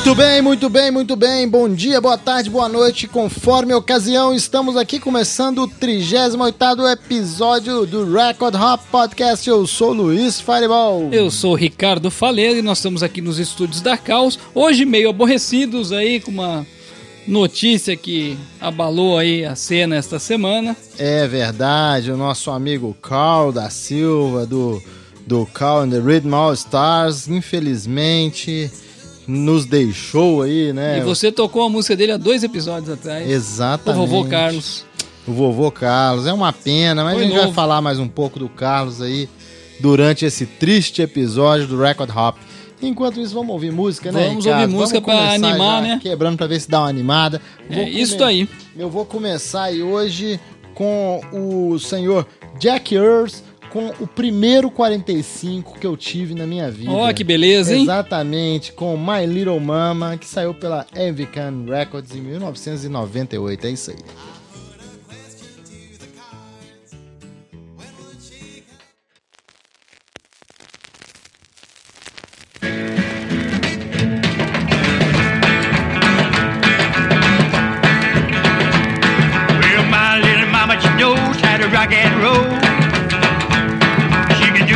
Muito 0.00 0.14
bem, 0.14 0.40
muito 0.40 0.70
bem, 0.70 0.90
muito 0.90 1.14
bem. 1.14 1.46
Bom 1.46 1.68
dia, 1.68 2.00
boa 2.00 2.16
tarde, 2.16 2.48
boa 2.48 2.70
noite. 2.70 3.06
Conforme 3.06 3.74
a 3.74 3.76
ocasião, 3.76 4.34
estamos 4.34 4.74
aqui 4.74 4.98
começando 4.98 5.58
o 5.58 5.68
38 5.68 6.88
episódio 6.88 7.84
do 7.84 8.10
Record 8.10 8.54
Hop 8.54 8.80
Podcast. 8.90 9.46
Eu 9.46 9.66
sou 9.66 9.92
Luiz 9.92 10.40
Fireball. 10.40 11.10
Eu 11.12 11.30
sou 11.30 11.54
Ricardo 11.54 12.10
Faleiro 12.10 12.58
e 12.58 12.62
nós 12.62 12.78
estamos 12.78 13.02
aqui 13.02 13.20
nos 13.20 13.38
estúdios 13.38 13.82
da 13.82 13.98
Caos. 13.98 14.38
Hoje 14.54 14.86
meio 14.86 15.10
aborrecidos 15.10 15.92
aí 15.92 16.18
com 16.18 16.30
uma 16.30 16.66
notícia 17.28 17.94
que 17.94 18.38
abalou 18.58 19.18
aí 19.18 19.44
a 19.44 19.54
cena 19.54 19.96
esta 19.96 20.18
semana. 20.18 20.74
É 20.98 21.28
verdade, 21.28 22.10
o 22.10 22.16
nosso 22.16 22.50
amigo 22.50 22.96
Carl 23.02 23.52
da 23.52 23.68
Silva 23.68 24.46
do 24.46 24.82
do 25.26 25.44
Carl 25.44 25.82
and 25.82 25.90
the 25.90 26.00
Rhythm 26.00 26.34
All 26.34 26.54
Stars, 26.54 27.28
infelizmente 27.28 28.70
nos 29.30 29.64
deixou 29.64 30.42
aí, 30.42 30.72
né? 30.72 30.98
E 30.98 31.00
você 31.02 31.30
tocou 31.30 31.62
a 31.62 31.68
música 31.68 31.96
dele 31.96 32.12
há 32.12 32.16
dois 32.16 32.42
episódios 32.42 32.90
atrás. 32.90 33.28
Exatamente. 33.28 34.02
O 34.02 34.06
vovô 34.06 34.28
Carlos. 34.28 34.84
O 35.26 35.32
vovô 35.32 35.70
Carlos. 35.70 36.26
É 36.26 36.32
uma 36.32 36.52
pena, 36.52 37.04
mas 37.04 37.14
Foi 37.14 37.22
a 37.22 37.26
gente 37.26 37.34
novo. 37.34 37.46
vai 37.46 37.54
falar 37.54 37.80
mais 37.80 37.98
um 37.98 38.08
pouco 38.08 38.38
do 38.38 38.48
Carlos 38.48 39.00
aí 39.00 39.28
durante 39.78 40.24
esse 40.24 40.44
triste 40.44 41.02
episódio 41.02 41.66
do 41.66 41.80
Record 41.80 42.10
Hop. 42.14 42.36
Enquanto 42.82 43.20
isso, 43.20 43.34
vamos 43.34 43.52
ouvir 43.52 43.70
música, 43.70 44.10
né? 44.10 44.28
Vamos 44.28 44.46
ouvir 44.46 44.66
música 44.66 45.00
para 45.00 45.32
animar, 45.34 45.82
né? 45.82 45.98
Quebrando 46.02 46.36
para 46.36 46.46
ver 46.46 46.60
se 46.60 46.70
dá 46.70 46.80
uma 46.80 46.88
animada. 46.88 47.40
Vou 47.68 47.78
é 47.78 47.88
isso 47.88 48.22
aí. 48.24 48.48
Eu 48.76 48.88
vou 48.88 49.04
começar 49.04 49.64
aí 49.64 49.82
hoje 49.82 50.40
com 50.74 51.20
o 51.32 51.78
senhor 51.78 52.26
Jack 52.58 52.94
Earls 52.94 53.42
com 53.70 53.88
o 54.00 54.06
primeiro 54.06 54.70
45 54.70 55.78
que 55.78 55.86
eu 55.86 55.96
tive 55.96 56.34
na 56.34 56.46
minha 56.46 56.70
vida. 56.70 56.90
Ó, 56.90 57.08
oh, 57.08 57.14
que 57.14 57.24
beleza, 57.24 57.74
hein? 57.74 57.82
Exatamente, 57.82 58.72
com 58.72 58.96
My 58.96 59.24
Little 59.26 59.60
Mama, 59.60 60.16
que 60.16 60.26
saiu 60.26 60.52
pela 60.52 60.86
Evican 60.94 61.64
Records 61.66 62.14
em 62.14 62.20
1998. 62.20 63.66
É 63.66 63.70
isso 63.70 63.90
aí. 63.92 63.96
Rock 81.80 81.94
and 81.94 82.20
roll. 82.20 82.69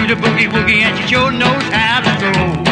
The 0.06 0.14
boogie 0.14 0.48
woogie 0.48 0.82
and 0.82 0.98
she 0.98 1.14
sure 1.14 1.30
knows 1.30 1.62
how 1.72 2.00
to 2.00 2.12
throw. 2.20 2.63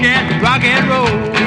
She 0.00 0.04
sure 0.04 0.12
can 0.12 0.42
rock 0.42 0.62
and 0.64 0.88
roll. 0.88 1.37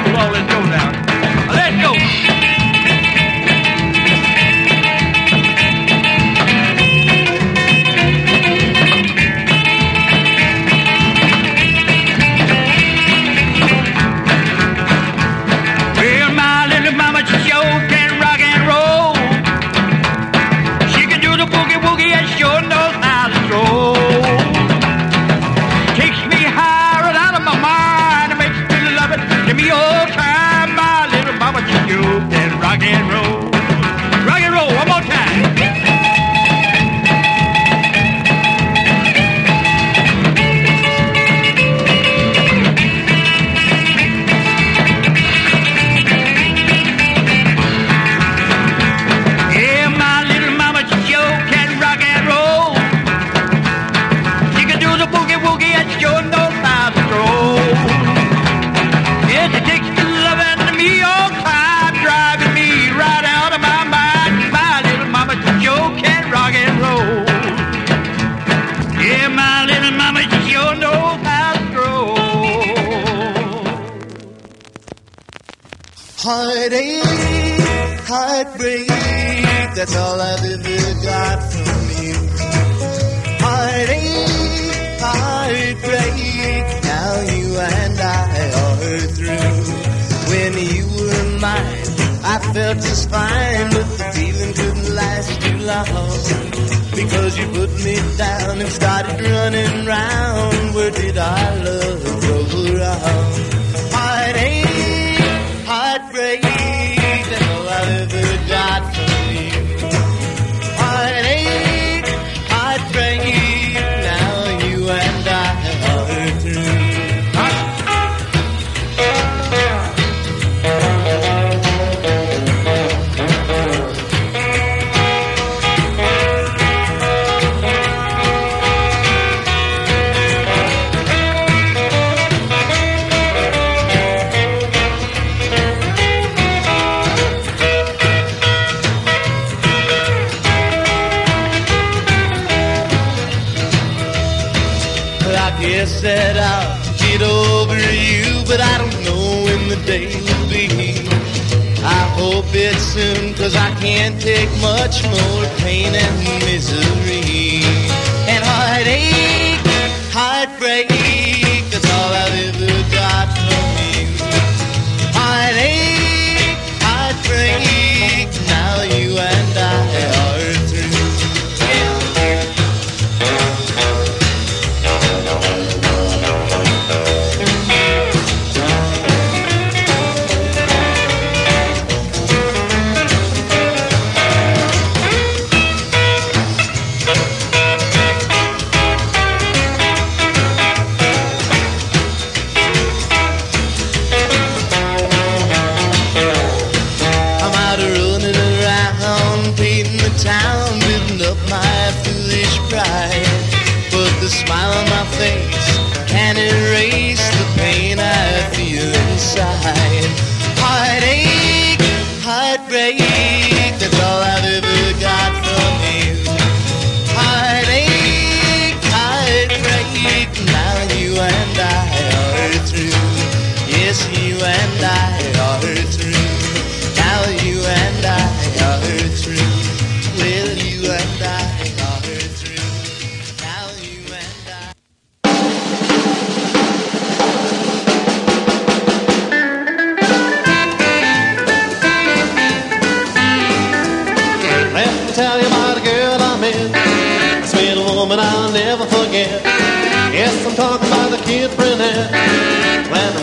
Much 154.92 155.04
more 155.04 155.31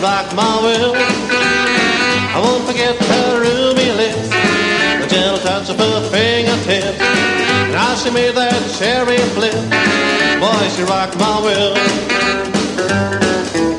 Rocked 0.00 0.34
my 0.34 0.62
world, 0.62 0.96
I 0.96 2.40
won't 2.42 2.64
forget 2.64 2.96
her 2.96 3.40
ruby 3.40 3.92
lips. 3.92 4.30
The 4.30 5.06
gentle 5.06 5.38
touch 5.40 5.68
of 5.68 5.78
her 5.78 6.08
fingertips. 6.08 6.98
And 6.98 7.74
how 7.74 7.94
she 7.96 8.10
made 8.10 8.34
that 8.34 8.62
cherry 8.78 9.18
flip. 9.36 9.52
Boy, 10.40 10.68
she 10.74 10.84
rocked 10.84 11.18
my 11.18 11.42
world. 11.42 11.76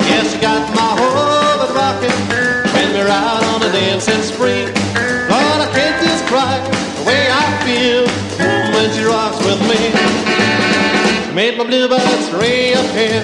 Yes, 0.06 0.32
she 0.32 0.40
got 0.40 0.62
my 0.76 0.94
whole 0.94 1.58
world 1.58 1.76
rocking. 1.76 2.14
When 2.72 2.94
we're 2.94 3.10
out 3.10 3.44
on 3.44 3.64
a 3.64 3.72
dancing 3.72 4.22
spree. 4.22 4.81
Made 11.34 11.58
my 11.58 11.64
bluebirds 11.64 12.30
reappear. 12.34 13.24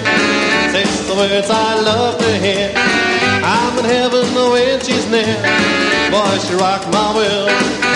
Says 0.72 1.08
the 1.08 1.16
words 1.16 1.50
I 1.50 1.76
love 1.82 2.18
to 2.18 2.38
hear. 2.40 2.72
I'm 2.76 3.78
in 3.80 3.86
heaven 3.86 4.34
when 4.34 4.80
she's 4.80 5.10
near. 5.12 5.36
Boy, 6.10 6.38
she 6.40 6.54
rocked 6.56 6.88
my 6.90 7.14
world. 7.14 7.87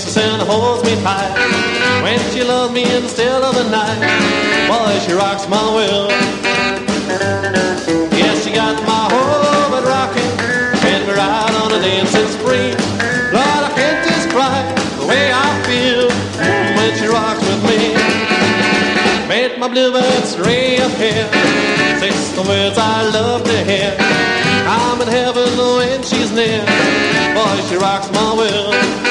Kisses 0.00 0.16
and 0.16 0.42
holds 0.42 0.82
me 0.84 0.94
tight. 1.02 1.32
When 2.02 2.18
she 2.32 2.42
loves 2.42 2.72
me 2.72 2.84
in 2.84 3.02
the 3.02 3.08
still 3.08 3.42
of 3.44 3.54
the 3.54 3.68
night. 3.68 4.00
Boy, 4.68 4.98
she 5.04 5.12
rocks 5.12 5.48
my 5.48 5.62
world. 5.74 6.10
Yes, 8.16 8.44
she 8.44 8.52
got 8.52 8.76
my 8.86 9.04
whole 9.12 9.70
world 9.70 9.84
rocking. 9.84 10.32
When 10.84 11.06
we're 11.06 11.18
out 11.18 11.52
on 11.62 11.72
a 11.72 11.80
dancing 11.82 12.28
spree. 12.28 12.72
Lord, 13.32 13.62
I 13.68 13.72
can't 13.76 14.00
describe 14.08 14.76
the 14.98 15.06
way 15.06 15.32
I 15.32 15.48
feel 15.68 16.08
when 16.76 16.90
she 16.98 17.06
rocks 17.06 17.44
with 17.44 17.62
me. 17.68 17.80
Made 19.28 19.58
my 19.58 19.68
bluebirds 19.68 20.38
reappear. 20.38 21.28
Says 22.00 22.32
the 22.34 22.42
words 22.42 22.78
I 22.78 23.10
love 23.12 23.44
to 23.44 23.58
hear. 23.64 23.94
I'm 24.66 25.00
in 25.02 25.08
heaven 25.08 25.50
when 25.76 26.02
she's 26.02 26.32
near. 26.32 26.64
Boy, 27.34 27.56
she 27.68 27.76
rocks 27.76 28.10
my 28.12 28.34
world. 28.34 29.09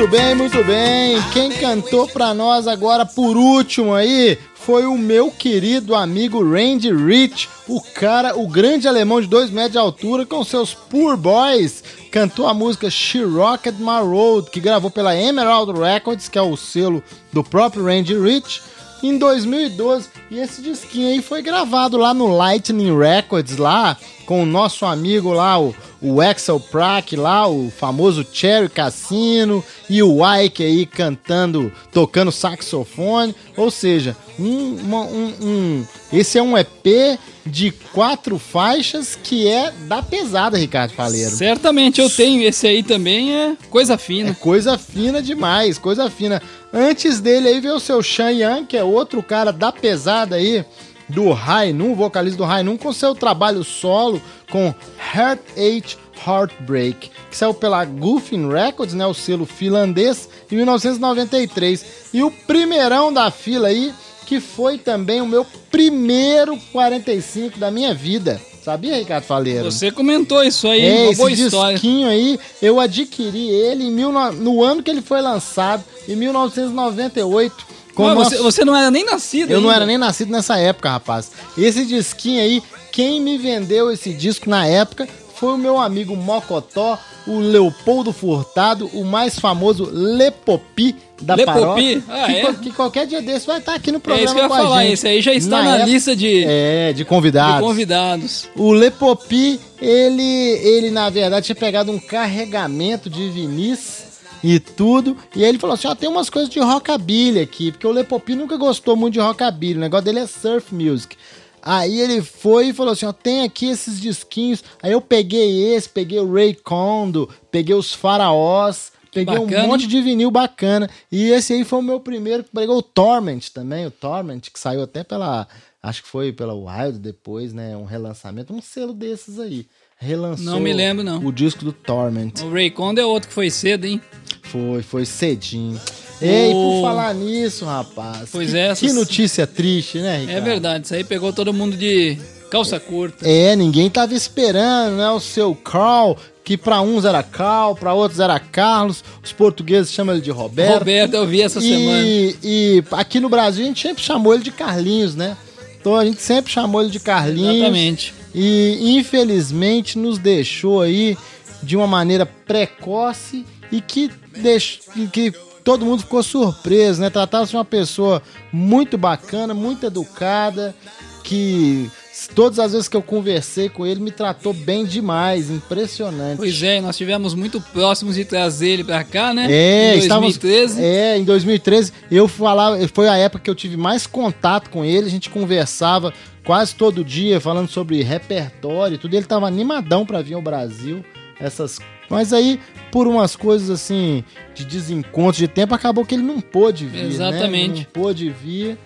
Muito 0.00 0.12
bem, 0.12 0.34
muito 0.34 0.64
bem. 0.64 1.22
Quem 1.30 1.50
cantou 1.50 2.08
pra 2.08 2.32
nós 2.32 2.66
agora 2.66 3.04
por 3.04 3.36
último 3.36 3.92
aí 3.92 4.38
foi 4.54 4.86
o 4.86 4.96
meu 4.96 5.30
querido 5.30 5.94
amigo 5.94 6.42
Randy 6.42 6.90
Rich, 6.90 7.50
o 7.68 7.82
cara, 7.82 8.34
o 8.34 8.48
grande 8.48 8.88
alemão 8.88 9.20
de 9.20 9.26
2 9.26 9.50
metros 9.50 9.72
de 9.72 9.78
altura 9.78 10.24
com 10.24 10.42
seus 10.42 10.72
Poor 10.72 11.18
Boys. 11.18 11.84
Cantou 12.10 12.46
a 12.46 12.54
música 12.54 12.88
She 12.88 13.22
Rocked 13.22 13.78
My 13.78 14.00
Road, 14.02 14.50
que 14.50 14.58
gravou 14.58 14.90
pela 14.90 15.14
Emerald 15.14 15.78
Records, 15.78 16.30
que 16.30 16.38
é 16.38 16.42
o 16.42 16.56
selo 16.56 17.02
do 17.30 17.44
próprio 17.44 17.84
Randy 17.84 18.18
Rich, 18.18 18.62
em 19.02 19.18
2012. 19.18 20.08
E 20.30 20.38
esse 20.38 20.62
disquinho 20.62 21.08
aí 21.08 21.20
foi 21.20 21.42
gravado 21.42 21.96
lá 21.96 22.14
no 22.14 22.28
Lightning 22.28 22.96
Records, 22.96 23.56
lá 23.56 23.96
com 24.26 24.44
o 24.44 24.46
nosso 24.46 24.86
amigo 24.86 25.32
lá, 25.32 25.58
o, 25.60 25.74
o 26.00 26.20
Axel 26.20 26.60
Prack 26.60 27.16
lá, 27.16 27.48
o 27.48 27.68
famoso 27.76 28.24
Cherry 28.32 28.68
Cassino 28.68 29.64
e 29.88 30.00
o 30.04 30.18
Ike 30.24 30.62
aí 30.62 30.86
cantando, 30.86 31.72
tocando 31.92 32.30
saxofone. 32.30 33.34
Ou 33.56 33.72
seja, 33.72 34.16
um, 34.38 34.76
uma- 34.84 35.02
um- 35.02 35.34
um- 35.42 35.84
esse 36.12 36.38
é 36.38 36.42
um 36.42 36.56
EP 36.56 37.18
de 37.44 37.72
quatro 37.92 38.38
faixas 38.38 39.18
que 39.20 39.48
é 39.48 39.72
da 39.88 40.00
pesada, 40.00 40.56
Ricardo 40.56 40.92
Faleiro. 40.92 41.30
Certamente 41.34 42.00
eu 42.00 42.08
tenho 42.08 42.40
esse 42.44 42.68
aí 42.68 42.84
também, 42.84 43.34
é 43.34 43.56
coisa 43.68 43.94
É 43.94 43.98
fina. 43.98 44.32
coisa 44.34 44.78
fina 44.78 45.20
demais, 45.20 45.76
coisa 45.76 46.08
fina. 46.08 46.40
Antes 46.72 47.18
dele 47.18 47.48
aí 47.48 47.60
veio 47.60 47.74
o 47.74 47.80
seu 47.80 48.00
Shan 48.00 48.30
Yang, 48.30 48.66
que 48.66 48.76
é 48.76 48.84
outro 48.84 49.20
cara 49.24 49.52
da 49.52 49.72
pesada 49.72 50.19
aí, 50.34 50.64
do 51.08 51.32
Rainum, 51.32 51.94
vocalista 51.94 52.38
do 52.38 52.44
Rainum, 52.44 52.76
com 52.76 52.92
seu 52.92 53.14
trabalho 53.14 53.64
solo 53.64 54.20
com 54.50 54.74
Heart 55.14 55.40
Age 55.56 55.96
Heartbreak, 56.26 57.10
que 57.30 57.36
saiu 57.36 57.54
pela 57.54 57.84
Goofing 57.84 58.48
Records, 58.48 58.94
né, 58.94 59.06
o 59.06 59.14
selo 59.14 59.46
finlandês, 59.46 60.28
em 60.50 60.56
1993. 60.56 61.84
E 62.12 62.22
o 62.22 62.30
primeirão 62.30 63.12
da 63.12 63.30
fila 63.30 63.68
aí, 63.68 63.92
que 64.26 64.38
foi 64.40 64.78
também 64.78 65.20
o 65.20 65.26
meu 65.26 65.46
primeiro 65.70 66.58
45 66.72 67.58
da 67.58 67.70
minha 67.70 67.94
vida. 67.94 68.40
Sabia, 68.62 68.98
Ricardo 68.98 69.24
Faleiro? 69.24 69.72
Você 69.72 69.90
comentou 69.90 70.44
isso 70.44 70.68
aí, 70.68 70.84
É, 70.84 71.02
uma 71.02 71.10
esse 71.12 71.16
boa 71.16 71.32
história. 71.32 71.72
disquinho 71.72 72.08
aí, 72.08 72.38
eu 72.60 72.78
adquiri 72.78 73.48
ele 73.48 73.90
mil, 73.90 74.12
no 74.12 74.62
ano 74.62 74.82
que 74.82 74.90
ele 74.90 75.00
foi 75.00 75.22
lançado, 75.22 75.82
em 76.06 76.14
1998. 76.14 77.79
Com 78.00 78.14
Mas 78.14 78.26
o 78.26 78.30
você, 78.30 78.38
você 78.38 78.64
não 78.64 78.74
era 78.76 78.90
nem 78.90 79.04
nascido 79.04 79.50
Eu 79.50 79.60
não 79.60 79.68
ainda. 79.70 79.76
era 79.82 79.86
nem 79.86 79.98
nascido 79.98 80.30
nessa 80.32 80.58
época, 80.58 80.90
rapaz. 80.90 81.30
Esse 81.56 81.84
disquinho 81.84 82.42
aí, 82.42 82.62
quem 82.92 83.20
me 83.20 83.38
vendeu 83.38 83.90
esse 83.90 84.12
disco 84.12 84.48
na 84.48 84.66
época 84.66 85.08
foi 85.34 85.54
o 85.54 85.58
meu 85.58 85.78
amigo 85.78 86.14
Mocotó, 86.14 86.98
o 87.26 87.38
Leopoldo 87.38 88.12
Furtado, 88.12 88.86
o 88.92 89.04
mais 89.06 89.38
famoso 89.38 89.88
Lepopi 89.90 90.94
da 91.22 91.34
Lepopi? 91.34 91.58
paróquia. 91.60 92.02
Ah, 92.08 92.26
que, 92.26 92.32
é? 92.32 92.52
que 92.54 92.70
qualquer 92.72 93.06
dia 93.06 93.22
desse 93.22 93.46
vai 93.46 93.58
estar 93.58 93.74
aqui 93.74 93.90
no 93.90 93.96
É 93.98 94.00
programa 94.00 94.24
isso 94.24 94.34
que 94.34 94.40
eu 94.40 94.44
ia 94.44 94.48
falar, 94.50 94.82
gente. 94.82 94.92
esse 94.92 95.08
aí 95.08 95.20
já 95.22 95.32
está 95.32 95.62
na, 95.62 95.76
época- 95.76 95.90
lista 95.90 96.14
de, 96.16 96.44
É, 96.46 96.88
de 96.92 96.98
de 96.98 97.04
convidados. 97.06 97.60
convidados. 97.66 98.48
O 98.54 98.72
Lepopi, 98.72 99.58
ele, 99.80 100.22
ele 100.22 100.90
na 100.90 101.08
verdade 101.08 101.46
tinha 101.46 101.56
pegado 101.56 101.90
um 101.90 101.98
carregamento 101.98 103.08
de 103.10 103.30
vinis 103.30 103.99
e 104.42 104.58
tudo, 104.58 105.16
e 105.34 105.42
aí 105.42 105.50
ele 105.50 105.58
falou 105.58 105.74
assim, 105.74 105.88
ó, 105.88 105.94
tem 105.94 106.08
umas 106.08 106.30
coisas 106.30 106.50
de 106.50 106.58
rockabilly 106.58 107.40
aqui, 107.40 107.70
porque 107.70 107.86
o 107.86 107.92
Lepopi 107.92 108.34
nunca 108.34 108.56
gostou 108.56 108.96
muito 108.96 109.14
de 109.14 109.20
rockabilly, 109.20 109.76
o 109.76 109.80
negócio 109.80 110.04
dele 110.04 110.20
é 110.20 110.26
surf 110.26 110.74
music. 110.74 111.16
Aí 111.62 112.00
ele 112.00 112.22
foi 112.22 112.68
e 112.68 112.72
falou 112.72 112.92
assim, 112.92 113.04
ó, 113.04 113.12
tem 113.12 113.42
aqui 113.42 113.66
esses 113.66 114.00
disquinhos, 114.00 114.64
aí 114.82 114.92
eu 114.92 115.00
peguei 115.00 115.74
esse, 115.74 115.88
peguei 115.88 116.18
o 116.18 116.32
Ray 116.32 116.54
Kondo, 116.54 117.28
peguei 117.50 117.74
os 117.74 117.92
Faraós, 117.92 118.92
Peguei 119.12 119.38
bacana, 119.38 119.64
um 119.64 119.66
monte 119.66 119.86
de 119.86 120.00
vinil 120.00 120.30
bacana. 120.30 120.88
E 121.10 121.30
esse 121.30 121.52
aí 121.52 121.64
foi 121.64 121.80
o 121.80 121.82
meu 121.82 122.00
primeiro 122.00 122.44
que 122.44 122.50
pegou 122.50 122.78
o 122.78 122.82
Torment 122.82 123.40
também, 123.52 123.86
o 123.86 123.90
Torment, 123.90 124.40
que 124.40 124.58
saiu 124.58 124.82
até 124.82 125.02
pela. 125.02 125.48
Acho 125.82 126.02
que 126.02 126.08
foi 126.08 126.32
pela 126.32 126.54
Wild 126.54 126.98
depois, 126.98 127.52
né? 127.52 127.76
Um 127.76 127.84
relançamento, 127.84 128.54
um 128.54 128.62
selo 128.62 128.92
desses 128.92 129.38
aí. 129.38 129.66
Relançou 130.00 130.44
Não 130.46 130.60
me 130.60 130.72
lembro, 130.72 131.04
não. 131.04 131.18
o 131.24 131.30
disco 131.30 131.64
do 131.64 131.72
Torment. 131.72 132.32
O 132.42 132.50
Ray 132.52 132.70
Conde 132.70 133.00
é 133.00 133.04
outro 133.04 133.28
que 133.28 133.34
foi 133.34 133.50
cedo, 133.50 133.84
hein? 133.86 134.00
Foi, 134.42 134.82
foi 134.82 135.04
cedinho. 135.04 135.78
Ei, 136.22 136.52
por 136.52 136.82
falar 136.82 137.14
nisso, 137.14 137.64
rapaz. 137.64 138.28
Pois 138.32 138.50
que, 138.50 138.56
é, 138.56 138.64
que 138.66 138.70
essas- 138.86 138.94
notícia 138.94 139.46
triste, 139.46 139.98
né, 139.98 140.18
Ricardo? 140.20 140.38
É 140.38 140.40
verdade, 140.40 140.84
isso 140.86 140.94
aí 140.94 141.04
pegou 141.04 141.32
todo 141.32 141.52
mundo 141.52 141.76
de 141.76 142.18
calça 142.50 142.80
curta. 142.80 143.26
É, 143.28 143.54
ninguém 143.56 143.88
tava 143.88 144.14
esperando, 144.14 144.96
né? 144.96 145.10
O 145.10 145.20
seu 145.20 145.54
Carl, 145.54 146.16
que 146.44 146.56
pra 146.58 146.80
uns 146.80 147.04
era 147.04 147.22
Carl, 147.22 147.74
pra 147.74 147.94
outros 147.94 148.20
era 148.20 148.38
Carlos. 148.40 149.04
Os 149.22 149.32
portugueses 149.32 149.92
chamam 149.92 150.14
ele 150.14 150.22
de 150.24 150.30
Roberto. 150.30 150.78
Roberto, 150.80 151.14
eu 151.14 151.26
vi 151.26 151.42
essa 151.42 151.60
semana. 151.60 152.02
E, 152.06 152.36
e 152.42 152.84
aqui 152.92 153.20
no 153.20 153.28
Brasil 153.28 153.64
a 153.64 153.68
gente 153.68 153.80
sempre 153.80 154.02
chamou 154.02 154.34
ele 154.34 154.42
de 154.42 154.50
Carlinhos, 154.50 155.14
né? 155.14 155.36
Então 155.80 155.94
a 155.96 156.04
gente 156.04 156.20
sempre 156.20 156.50
chamou 156.52 156.82
ele 156.82 156.90
de 156.90 157.00
Carlinhos. 157.00 157.54
Exatamente. 157.56 158.14
E 158.34 158.96
infelizmente 158.98 159.98
nos 159.98 160.18
deixou 160.18 160.80
aí 160.82 161.16
de 161.62 161.76
uma 161.76 161.86
maneira 161.86 162.24
precoce 162.24 163.44
e 163.70 163.80
que, 163.80 164.10
deixou, 164.36 164.92
e 164.96 165.06
que 165.06 165.32
todo 165.64 165.84
mundo 165.84 166.00
ficou 166.02 166.22
surpreso, 166.22 167.00
né? 167.00 167.10
Tratava-se 167.10 167.50
de 167.50 167.56
uma 167.56 167.64
pessoa 167.64 168.22
muito 168.52 168.96
bacana, 168.96 169.52
muito 169.52 169.84
educada, 169.86 170.74
que 171.22 171.90
todas 172.34 172.58
as 172.58 172.72
vezes 172.72 172.88
que 172.88 172.96
eu 172.96 173.02
conversei 173.02 173.68
com 173.68 173.86
ele 173.86 174.00
me 174.00 174.10
tratou 174.10 174.52
bem 174.52 174.84
demais, 174.84 175.50
impressionante. 175.50 176.38
Pois 176.38 176.62
é, 176.62 176.80
nós 176.80 176.96
tivemos 176.96 177.34
muito 177.34 177.60
próximos 177.60 178.14
de 178.16 178.24
trazer 178.24 178.70
ele 178.70 178.84
pra 178.84 179.04
cá, 179.04 179.32
né? 179.34 179.46
É, 179.50 179.94
em 179.96 179.98
estávamos- 179.98 180.36
2013. 180.38 180.82
É, 180.82 181.18
em 181.18 181.24
2013 181.24 181.92
eu 182.10 182.26
falava, 182.26 182.76
foi 182.92 183.08
a 183.08 183.16
época 183.16 183.44
que 183.44 183.50
eu 183.50 183.54
tive 183.54 183.76
mais 183.76 184.06
contato 184.06 184.70
com 184.70 184.84
ele, 184.84 185.06
a 185.06 185.10
gente 185.10 185.28
conversava 185.30 186.12
quase 186.44 186.74
todo 186.74 187.04
dia 187.04 187.40
falando 187.40 187.68
sobre 187.68 188.02
repertório 188.02 188.94
e 188.94 188.98
tudo. 188.98 189.14
Ele 189.14 189.26
tava 189.26 189.46
animadão 189.46 190.04
pra 190.06 190.22
vir 190.22 190.34
ao 190.34 190.42
Brasil, 190.42 191.04
essas 191.38 191.78
mas 192.10 192.32
aí, 192.32 192.58
por 192.90 193.06
umas 193.06 193.36
coisas 193.36 193.70
assim, 193.70 194.24
de 194.52 194.64
desencontro 194.64 195.38
de 195.38 195.46
tempo, 195.46 195.72
acabou 195.72 196.04
que 196.04 196.16
ele 196.16 196.24
não 196.24 196.40
pôde 196.40 196.84
vir. 196.84 197.04
né? 197.04 197.08
Exatamente. 197.08 197.86
Não 197.94 198.02
pôde 198.02 198.28
vir. 198.28 198.76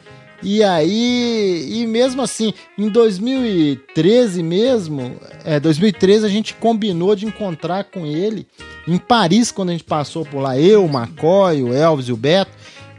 E 0.42 0.62
aí, 0.62 1.66
e 1.70 1.86
mesmo 1.86 2.20
assim, 2.20 2.52
em 2.76 2.90
2013 2.90 4.42
mesmo, 4.42 5.16
é, 5.42 5.58
2013 5.58 6.26
a 6.26 6.28
gente 6.28 6.52
combinou 6.52 7.16
de 7.16 7.24
encontrar 7.24 7.84
com 7.84 8.04
ele 8.04 8.46
em 8.86 8.98
Paris, 8.98 9.50
quando 9.50 9.70
a 9.70 9.72
gente 9.72 9.84
passou 9.84 10.22
por 10.26 10.40
lá, 10.40 10.58
eu, 10.58 10.84
o 10.84 10.88
McCoy, 10.88 11.62
o 11.62 11.72
Elvis 11.72 12.08
e 12.08 12.12
o 12.12 12.16
Beto. 12.16 12.50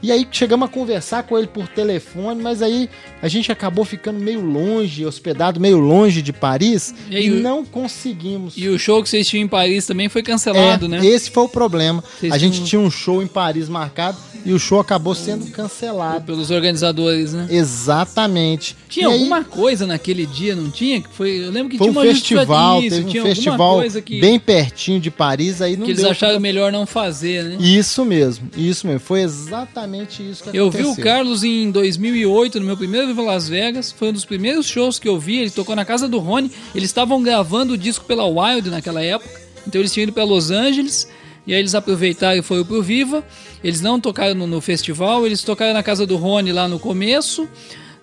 E 0.06 0.12
aí 0.12 0.28
chegamos 0.32 0.70
a 0.70 0.72
conversar 0.72 1.24
com 1.24 1.36
ele 1.36 1.48
por 1.48 1.68
telefone, 1.68 2.40
mas 2.40 2.62
aí 2.62 2.88
a 3.24 3.28
gente 3.28 3.52
acabou 3.52 3.84
ficando 3.84 4.20
meio 4.20 4.40
longe, 4.40 5.04
hospedado 5.04 5.60
meio 5.60 5.80
longe 5.80 6.22
de 6.22 6.32
Paris, 6.32 6.94
E 7.10 7.16
aí 7.16 7.30
não 7.30 7.66
conseguimos. 7.66 8.54
E 8.56 8.68
o 8.70 8.78
show 8.78 9.02
que 9.02 9.10
vocês 9.10 9.28
tinham 9.28 9.44
em 9.44 9.48
Paris 9.48 9.88
também 9.88 10.08
foi 10.08 10.22
cancelado, 10.22 10.86
É, 10.86 10.90
né? 10.90 11.04
Esse 11.06 11.32
foi 11.32 11.44
o 11.44 11.50
problema. 11.50 12.04
Vocês 12.20 12.32
a 12.32 12.38
gente 12.38 12.54
tinham- 12.58 12.68
tinha 12.68 12.82
um 12.82 12.92
show 12.92 13.24
em 13.24 13.26
Paris 13.28 13.68
marcado 13.68 14.16
e 14.46 14.54
o 14.54 14.60
show 14.60 14.80
acabou 14.80 15.16
sendo 15.16 15.48
cancelado. 15.48 16.24
Pelos 16.26 16.52
organizadores, 16.52 17.34
né? 17.34 17.48
Exatamente. 17.50 18.76
Tinha 18.88 19.08
E 19.08 19.12
aí, 19.12 19.14
alguma 19.20 19.44
coisa 19.44 19.88
naquele 19.88 20.26
dia, 20.28 20.56
não 20.56 20.70
tinha? 20.70 21.02
Que 21.02 21.10
foi, 21.10 21.44
eu 21.46 21.52
lembro 21.52 21.70
que 21.70 21.78
Foi 21.80 21.90
tinha 21.90 22.00
um 22.00 22.04
festival, 22.06 22.82
teve 22.82 23.20
um 23.20 23.24
festival 23.24 23.76
coisa 23.78 24.02
que, 24.02 24.20
bem 24.22 24.40
pertinho 24.40 25.00
de 25.00 25.10
Paris, 25.10 25.62
aí 25.62 25.76
não 25.76 25.86
que 25.86 25.92
eles 25.94 26.04
acharam 26.04 26.34
pra- 26.36 26.40
melhor 26.40 26.72
não 26.72 26.86
fazer, 26.86 27.44
né? 27.44 27.58
Isso 27.60 28.06
mesmo, 28.06 28.48
isso 28.56 28.86
mesmo. 28.86 29.00
Foi 29.00 29.22
exatamente 29.22 29.95
isso 30.04 30.44
que 30.44 30.58
Eu 30.58 30.68
aconteceu. 30.68 30.94
vi 30.94 31.02
o 31.02 31.04
Carlos 31.04 31.44
em 31.44 31.72
2008, 31.72 32.60
no 32.60 32.66
meu 32.66 32.78
primeiro 32.78 33.08
Viva 33.08 33.22
Las 33.22 33.48
Vegas. 33.48 33.92
Foi 33.92 34.10
um 34.10 34.14
dos 34.14 34.26
primeiros 34.26 34.66
shows 34.68 35.00
que 35.00 35.08
eu 35.08 35.20
vi. 35.20 35.38
Ele 35.40 35.50
tocou 35.50 35.76
na 35.76 35.86
casa 35.86 36.08
do 36.08 36.20
Rony. 36.20 36.52
Eles 36.74 36.90
estavam 36.90 37.22
gravando 37.22 37.74
o 37.74 37.78
disco 37.78 38.06
pela 38.06 38.26
Wild 38.26 38.70
naquela 38.70 39.02
época. 39.02 39.42
Então 39.68 39.82
eles 39.82 39.94
tinham 39.94 40.04
ido 40.04 40.14
para 40.14 40.24
Los 40.24 40.52
Angeles. 40.52 41.08
E 41.48 41.54
aí 41.54 41.60
eles 41.60 41.76
aproveitaram 41.76 42.40
e 42.40 42.42
foram 42.42 42.66
pro 42.66 42.82
Viva. 42.82 43.24
Eles 43.64 43.82
não 43.82 44.00
tocaram 44.00 44.36
no, 44.36 44.48
no 44.48 44.62
festival. 44.62 45.26
Eles 45.26 45.44
tocaram 45.44 45.74
na 45.74 45.84
casa 45.84 46.06
do 46.06 46.16
Rony 46.16 46.52
lá 46.52 46.68
no 46.68 46.80
começo. 46.80 47.48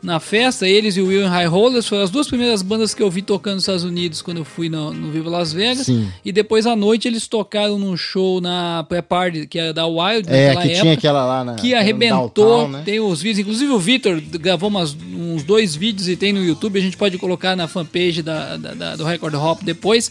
Na 0.02 0.18
festa, 0.18 0.66
eles 0.68 0.96
e 0.96 1.00
o 1.00 1.06
William 1.06 1.28
High 1.28 1.46
Rollers 1.46 1.86
foram 1.86 2.02
as 2.02 2.10
duas 2.10 2.26
primeiras 2.26 2.60
bandas 2.60 2.92
que 2.92 3.00
eu 3.00 3.08
vi 3.08 3.22
tocando 3.22 3.54
nos 3.54 3.62
Estados 3.62 3.84
Unidos 3.84 4.20
quando 4.20 4.38
eu 4.38 4.44
fui 4.44 4.68
no, 4.68 4.92
no 4.92 5.12
Viva 5.12 5.30
Las 5.30 5.52
Vegas. 5.52 5.86
Sim. 5.86 6.08
E 6.24 6.32
depois 6.32 6.66
à 6.66 6.74
noite 6.74 7.06
eles 7.06 7.28
tocaram 7.28 7.78
num 7.78 7.96
show 7.96 8.40
na 8.40 8.84
pré-party, 8.88 9.46
que 9.46 9.60
era 9.60 9.72
da 9.72 9.86
Wild 9.86 10.28
É, 10.28 10.56
que 10.56 10.58
época 10.58 10.80
tinha 10.80 10.92
aquela 10.94 11.24
lá 11.24 11.44
na. 11.44 11.54
que 11.54 11.72
arrebentou. 11.72 12.18
downtown, 12.34 12.68
né? 12.68 12.82
Tem 12.84 12.98
os 12.98 13.22
vídeos, 13.22 13.38
inclusive 13.38 13.70
o 13.72 13.78
Vitor 13.78 14.20
gravou 14.40 14.68
umas- 14.68 14.96
uns 15.14 15.44
dois 15.44 15.76
vídeos 15.76 16.08
e 16.08 16.16
tem 16.16 16.32
no 16.32 16.44
YouTube. 16.44 16.78
A 16.80 16.82
gente 16.82 16.96
pode 16.96 17.16
colocar 17.16 17.54
na 17.54 17.68
fanpage 17.68 18.22
da, 18.22 18.56
da- 18.56 18.74
da- 18.74 18.96
do 18.96 19.04
Record 19.04 19.34
Hop 19.36 19.62
depois. 19.62 20.10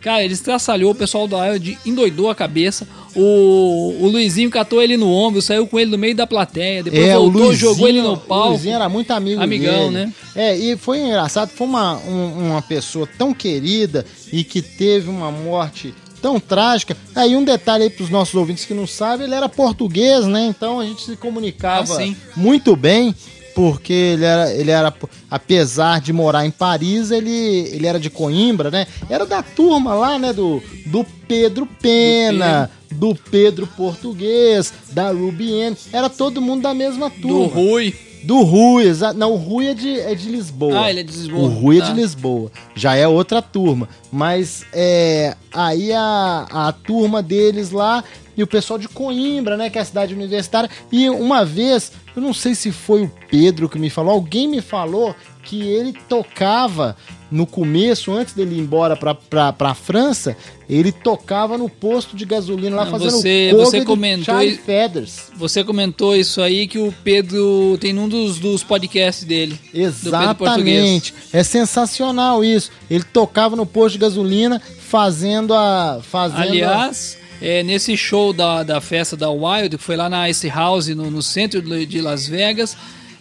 Cara, 0.00 0.24
ele 0.24 0.32
estraçalhou, 0.32 0.92
o 0.92 0.94
pessoal 0.94 1.28
da 1.28 1.38
Wild 1.50 1.78
endoidou 1.84 2.30
a 2.30 2.34
cabeça. 2.34 2.88
O, 3.14 3.96
o 4.00 4.06
Luizinho 4.08 4.48
catou 4.50 4.80
ele 4.82 4.96
no 4.96 5.10
ombro, 5.12 5.42
saiu 5.42 5.66
com 5.66 5.78
ele 5.78 5.90
no 5.90 5.98
meio 5.98 6.14
da 6.14 6.26
plateia. 6.26 6.82
Depois 6.82 7.02
É, 7.06 7.16
voltou, 7.16 7.42
o 7.42 7.44
Luizinho, 7.46 7.70
jogou 7.70 7.88
ele 7.88 8.00
no 8.00 8.12
O 8.14 8.16
palco. 8.16 8.48
Luizinho 8.50 8.74
era 8.76 8.88
muito 8.88 9.10
amigo 9.10 9.42
Amigão, 9.42 9.92
dele. 9.92 10.06
né? 10.06 10.12
É, 10.34 10.56
e 10.56 10.76
foi 10.76 11.00
engraçado, 11.00 11.50
foi 11.50 11.66
uma, 11.66 11.98
um- 11.98 12.48
uma 12.50 12.62
pessoa 12.62 13.06
tão 13.18 13.34
querida 13.34 14.06
e 14.32 14.42
que 14.42 14.62
teve 14.62 15.10
uma 15.10 15.30
morte 15.30 15.92
tão 16.22 16.38
trágica. 16.38 16.96
Aí 17.14 17.34
um 17.36 17.44
detalhe 17.44 17.84
aí 17.84 17.90
pros 17.90 18.10
nossos 18.10 18.34
ouvintes 18.34 18.64
que 18.64 18.74
não 18.74 18.86
sabem, 18.86 19.26
ele 19.26 19.34
era 19.34 19.48
português, 19.48 20.26
né? 20.26 20.46
Então 20.48 20.78
a 20.80 20.84
gente 20.86 21.02
se 21.02 21.16
comunicava 21.16 22.00
Ah, 22.02 22.14
muito 22.36 22.76
bem, 22.76 23.14
porque 23.54 23.92
ele 23.92 24.24
era, 24.24 24.54
ele 24.54 24.70
era, 24.70 24.94
apesar 25.30 26.00
de 26.00 26.12
morar 26.12 26.44
em 26.46 26.50
Paris, 26.50 27.10
ele, 27.10 27.30
ele 27.72 27.86
era 27.86 27.98
de 27.98 28.10
Coimbra, 28.10 28.70
né? 28.70 28.86
Era 29.08 29.26
da 29.26 29.42
turma 29.42 29.94
lá, 29.94 30.18
né? 30.18 30.32
Do, 30.32 30.62
do 30.86 31.04
Pedro 31.26 31.66
Pena, 31.66 32.70
do 32.90 33.14
Pedro 33.14 33.66
Português, 33.66 34.72
da 34.92 35.10
Rubiene. 35.10 35.76
Era 35.92 36.08
todo 36.08 36.40
mundo 36.40 36.62
da 36.62 36.74
mesma 36.74 37.08
Do 37.10 37.20
turma. 37.20 37.54
Rui. 37.54 37.94
Do 38.22 38.42
Rui, 38.42 38.84
exa- 38.84 39.14
não, 39.14 39.32
o 39.32 39.36
Rui 39.36 39.68
é 39.68 39.74
de, 39.74 39.98
é 39.98 40.14
de 40.14 40.28
Lisboa. 40.28 40.84
Ah, 40.84 40.90
ele 40.90 41.00
é 41.00 41.02
de 41.02 41.10
Lisboa, 41.12 41.40
O 41.42 41.48
Rui 41.48 41.78
é 41.78 41.80
tá. 41.80 41.86
de 41.86 41.94
Lisboa. 41.94 42.52
Já 42.74 42.94
é 42.94 43.08
outra 43.08 43.40
turma. 43.40 43.88
Mas 44.12 44.62
é, 44.74 45.34
aí 45.50 45.90
a, 45.90 46.46
a 46.50 46.70
turma 46.72 47.22
deles 47.22 47.70
lá 47.70 48.04
e 48.36 48.42
o 48.42 48.46
pessoal 48.46 48.78
de 48.78 48.88
Coimbra, 48.88 49.56
né, 49.56 49.70
que 49.70 49.78
é 49.78 49.80
a 49.80 49.84
cidade 49.86 50.12
universitária. 50.14 50.68
E 50.92 51.08
uma 51.08 51.46
vez, 51.46 51.92
eu 52.14 52.22
não 52.22 52.34
sei 52.34 52.54
se 52.54 52.72
foi 52.72 53.02
o 53.04 53.12
Pedro 53.30 53.68
que 53.68 53.78
me 53.78 53.90
falou, 53.90 54.12
alguém 54.12 54.48
me 54.48 54.60
falou 54.60 55.14
que 55.42 55.62
ele 55.62 55.92
tocava 56.08 56.96
no 57.30 57.46
começo, 57.46 58.12
antes 58.12 58.34
dele 58.34 58.56
ir 58.56 58.58
embora 58.58 58.96
pra, 58.96 59.14
pra, 59.14 59.52
pra 59.52 59.72
França, 59.72 60.36
ele 60.68 60.90
tocava 60.90 61.56
no 61.56 61.68
posto 61.68 62.16
de 62.16 62.24
gasolina 62.24 62.74
lá 62.76 62.84
Não, 62.84 62.90
fazendo 62.90 63.10
você- 63.12 63.48
cover 63.52 63.66
você 63.66 63.84
comentou 63.84 64.24
Charlie 64.24 64.56
Feathers. 64.56 65.30
Você 65.36 65.62
comentou 65.64 66.16
isso 66.16 66.42
aí 66.42 66.66
que 66.66 66.78
o 66.78 66.92
Pedro 67.04 67.78
tem 67.80 67.92
num 67.92 68.08
dos, 68.08 68.38
dos 68.40 68.64
podcasts 68.64 69.24
dele. 69.24 69.58
Exatamente. 69.72 71.14
É 71.32 71.42
sensacional 71.42 72.44
isso. 72.44 72.70
Ele 72.90 73.04
tocava 73.04 73.54
no 73.54 73.64
posto 73.64 73.92
de 73.92 73.98
gasolina 74.00 74.60
fazendo 74.80 75.54
a. 75.54 76.00
Fazendo 76.02 76.40
Aliás, 76.40 77.16
é, 77.40 77.62
nesse 77.62 77.96
show 77.96 78.32
da, 78.32 78.62
da 78.62 78.80
festa 78.80 79.16
da 79.16 79.30
Wild, 79.30 79.76
que 79.76 79.82
foi 79.82 79.96
lá 79.96 80.08
na 80.08 80.28
Ice 80.28 80.48
House, 80.48 80.88
no, 80.88 81.10
no 81.10 81.22
centro 81.22 81.60
de 81.62 82.00
Las 82.00 82.26
Vegas, 82.26 82.76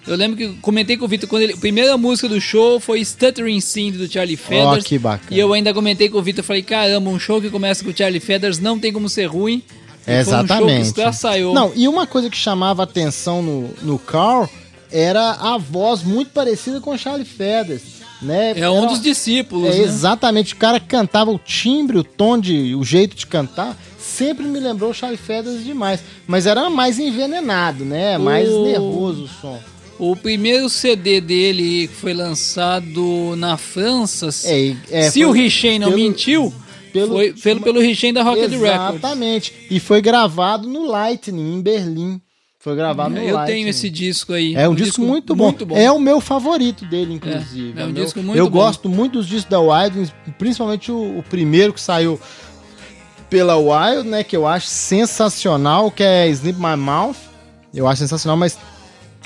eu 0.07 0.15
lembro 0.15 0.37
que 0.37 0.47
comentei 0.61 0.97
com 0.97 1.05
o 1.05 1.07
Vitor, 1.07 1.29
quando 1.29 1.43
ele, 1.43 1.53
a 1.53 1.57
primeira 1.57 1.97
música 1.97 2.27
do 2.27 2.39
show 2.41 2.79
foi 2.79 3.03
Stuttering 3.03 3.59
Cindy 3.61 3.97
do 3.97 4.11
Charlie 4.11 4.37
Feathers. 4.37 4.83
que 4.85 4.97
bacana. 4.97 5.27
E 5.29 5.39
eu 5.39 5.53
ainda 5.53 5.73
comentei 5.73 6.09
com 6.09 6.17
o 6.17 6.21
Vitor, 6.21 6.43
falei, 6.43 6.63
caramba, 6.63 7.09
um 7.09 7.19
show 7.19 7.39
que 7.41 7.49
começa 7.49 7.83
com 7.83 7.91
o 7.91 7.95
Charlie 7.95 8.19
Feathers 8.19 8.59
não 8.59 8.79
tem 8.79 8.91
como 8.91 9.07
ser 9.07 9.25
ruim. 9.25 9.61
É, 10.07 10.23
Foi 10.23 10.33
um 10.33 10.37
show 10.37 10.45
que 10.47 10.53
exatamente. 10.53 10.87
estraçaiou. 10.87 11.53
Não, 11.53 11.71
e 11.75 11.87
uma 11.87 12.07
coisa 12.07 12.29
que 12.29 12.37
chamava 12.37 12.81
atenção 12.83 13.43
no, 13.43 13.69
no 13.83 13.99
Carl 13.99 14.47
era 14.91 15.31
a 15.33 15.57
voz 15.57 16.01
muito 16.01 16.31
parecida 16.31 16.81
com 16.81 16.91
o 16.91 16.97
Charlie 16.97 17.25
Feathers. 17.25 17.99
Né? 18.21 18.53
É 18.57 18.69
um 18.69 18.79
Era- 18.79 18.87
dos 18.87 19.01
discípulos, 19.01 19.69
É, 19.69 19.77
né? 19.77 19.83
exatamente. 19.83 20.53
O 20.53 20.57
cara 20.57 20.79
cantava 20.79 21.29
o 21.29 21.37
timbre, 21.37 21.97
o 21.99 22.03
tom 22.03 22.37
de. 22.39 22.73
o 22.75 22.83
jeito 22.83 23.15
de 23.15 23.27
cantar. 23.27 23.77
Sempre 24.19 24.45
me 24.45 24.59
lembrou 24.59 24.91
o 24.91 24.93
Charlie 24.93 25.17
Feathers 25.17 25.63
demais. 25.63 26.01
Mas 26.27 26.45
era 26.45 26.69
mais 26.69 26.99
envenenado, 26.99 27.83
né? 27.85 28.17
Mais 28.17 28.47
O- 28.49 28.63
nervoso 28.65 29.23
o 29.23 29.27
som. 29.27 29.59
O 29.97 30.15
primeiro 30.15 30.69
CD 30.69 31.19
dele 31.19 31.87
que 31.87 31.95
foi 31.95 32.13
lançado 32.13 33.35
na 33.37 33.57
França, 33.57 34.29
É, 34.45 34.75
é, 34.91 35.09
se 35.09 35.25
o 35.25 35.31
Richem 35.31 35.79
não 35.79 35.89
pelo- 35.91 36.01
mentiu, 36.01 36.53
pelo- 36.93 37.15
foi 37.15 37.33
pelo, 37.33 37.61
pelo 37.61 37.79
Richem 37.81 38.13
da 38.13 38.23
Rocket 38.23 38.49
Records. 38.51 38.69
Exatamente. 38.95 39.53
E 39.69 39.79
foi 39.79 40.01
gravado 40.01 40.67
no 40.67 40.85
Lightning, 40.85 41.55
em 41.55 41.61
Berlim. 41.61 42.21
Foi 42.61 42.75
gravado 42.75 43.15
no 43.15 43.21
Eu 43.21 43.35
Lightning. 43.35 43.55
tenho 43.55 43.69
esse 43.69 43.89
disco 43.89 44.33
aí. 44.33 44.53
É 44.53 44.67
um, 44.67 44.75
disco, 44.75 45.01
muito, 45.01 45.33
bom. 45.33 45.53
É 45.75 45.89
o 45.91 45.97
meu 45.99 46.19
favorito 46.19 46.83
dele, 46.85 47.13
inclusive. 47.13 47.73
É, 47.79 47.83
é 47.83 47.85
um 47.85 47.89
meu- 47.91 48.03
disco 48.03 48.21
muito 48.21 48.37
Eu 48.37 48.49
bom. 48.49 48.57
gosto 48.59 48.89
muito 48.89 49.13
dos 49.13 49.27
discos 49.27 49.49
da 49.49 49.59
Wild, 49.61 50.13
principalmente 50.37 50.91
o, 50.91 51.19
o 51.19 51.23
primeiro 51.29 51.73
que 51.73 51.79
saiu 51.79 52.19
pela 53.29 53.57
Wild, 53.57 54.07
né? 54.07 54.23
Que 54.23 54.35
eu 54.35 54.47
acho 54.47 54.67
sensacional, 54.67 55.91
que 55.91 56.03
é 56.03 56.27
Sleep 56.29 56.59
My 56.59 56.75
Mouth. 56.75 57.17
Eu 57.73 57.87
acho 57.87 57.99
sensacional, 57.99 58.35
mas 58.35 58.57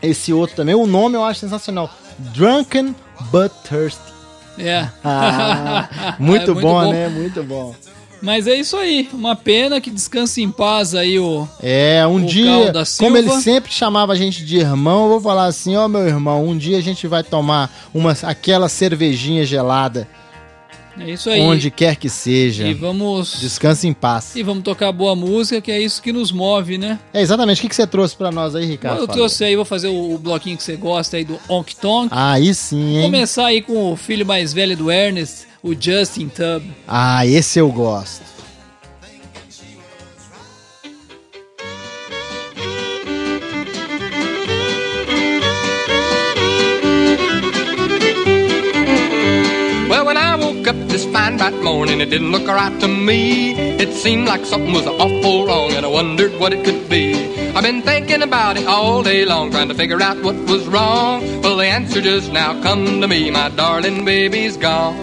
esse 0.02 0.34
outro 0.34 0.56
também, 0.56 0.76
o 0.76 0.86
nome 0.86 1.16
eu 1.16 1.24
acho 1.24 1.40
sensacional. 1.40 1.90
Drunken 2.18 2.96
But 3.32 3.52
Thirsty. 3.68 4.14
É. 4.58 4.88
Ah, 5.04 6.16
muito, 6.20 6.52
É 6.52 6.56
bom, 6.56 6.92
né? 6.92 7.10
Muito 7.10 7.44
bom. 7.44 7.74
Mas 8.24 8.48
é 8.48 8.56
isso 8.56 8.78
aí. 8.78 9.10
Uma 9.12 9.36
pena 9.36 9.82
que 9.82 9.92
descanse 9.92 10.42
em 10.42 10.50
paz 10.50 10.96
aí 10.96 11.20
o. 11.20 11.46
É, 11.62 12.08
um 12.08 12.24
O 12.24 12.26
dia, 12.26 12.72
como 12.98 13.18
ele 13.18 13.30
sempre 13.42 13.70
chamava 13.70 14.14
a 14.14 14.16
gente 14.16 14.46
de 14.46 14.60
irmão, 14.60 15.04
eu 15.04 15.10
vou 15.10 15.22
falar 15.22 15.46
assim, 15.46 15.76
ó 15.76 15.90
meu 15.90 16.08
irmão, 16.08 16.46
um 16.48 16.58
dia 16.58 16.78
a 16.78 16.82
gente 16.82 17.06
vai 17.06 17.22
tomar 17.22 17.70
uma, 17.94 18.16
aquela 18.24 18.70
cervejinha 18.70 19.46
gelada, 19.46 20.08
É 21.00 21.10
isso 21.10 21.30
aí. 21.30 21.42
onde 21.42 21.72
quer 21.72 21.96
que 21.96 22.10
seja. 22.10 22.68
E 22.68 22.74
vamos. 22.74 23.40
Descanse 23.40 23.88
em 23.88 23.94
paz. 23.94 24.36
E 24.36 24.44
vamos 24.44 24.64
tocar 24.64 24.92
boa 24.92 25.16
música, 25.16 25.62
que 25.62 25.72
é 25.72 25.80
isso 25.80 26.02
que 26.02 26.12
nos 26.12 26.32
move, 26.32 26.78
né? 26.78 27.00
É, 27.14 27.22
exatamente. 27.22 27.66
O 27.66 27.70
que, 27.70 27.76
você 27.76 27.88
trouxe 27.88 28.16
pra 28.16 28.32
nós 28.32 28.56
aí, 28.56 28.66
Ricardo? 28.66 29.02
eu 29.02 29.08
trouxe 29.08 29.44
aí, 29.44 29.56
vou 29.56 29.66
fazer 29.66 29.88
o, 29.88 30.14
o 30.14 30.18
bloquinho 30.18 30.58
que 30.58 30.64
você 30.64 30.76
gosta 30.76 31.18
aí 31.18 31.24
do 31.24 31.40
Onk 31.50 31.76
Tonk. 31.76 32.10
Aí 32.12 32.54
sim, 32.54 32.98
hein? 32.98 33.04
Começar 33.04 33.48
aí 33.48 33.62
com 33.62 33.92
o 33.92 33.96
filho 33.96 34.26
mais 34.26 34.54
velho 34.54 34.78
do 34.78 34.92
Ernest, 34.92 35.48
o 35.62 35.74
Justin 35.74 36.30
Tubb. 36.30 36.64
Ah, 36.88 37.26
esse 37.26 37.60
eu 37.60 37.72
gosto. 37.72 38.33
Woke 50.64 50.76
up 50.76 50.88
this 50.88 51.06
fine 51.06 51.38
bright 51.38 51.62
morning, 51.62 52.00
it 52.00 52.10
didn't 52.10 52.32
look 52.32 52.48
right 52.48 52.80
to 52.80 52.88
me. 52.88 53.54
It 53.54 53.94
seemed 53.94 54.28
like 54.28 54.46
something 54.46 54.72
was 54.72 54.88
awful 54.88 55.46
wrong, 55.46 55.72
and 55.74 55.86
I 55.86 55.90
wondered 55.90 56.40
what 56.40 56.54
it 56.54 56.64
could 56.64 56.90
be. 56.90 57.16
I've 57.54 57.64
been 57.64 57.82
thinking 57.82 58.22
about 58.22 58.56
it 58.58 58.66
all 58.66 59.04
day 59.04 59.26
long, 59.26 59.52
trying 59.52 59.68
to 59.68 59.76
figure 59.76 60.02
out 60.02 60.24
what 60.24 60.36
was 60.48 60.66
wrong. 60.68 61.42
Well, 61.42 61.58
the 61.58 61.66
answer 61.66 62.00
just 62.02 62.32
now 62.32 62.62
come 62.62 63.02
to 63.02 63.08
me. 63.08 63.30
My 63.30 63.50
darling 63.50 64.06
baby's 64.06 64.56
gone. 64.56 64.96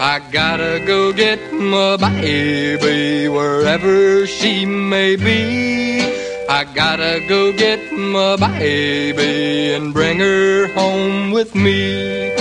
I 0.00 0.20
gotta 0.30 0.82
go 0.86 1.12
get 1.12 1.52
my 1.52 1.96
baby 1.96 3.28
wherever 3.28 4.26
she 4.26 4.64
may 4.66 5.16
be. 5.16 6.29
I 6.52 6.64
gotta 6.64 7.24
go 7.28 7.52
get 7.52 7.92
my 7.92 8.34
baby 8.34 9.72
and 9.72 9.94
bring 9.94 10.18
her 10.18 10.66
home 10.74 11.30
with 11.30 11.54
me. 11.54 12.32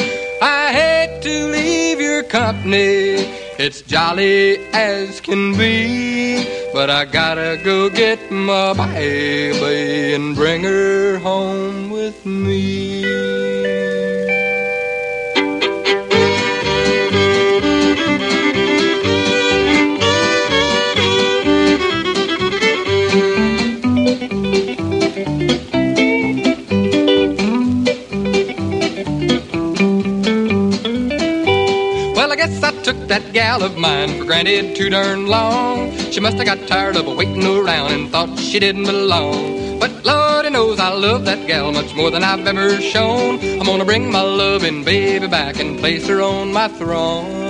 I 0.42 0.74
hate 0.74 1.22
to 1.22 1.48
leave 1.51 2.01
your 2.01 2.24
company, 2.24 3.22
it's 3.60 3.84
jolly 3.84 4.58
as 4.74 5.22
can 5.22 5.56
be. 5.56 6.44
But 6.74 6.89
I 6.89 7.06
gotta 7.06 7.62
go 7.63 7.88
get 7.88 8.32
my 8.32 8.74
baby 8.74 10.15
and 10.15 10.36
bring 10.36 10.63
her 10.63 11.19
home 11.19 11.91
with 11.91 12.26
me. 12.26 13.49
I 32.64 32.72
took 32.84 33.08
that 33.08 33.34
gal 33.34 33.64
of 33.64 33.78
mine 33.78 34.18
for 34.18 34.26
granted 34.26 34.76
too 34.76 34.90
darn 34.90 35.28
long. 35.28 35.92
She 36.12 36.20
must 36.20 36.38
have 36.38 36.46
got 36.46 36.68
tired 36.68 36.96
of 36.96 37.06
waiting 37.06 37.46
around 37.46 37.92
and 37.92 38.10
thought 38.10 38.38
she 38.40 38.60
didn't 38.60 38.86
belong. 38.86 39.80
But 39.80 40.04
Lordy 40.04 40.50
knows 40.50 40.80
I 40.80 40.92
love 40.94 41.26
that 41.26 41.48
gal 41.48 41.72
much 41.72 41.96
more 41.96 42.12
than 42.12 42.24
I've 42.24 42.46
ever 42.46 42.82
shown. 42.82 43.40
I'm 43.60 43.66
gonna 43.66 43.86
bring 43.86 44.12
my 44.12 44.22
loving 44.22 44.84
baby 44.84 45.28
back 45.28 45.60
and 45.60 45.80
place 45.80 46.08
her 46.08 46.22
on 46.22 46.52
my 46.52 46.68
throne. 46.68 47.50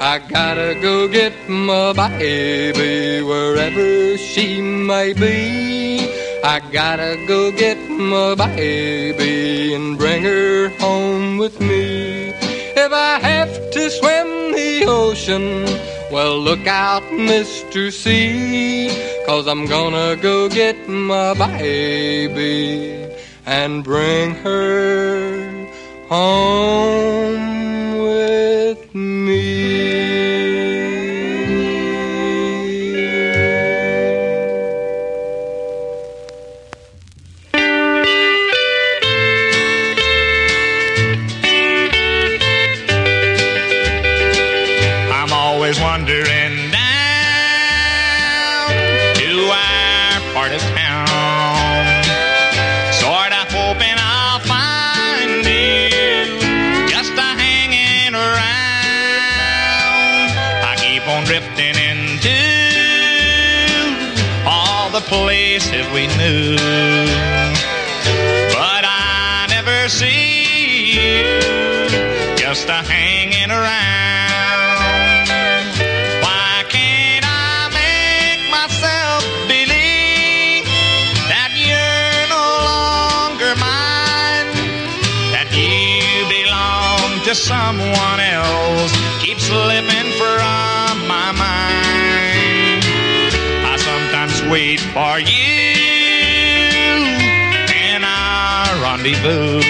I 0.00 0.18
gotta 0.28 0.78
go 0.80 1.08
get 1.08 1.34
my 1.48 1.92
baby 1.92 3.22
wherever 3.22 4.16
she 4.18 4.60
may 4.60 5.12
be. 5.12 6.08
I 6.44 6.60
gotta 6.72 7.16
go 7.26 7.50
get 7.50 7.78
my 7.90 8.34
baby 8.34 9.57
and 9.78 9.96
bring 9.96 10.24
her 10.24 10.70
home 10.80 11.38
with 11.38 11.60
me. 11.60 12.30
If 12.84 12.92
I 12.92 13.20
have 13.20 13.52
to 13.70 13.90
swim 13.90 14.52
the 14.52 14.84
ocean, 14.86 15.64
well, 16.10 16.36
look 16.36 16.66
out, 16.66 17.04
Mr. 17.30 17.92
Sea, 17.92 18.90
cause 19.24 19.46
I'm 19.46 19.66
gonna 19.66 20.16
go 20.16 20.48
get 20.48 20.76
my 20.88 21.32
baby 21.34 23.08
and 23.46 23.84
bring 23.84 24.34
her 24.46 25.68
home 26.08 27.98
with 27.98 28.92
me. 28.94 30.17
Drifting 61.28 61.76
into 61.76 62.40
all 64.46 64.88
the 64.88 65.02
places 65.02 65.86
we 65.92 66.06
knew. 66.16 66.56
But 68.56 68.84
I 68.86 69.46
never 69.50 69.90
see 69.90 70.94
you 70.94 71.24
just 72.38 72.70
a 72.70 72.80
hanging 72.92 73.50
around. 73.50 75.28
Why 76.24 76.64
can't 76.70 77.26
I 77.28 77.68
make 77.76 78.40
myself 78.50 79.22
believe 79.52 80.64
that 81.28 81.52
you're 81.60 82.24
no 82.32 82.46
longer 82.72 83.52
mine? 83.60 84.48
That 85.34 85.48
you 85.52 86.24
belong 86.32 87.22
to 87.26 87.34
someone 87.34 88.20
else? 88.20 88.27
Wait 94.58 94.80
for 94.80 95.20
you 95.20 95.36
in 97.92 98.02
our 98.02 98.82
rendezvous. 98.82 99.62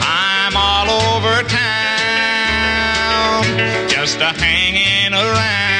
I'm 0.00 0.56
all 0.56 0.90
over 0.90 1.44
town, 1.44 3.44
just 3.88 4.20
a 4.20 4.32
hanging 4.42 5.14
around. 5.14 5.75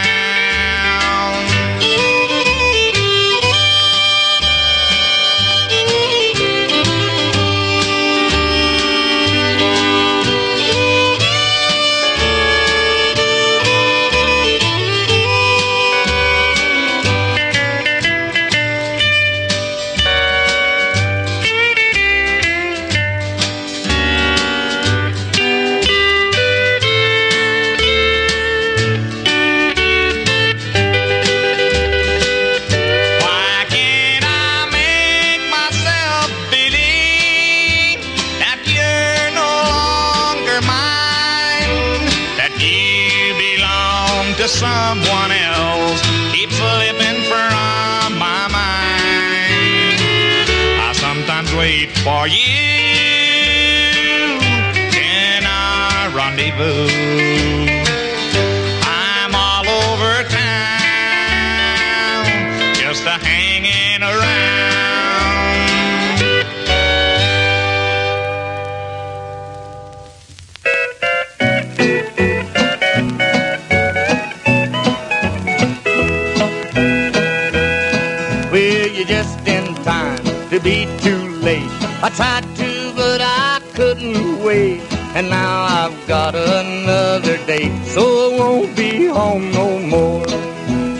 Be 80.66 80.84
too 80.98 81.28
late. 81.46 81.70
I 82.02 82.08
tried 82.10 82.44
to, 82.56 82.92
but 82.96 83.20
I 83.22 83.60
couldn't 83.74 84.42
wait. 84.42 84.80
And 85.14 85.30
now 85.30 85.62
I've 85.62 85.96
got 86.08 86.34
another 86.34 87.36
date, 87.46 87.76
so 87.84 88.02
I 88.02 88.38
won't 88.40 88.76
be 88.76 89.06
home 89.06 89.52
no 89.52 89.78
more. 89.78 90.26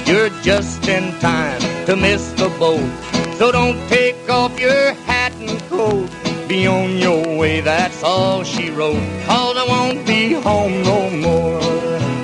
You're 0.07 0.31
just 0.50 0.87
in 0.87 1.07
time 1.18 1.61
to 1.87 1.96
miss 1.96 2.31
the 2.42 2.48
boat. 2.61 2.92
So 3.38 3.50
don't 3.50 3.81
take 3.88 4.31
off 4.31 4.52
your 4.61 4.92
hat 5.09 5.33
and 5.40 5.61
coat. 5.62 6.11
Be 6.46 6.68
on 6.68 6.98
your 6.98 7.37
way, 7.37 7.61
that's 7.61 8.05
all 8.05 8.44
she 8.44 8.70
wrote. 8.70 9.02
Cause 9.26 9.57
I 9.62 9.66
won't 9.66 10.07
be 10.07 10.35
home 10.35 10.76
no 10.85 11.11
more. 11.11 11.59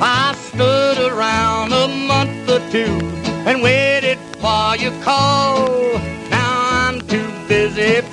I 0.00 0.32
stood 0.48 0.98
around 1.10 1.72
a 1.72 1.88
month 1.88 2.48
or 2.48 2.62
two 2.70 2.94
and 3.48 3.60
waited 3.60 4.18
for 4.40 4.76
your 4.76 4.94
call. 5.02 6.11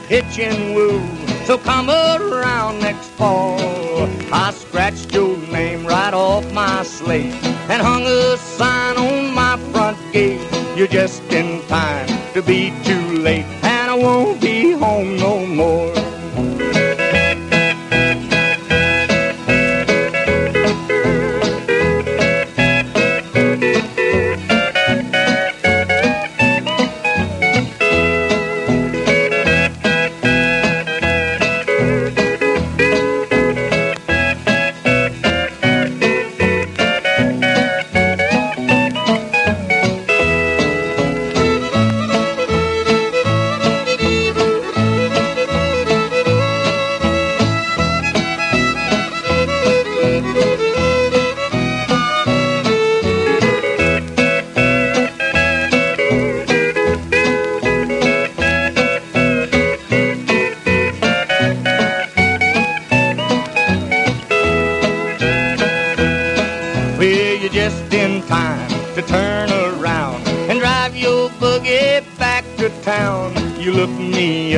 Pitching 0.09 0.73
woo. 0.73 0.99
So 1.45 1.59
come 1.59 1.87
around 1.87 2.79
next 2.79 3.09
fall. 3.09 4.09
I 4.33 4.49
scratched 4.49 5.13
your 5.13 5.37
name 5.37 5.85
right 5.85 6.15
off 6.15 6.51
my 6.51 6.81
slate 6.81 7.31
and 7.69 7.79
hung 7.79 8.07
a 8.07 8.35
sign 8.37 8.97
on 8.97 9.35
my 9.35 9.57
front 9.71 9.99
gate. 10.11 10.41
You're 10.75 10.87
just 10.87 11.21
in 11.31 11.61
time 11.67 12.07
to 12.33 12.41
be 12.41 12.73
too 12.83 13.19
late, 13.19 13.45
and 13.61 13.91
I 13.91 13.93
won't 13.93 14.41
be 14.41 14.71
home 14.71 15.15
no 15.17 15.45
more. 15.45 15.98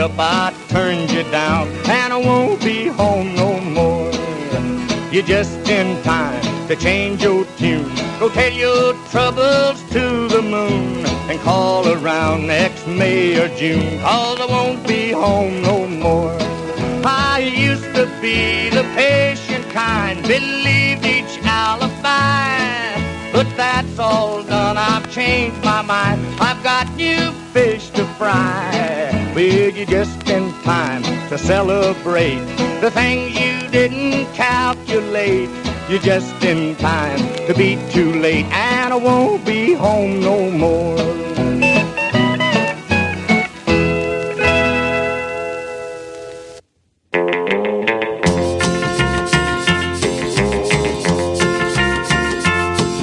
Up, 0.02 0.12
I 0.18 0.52
turned 0.68 1.12
you 1.12 1.24
down, 1.30 1.68
and 1.88 2.12
I 2.12 2.18
won't 2.18 2.60
be 2.62 2.88
home 2.88 3.36
no 3.36 3.60
more. 3.62 4.12
You're 5.12 5.30
just 5.38 5.70
in 5.70 6.02
time 6.02 6.42
to 6.68 6.76
change 6.76 7.22
your 7.22 7.46
tune. 7.58 7.94
Go 8.20 8.30
tell 8.30 8.52
your 8.52 8.96
troubles 9.12 9.80
to 9.92 10.28
the 10.28 10.42
moon 10.42 11.06
and 11.30 11.40
call 11.42 11.88
around 11.88 12.48
next 12.48 12.88
May 12.88 13.40
or 13.40 13.48
June, 13.56 14.00
cause 14.00 14.40
I 14.40 14.46
won't 14.48 14.88
be 14.88 15.12
home 15.12 15.62
no 15.62 15.88
more. 15.88 16.36
I 17.06 17.52
used 17.56 17.94
to 17.96 18.06
be 18.22 18.70
the 18.70 18.84
patient 18.96 19.70
kind, 19.70 20.20
believed 20.24 21.06
each 21.06 21.38
alibi. 21.44 22.42
But 23.32 23.48
that's 23.56 24.00
all 24.00 24.42
done, 24.42 24.78
I've 24.78 25.12
changed 25.12 25.64
my 25.64 25.84
mind. 25.84 26.20
I've 26.40 26.64
got 26.64 26.92
new 26.96 27.32
fish 27.54 27.92
to 27.92 28.04
fry. 28.18 29.21
You're 29.34 29.86
just 29.86 30.28
in 30.30 30.52
time 30.62 31.02
to 31.30 31.38
celebrate 31.38 32.40
the 32.82 32.92
things 32.92 33.34
you 33.40 33.68
didn't 33.70 34.32
calculate. 34.36 35.50
You're 35.90 36.00
just 36.00 36.44
in 36.44 36.76
time 36.76 37.18
to 37.48 37.54
be 37.56 37.80
too 37.92 38.14
late, 38.20 38.46
and 38.46 38.94
I 38.94 38.98
won't 38.98 39.44
be 39.46 39.74
home 39.74 40.20
no 40.20 40.52
more. 40.52 41.00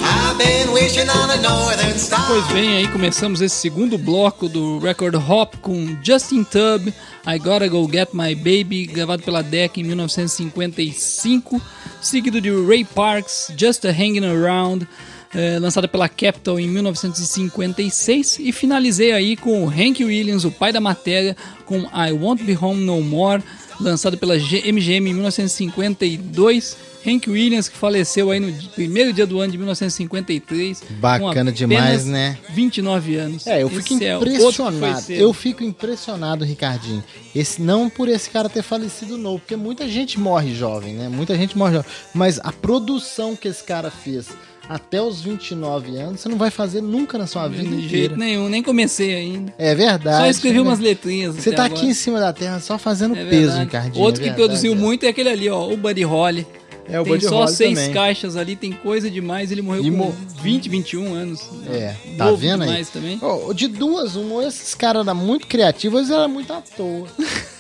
I've 0.05 0.39
been 0.39 0.73
wishing 0.73 1.09
on 1.09 1.31
a 1.31 1.43
northern. 1.43 1.88
Pois 2.29 2.47
bem, 2.53 2.77
aí 2.77 2.89
começamos 2.89 3.41
esse 3.41 3.57
segundo 3.57 3.97
bloco 3.97 4.49
do 4.51 4.79
Record 4.79 5.15
Hop 5.15 5.55
com 5.63 5.97
Justin 6.03 6.45
Tubb, 6.45 6.93
I 7.27 7.39
Gotta 7.39 7.67
Go 7.69 7.89
Get 7.91 8.11
My 8.13 8.35
Baby, 8.35 8.85
gravado 8.87 9.23
pela 9.23 9.43
Decca 9.43 9.81
em 9.81 9.85
1955, 9.85 11.61
seguido 12.03 12.39
de 12.39 12.51
Ray 12.51 12.85
Parks, 12.85 13.51
Just 13.57 13.87
a 13.87 13.89
Hanging 13.91 14.27
Around, 14.27 14.87
eh, 15.35 15.59
lançada 15.59 15.89
pela 15.89 16.07
Capitol 16.07 16.61
em 16.61 16.69
1956, 16.69 18.39
e 18.41 18.53
finalizei 18.53 19.13
aí 19.13 19.35
com 19.35 19.65
o 19.65 19.69
Hank 19.71 20.05
Williams, 20.05 20.45
o 20.45 20.51
pai 20.51 20.71
da 20.71 20.83
matéria, 20.83 21.35
com 21.65 21.79
I 21.79 22.13
Won't 22.13 22.45
Be 22.45 22.57
Home 22.61 22.85
No 22.85 23.01
More, 23.01 23.43
lançado 23.81 24.19
pela 24.19 24.39
G- 24.39 24.71
MGM 24.71 25.11
em 25.11 25.15
1952. 25.15 26.77
Hank 27.07 27.29
Williams, 27.29 27.69
que 27.69 27.77
faleceu 27.77 28.31
aí 28.31 28.41
no 28.41 28.53
primeiro 28.71 29.13
dia 29.13 29.27
do 29.27 29.41
ano 29.41 29.53
de 29.53 29.59
1953. 29.59 30.81
com 30.81 30.95
Bacana 30.95 31.53
demais, 31.53 32.05
né? 32.05 32.39
29 32.51 33.17
anos. 33.17 33.47
É, 33.47 33.63
eu 33.63 33.69
fico 33.69 33.81
Esse 33.81 34.05
é 34.05 34.19
que 34.19 34.25
impressionado. 34.25 35.03
cedo. 35.03 35.21
eu 35.21 35.33
fico 35.33 35.65
impressionado, 35.65 36.45
Ricardinho. 36.45 37.03
Esse 37.35 37.63
não 37.63 37.89
por 37.89 38.09
esse 38.09 38.29
cara 38.31 38.49
ter 38.49 38.63
falecido 38.63 39.17
novo, 39.17 39.39
porque 39.41 39.57
muita 39.57 39.89
gente 39.89 40.19
morre 40.19 40.55
jovem, 40.55 40.95
né? 40.95 41.09
Muita 41.09 41.37
gente 41.37 41.57
morre 41.57 41.75
jovem. 41.75 41.91
Mas 42.15 42.41
a 42.43 42.53
produção 42.53 43.37
que 43.37 43.49
esse 43.49 43.63
cara 43.63 43.91
fez 43.91 44.29
até 44.69 45.01
os 45.01 45.23
29 45.23 45.97
anos, 45.97 46.21
você 46.21 46.29
não 46.29 46.37
vai 46.37 46.51
fazer 46.51 46.83
nunca 46.83 47.17
na 47.17 47.27
sua 47.27 47.49
vida 47.49 47.75
De 47.75 47.89
jeito 47.89 48.17
nenhum, 48.17 48.49
nem 48.49 48.63
comecei 48.63 49.15
ainda. 49.15 49.55
É 49.57 49.75
verdade. 49.75 50.19
Só 50.19 50.27
escrevi 50.27 50.57
né? 50.57 50.63
umas 50.63 50.79
letrinhas. 50.79 51.37
Você 51.37 51.53
tá 51.53 51.65
agora. 51.65 51.81
aqui 51.81 51.89
em 51.89 51.95
cima 51.95 52.21
da 52.21 52.33
terra 52.33 52.61
só 52.61 52.77
fazendo 52.77 53.17
É 53.17 53.25
peso. 53.25 53.59
Ricardinho. 53.59 54.05
Outro 54.05 54.21
é 54.21 54.25
que 54.25 54.31
verdade, 54.31 54.49
produziu 54.49 54.73
é. 54.73 54.77
muito 54.77 55.07
é 55.07 55.09
aquele 55.09 55.31
ali, 55.31 55.49
ó, 55.49 55.67
o 55.67 55.77
Buddy 55.77 56.03
Holly. 56.03 56.47
É 56.91 56.99
o 57.01 57.05
tem 57.05 57.13
Buddy 57.13 57.25
só 57.27 57.41
Holly 57.41 57.53
seis 57.53 57.79
também. 57.79 57.93
caixas 57.95 58.37
ali, 58.37 58.57
tem 58.57 58.73
coisa 58.73 59.11
demais. 59.11 59.51
Ele 59.53 59.61
morreu 59.63 59.85
E 59.85 59.91
com 59.91 59.97
mo- 59.97 60.15
20, 60.43 60.69
21 60.69 61.13
anos. 61.15 61.43
É, 61.71 61.95
tá 62.17 62.31
vendo 62.33 62.63
aí? 62.65 62.85
também. 62.87 63.19
Ó, 63.21 63.53
de 63.53 63.69
duas, 63.69 64.17
uma, 64.17 64.45
esses 64.45 64.75
caras 64.75 65.07
eram 65.07 65.15
muito 65.15 65.47
criativos, 65.47 66.11
eram 66.11 66.29
muito 66.29 66.53
à 66.53 66.61
toa. 66.63 67.07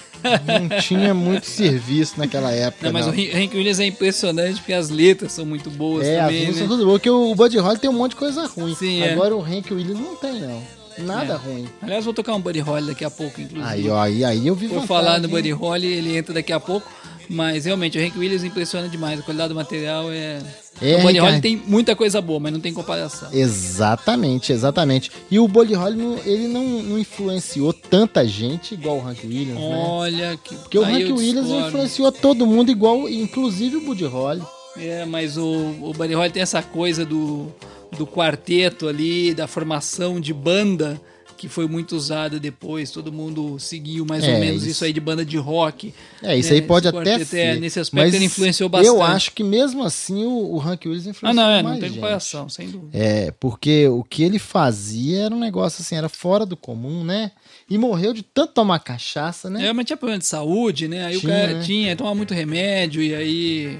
não 0.69 0.81
tinha 0.81 1.15
muito 1.15 1.47
serviço 1.47 2.15
naquela 2.19 2.51
época. 2.51 2.87
Não, 2.87 2.93
mas 2.93 3.07
não. 3.07 3.13
o 3.13 3.17
Hank 3.17 3.55
Williams 3.57 3.79
é 3.81 3.87
impressionante 3.87 4.57
porque 4.57 4.73
as 4.73 4.89
letras 4.91 5.33
são 5.33 5.47
muito 5.47 5.71
boas 5.71 6.07
É, 6.07 6.19
as 6.21 6.27
também, 6.27 6.47
músicas 6.47 6.55
né? 6.57 6.67
são 6.67 6.69
tudo 6.77 6.85
boas, 6.87 6.99
porque 6.99 7.11
o 7.11 7.35
Buddy 7.35 7.59
Holly 7.59 7.79
tem 7.79 7.91
um 7.91 7.95
monte 7.95 8.11
de 8.13 8.17
coisa 8.17 8.47
ruim. 8.47 8.75
Sim, 8.75 9.03
é. 9.03 9.13
Agora 9.13 9.37
o 9.37 9.41
Hank 9.43 9.73
Williams 9.73 10.01
não 10.01 10.17
tem, 10.17 10.41
não. 10.41 10.63
Nada 10.99 11.35
É. 11.35 11.37
ruim. 11.37 11.69
Aliás, 11.81 12.05
vou 12.05 12.13
tocar 12.13 12.35
um 12.35 12.41
Buddy 12.41 12.59
Holly 12.59 12.87
daqui 12.89 13.05
a 13.05 13.11
pouco, 13.11 13.41
inclusive. 13.41 13.69
Aí, 13.71 13.89
ó, 13.89 14.01
aí, 14.01 14.25
aí 14.25 14.45
eu 14.47 14.55
vi 14.57 14.67
vantagem, 14.67 14.89
falar 14.89 15.21
no? 15.21 15.29
Buddy 15.29 15.53
Holly, 15.53 15.87
ele 15.87 16.17
entra 16.17 16.35
daqui 16.35 16.53
a 16.53 16.59
pouco. 16.59 16.91
Mas 17.29 17.67
realmente, 17.67 17.99
o 17.99 18.01
Hank 18.05 18.19
Williams 18.19 18.43
impressiona 18.43 18.89
demais. 18.89 19.21
A 19.21 19.23
qualidade 19.23 19.51
do 19.51 19.55
material 19.55 20.11
é. 20.11 20.39
É, 20.81 20.97
o 20.97 21.03
Buddy 21.03 21.19
Holly 21.19 21.41
tem 21.41 21.57
muita 21.67 21.95
coisa 21.97 22.21
boa, 22.23 22.39
mas 22.39 22.53
não 22.53 22.61
tem 22.61 22.73
comparação. 22.73 23.29
Exatamente, 23.33 24.53
exatamente. 24.53 25.11
E 25.31 25.39
o 25.39 25.47
Buddy 25.49 25.75
Holly, 25.75 25.97
não- 25.97 26.19
ele 26.25 26.47
não, 26.49 26.65
não 26.83 26.99
influenciou 26.99 27.73
tanta 27.73 28.27
gente 28.27 28.75
igual 28.75 28.99
o 28.99 29.07
Hank 29.07 29.27
Williams, 29.27 29.61
né? 29.61 29.85
Olha 29.89 30.37
que. 30.43 30.55
Porque 30.55 30.79
o 30.79 30.85
Hank 30.85 31.13
Williams 31.13 31.47
discordo. 31.47 31.69
influenciou 31.69 32.13
todo 32.13 32.47
mundo 32.47 32.71
igual, 32.71 33.09
inclusive 33.09 33.77
o 33.77 33.81
Buddy 33.81 34.05
Holly. 34.05 34.43
É, 34.77 35.05
mas 35.05 35.37
o, 35.37 35.45
o 35.83 35.93
Buddy 35.97 36.15
Holly 36.15 36.31
tem 36.31 36.43
essa 36.43 36.63
coisa 36.63 37.05
do, 37.05 37.53
do 37.97 38.07
quarteto 38.07 38.87
ali, 38.87 39.35
da 39.35 39.47
formação 39.49 40.21
de 40.21 40.33
banda, 40.33 41.01
que 41.39 41.49
foi 41.49 41.67
muito 41.67 41.97
usada 41.97 42.39
depois, 42.39 42.91
todo 42.91 43.11
mundo 43.13 43.59
seguiu 43.59 44.05
mais 44.05 44.25
É, 44.25 44.35
ou 44.35 44.39
menos 44.41 44.63
isso- 44.63 44.71
isso 44.73 44.85
aí 44.85 44.93
de 44.93 45.01
banda 45.01 45.25
de 45.25 45.37
rock. 45.39 45.95
É, 46.23 46.37
isso 46.37 46.53
aí 46.53 46.61
né, 46.61 46.67
pode 46.67 46.89
esse 46.89 46.97
até 46.99 47.13
é, 47.15 47.25
ser. 47.25 47.61
nesse 47.61 47.79
aspecto 47.81 48.05
mas 48.05 48.15
ele 48.15 48.25
influenciou 48.25 48.69
bastante. 48.69 48.95
Eu 48.95 49.03
acho 49.03 49.33
que 49.33 49.43
mesmo 49.45 49.83
assim 49.85 50.25
o, 50.25 50.55
o 50.57 50.61
Hank 50.61 50.85
Williams 50.87 51.07
Ah, 51.07 51.11
influenciou 51.11 51.35
não, 51.47 51.51
é, 51.51 51.63
mais 51.63 51.75
não 51.77 51.81
tem 51.81 51.89
gente. 51.91 51.99
comparação, 52.01 52.49
sem 52.49 52.69
dúvida. 52.69 52.91
É, 52.99 53.31
porque 53.39 53.87
o 53.89 54.03
que 54.03 54.23
ele 54.23 54.39
fazia 54.39 55.27
era 55.27 55.35
um 55.35 55.39
negócio 55.39 55.81
assim, 55.81 55.95
era 55.95 56.09
fora 56.09 56.45
do 56.45 56.57
comum, 56.57 57.05
né? 57.05 57.31
E 57.71 57.79
morreu 57.79 58.13
de 58.13 58.23
tanto 58.23 58.53
tomar 58.55 58.79
cachaça, 58.81 59.49
né? 59.49 59.67
É, 59.69 59.73
mas 59.73 59.85
tinha 59.87 59.97
problema 59.97 60.19
de 60.19 60.27
saúde, 60.27 60.89
né? 60.89 61.05
Aí 61.07 61.19
Tinha, 61.19 61.33
o 61.33 61.37
cara 61.39 61.55
né? 61.55 61.63
tinha, 61.63 61.95
tomava 61.97 62.15
muito 62.17 62.35
remédio 62.35 63.01
e 63.03 63.15
aí 63.15 63.79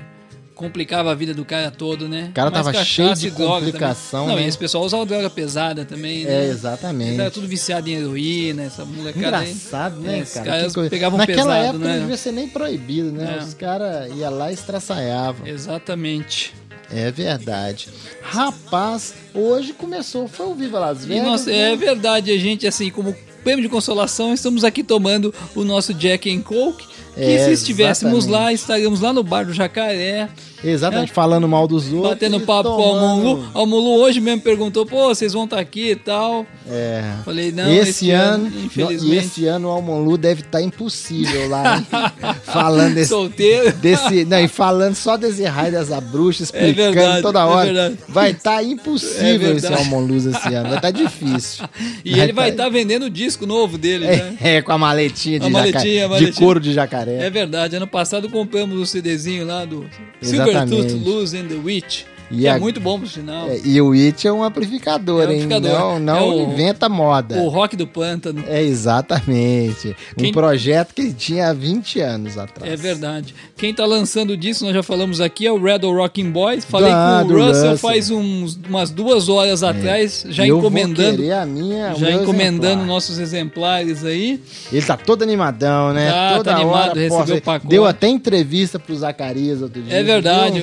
complicava 0.59 1.13
a 1.13 1.15
vida 1.15 1.33
do 1.33 1.45
cara 1.45 1.71
todo, 1.71 2.09
né? 2.09 2.27
O 2.31 2.35
cara 2.35 2.51
Mas 2.51 2.67
tava 2.67 2.85
cheio 2.85 3.15
de 3.15 3.31
droga 3.31 3.65
complicação, 3.67 4.23
também. 4.25 4.35
Não, 4.35 4.41
né? 4.43 4.47
e 4.47 4.49
esse 4.49 4.59
pessoal 4.59 4.85
usava 4.85 5.07
droga 5.07 5.31
pesada 5.31 5.85
também, 5.85 6.25
É, 6.25 6.27
né? 6.27 6.47
exatamente. 6.49 7.09
Eles 7.11 7.21
eram 7.21 7.31
tudo 7.31 7.47
viciado 7.47 7.89
em 7.89 7.95
heroína, 7.95 8.65
essa 8.65 8.85
molecada 8.85 9.39
aí. 9.39 9.51
Engraçado, 9.53 10.01
É, 10.05 10.09
né, 10.19 10.25
cara? 10.35 10.47
caras 10.47 10.67
Que 10.67 10.75
coisa. 10.75 10.91
pegavam 10.91 11.17
Naquela 11.17 11.55
pesado, 11.55 11.65
época 11.69 11.85
né? 11.85 11.93
não 11.95 12.01
devia 12.01 12.17
ser 12.17 12.33
nem 12.33 12.49
proibido, 12.49 13.13
né? 13.13 13.37
É. 13.39 13.43
Os 13.43 13.55
caras 13.55 14.11
iam 14.17 14.37
lá 14.37 14.51
e 14.51 14.55
estraçaiavam. 14.55 15.47
Exatamente. 15.47 16.53
É 16.91 17.11
verdade. 17.13 17.89
Rapaz, 18.23 19.15
hoje 19.35 19.73
começou, 19.73 20.27
foi 20.27 20.47
o 20.47 20.55
Viva 20.55 20.79
Las 20.79 21.05
E 21.05 21.07
Vegas. 21.07 21.25
nós, 21.27 21.47
né? 21.47 21.73
é 21.73 21.77
verdade, 21.77 22.31
a 22.31 22.39
gente, 22.39 22.67
assim, 22.67 22.91
como 22.91 23.15
prêmio 23.45 23.63
de 23.63 23.69
consolação, 23.69 24.35
estamos 24.35 24.65
aqui 24.65 24.83
tomando 24.83 25.33
o 25.55 25.63
nosso 25.65 25.95
Jack 25.95 26.31
and 26.35 26.43
Coke. 26.43 26.85
Que 27.19 27.25
É, 27.25 27.45
se 27.47 27.53
estivéssemos 27.53 28.25
exatamente. 28.25 28.45
lá, 28.45 28.53
estaríamos 28.53 29.01
lá 29.01 29.13
no 29.13 29.25
bar 29.25 29.45
do 29.45 29.53
Jacaré, 29.53 30.29
Exatamente, 30.63 31.13
falando 31.13 31.49
mal 31.49 31.67
dos 31.67 31.93
outros. 31.93 32.11
batendo 32.11 32.41
papo 32.41 32.69
com 32.71 32.75
o 32.77 32.83
tomando- 32.83 33.29
Almolu. 33.29 33.45
O 33.55 33.59
Almolu 33.59 33.91
hoje 34.01 34.21
mesmo 34.21 34.41
perguntou, 34.41 34.87
pô, 34.87 35.09
vocês 35.09 35.33
vão 35.33 35.45
estar 35.45 35.59
aqui 35.59 35.91
e 35.91 35.97
tal. 35.97 36.47
É. 36.71 37.03
Falei, 37.25 37.51
não, 37.53 37.73
esse, 37.73 38.11
ano, 38.11 38.49
e 38.55 38.67
infelizmente, 38.67 39.17
esse 39.27 39.47
ano 39.47 39.69
o 39.69 39.71
Almonlu 39.71 40.17
deve 40.17 40.43
estar 40.43 40.61
impossível 40.63 41.49
lá, 41.49 41.83
falando 42.45 42.95
desse, 42.95 43.09
solteiro. 43.11 43.73
desse, 43.75 44.25
não, 44.25 44.39
e 44.41 44.49
falando 44.49 44.95
só 44.95 45.17
desse 45.17 45.45
raio 45.45 45.73
dessa 45.73 46.01
bruxa, 46.01 46.43
explicando 46.45 46.93
verdade, 46.95 47.23
toda 47.23 47.41
é 47.41 47.45
hora. 47.45 47.65
verdade. 47.73 47.99
vai 48.09 48.31
estar 48.31 48.63
É 48.63 48.67
impossível 48.67 49.53
esse 49.57 49.61
verdade. 49.69 49.75
Almonluz 49.75 50.27
esse 50.27 50.55
ano, 50.55 50.69
vai 50.69 50.79
estar 50.79 50.91
difícil. 50.91 51.65
E 52.05 52.19
ele 52.19 52.33
vai 52.33 52.47
tá- 52.47 52.65
estar 52.65 52.69
vendendo 52.71 53.05
o 53.07 53.11
disco 53.11 53.45
novo 53.47 53.77
dele, 53.79 54.07
né? 54.07 54.37
é, 54.41 54.57
é, 54.57 54.63
com 54.63 54.73
a 54.73 54.79
maletinha 54.79 55.39
de, 55.39 55.47
A 55.47 55.51
maletinha, 55.51 55.83
jacaré, 55.83 56.03
a 56.05 56.09
maletinha. 56.09 56.33
de 56.33 56.39
couro 56.39 56.61
de 56.61 56.73
jacaré. 56.73 57.08
É 57.11 57.31
verdade, 57.31 57.77
ano 57.77 57.87
passado 57.87 58.29
compramos 58.29 58.79
o 58.79 58.87
CDzinho 58.87 59.47
lá 59.47 59.65
do 59.65 59.89
Silvertooth 60.21 60.85
Exatamente. 60.87 60.95
Luz 61.05 61.35
and 61.35 61.47
the 61.49 61.55
Witch, 61.55 62.05
E 62.31 62.47
é 62.47 62.51
a- 62.51 62.59
muito 62.59 62.81
bom 62.81 62.99
pro 62.99 63.09
sinal. 63.09 63.49
É, 63.49 63.59
e 63.65 63.81
o 63.81 63.93
It 63.93 64.27
é 64.27 64.33
um 64.33 64.43
amplificador, 64.45 65.23
É 65.23 65.27
um 65.27 65.31
hein? 65.31 65.43
amplificador. 65.45 65.79
Não, 65.79 65.99
não 65.99 66.17
É 66.17 66.23
o- 66.23 66.43
inventa 66.53 66.89
moda. 66.89 67.37
O 67.39 67.49
rock 67.49 67.75
do 67.77 67.87
pântano. 67.87 68.45
É 68.47 68.63
exatamente. 68.63 69.97
Um 70.17 70.23
Quem- 70.23 70.33
projeto 70.33 70.95
que 70.95 71.03
ele 71.03 71.13
tinha 71.13 71.49
há 71.49 71.53
20 71.53 72.01
anos 72.01 72.37
atrás. 72.37 72.71
É 72.73 72.77
verdade. 72.77 73.35
Quem 73.57 73.73
tá 73.75 73.85
lançando 73.87 74.37
disso, 74.37 74.65
nós 74.65 74.75
já 74.75 74.83
falamos 74.83 75.21
aqui, 75.21 75.47
é 75.47 75.53
o 75.53 75.61
Red 75.63 75.79
Rocking 75.85 76.31
Boys. 76.31 76.65
Falei 76.65 76.91
Ah, 76.93 77.23
com 77.27 77.33
o 77.33 77.37
Russell, 77.39 77.71
Russell. 77.73 77.79
faz 77.79 78.11
uns, 78.11 78.59
umas 78.69 78.91
duas 78.91 79.29
horas 79.29 79.63
atrás, 79.63 80.25
já 80.29 80.47
eu 80.47 80.59
encomendando. 80.59 81.23
Vou 81.23 81.33
a 81.35 81.47
minha, 81.47 81.95
Já 81.95 82.11
encomendando 82.11 82.67
exemplar. 82.67 82.87
nossos 82.87 83.19
exemplares 83.19 84.05
aí. 84.05 84.41
Ele 84.73 84.83
tá 84.85 84.97
todo 84.97 85.23
animadão, 85.23 85.93
né? 85.93 86.11
Tá, 86.11 86.37
Toda 86.37 86.45
tá 86.51 86.57
animado, 86.57 86.91
hora 86.91 87.01
recebeu 87.01 87.37
o 87.37 87.43
pacote. 87.43 87.67
Deu 87.69 87.85
até 87.87 88.09
entrevista 88.09 88.79
pro 88.79 88.95
Zacarias 88.97 89.63
outro 89.63 89.83
dia. 89.83 89.95
É 89.97 90.03
verdade? 90.03 90.63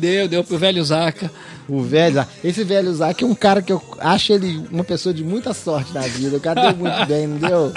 Deu, 0.00 0.26
deu 0.28 0.42
pro 0.42 0.58
velho 0.58 0.82
Zaca. 0.84 1.30
O 1.68 1.82
velho 1.82 2.14
Zac. 2.16 2.28
Esse 2.42 2.64
velho 2.64 2.92
Zac 2.92 3.22
é 3.22 3.26
um 3.26 3.34
cara 3.34 3.62
que 3.62 3.72
eu 3.72 3.80
acho 4.00 4.32
ele 4.32 4.64
uma 4.72 4.82
pessoa 4.82 5.14
de 5.14 5.22
muita 5.22 5.54
sorte 5.54 5.94
na 5.94 6.00
vida. 6.00 6.36
O 6.36 6.40
cara 6.40 6.62
deu 6.62 6.76
muito 6.76 7.06
bem, 7.06 7.26
não 7.28 7.36
deu? 7.36 7.72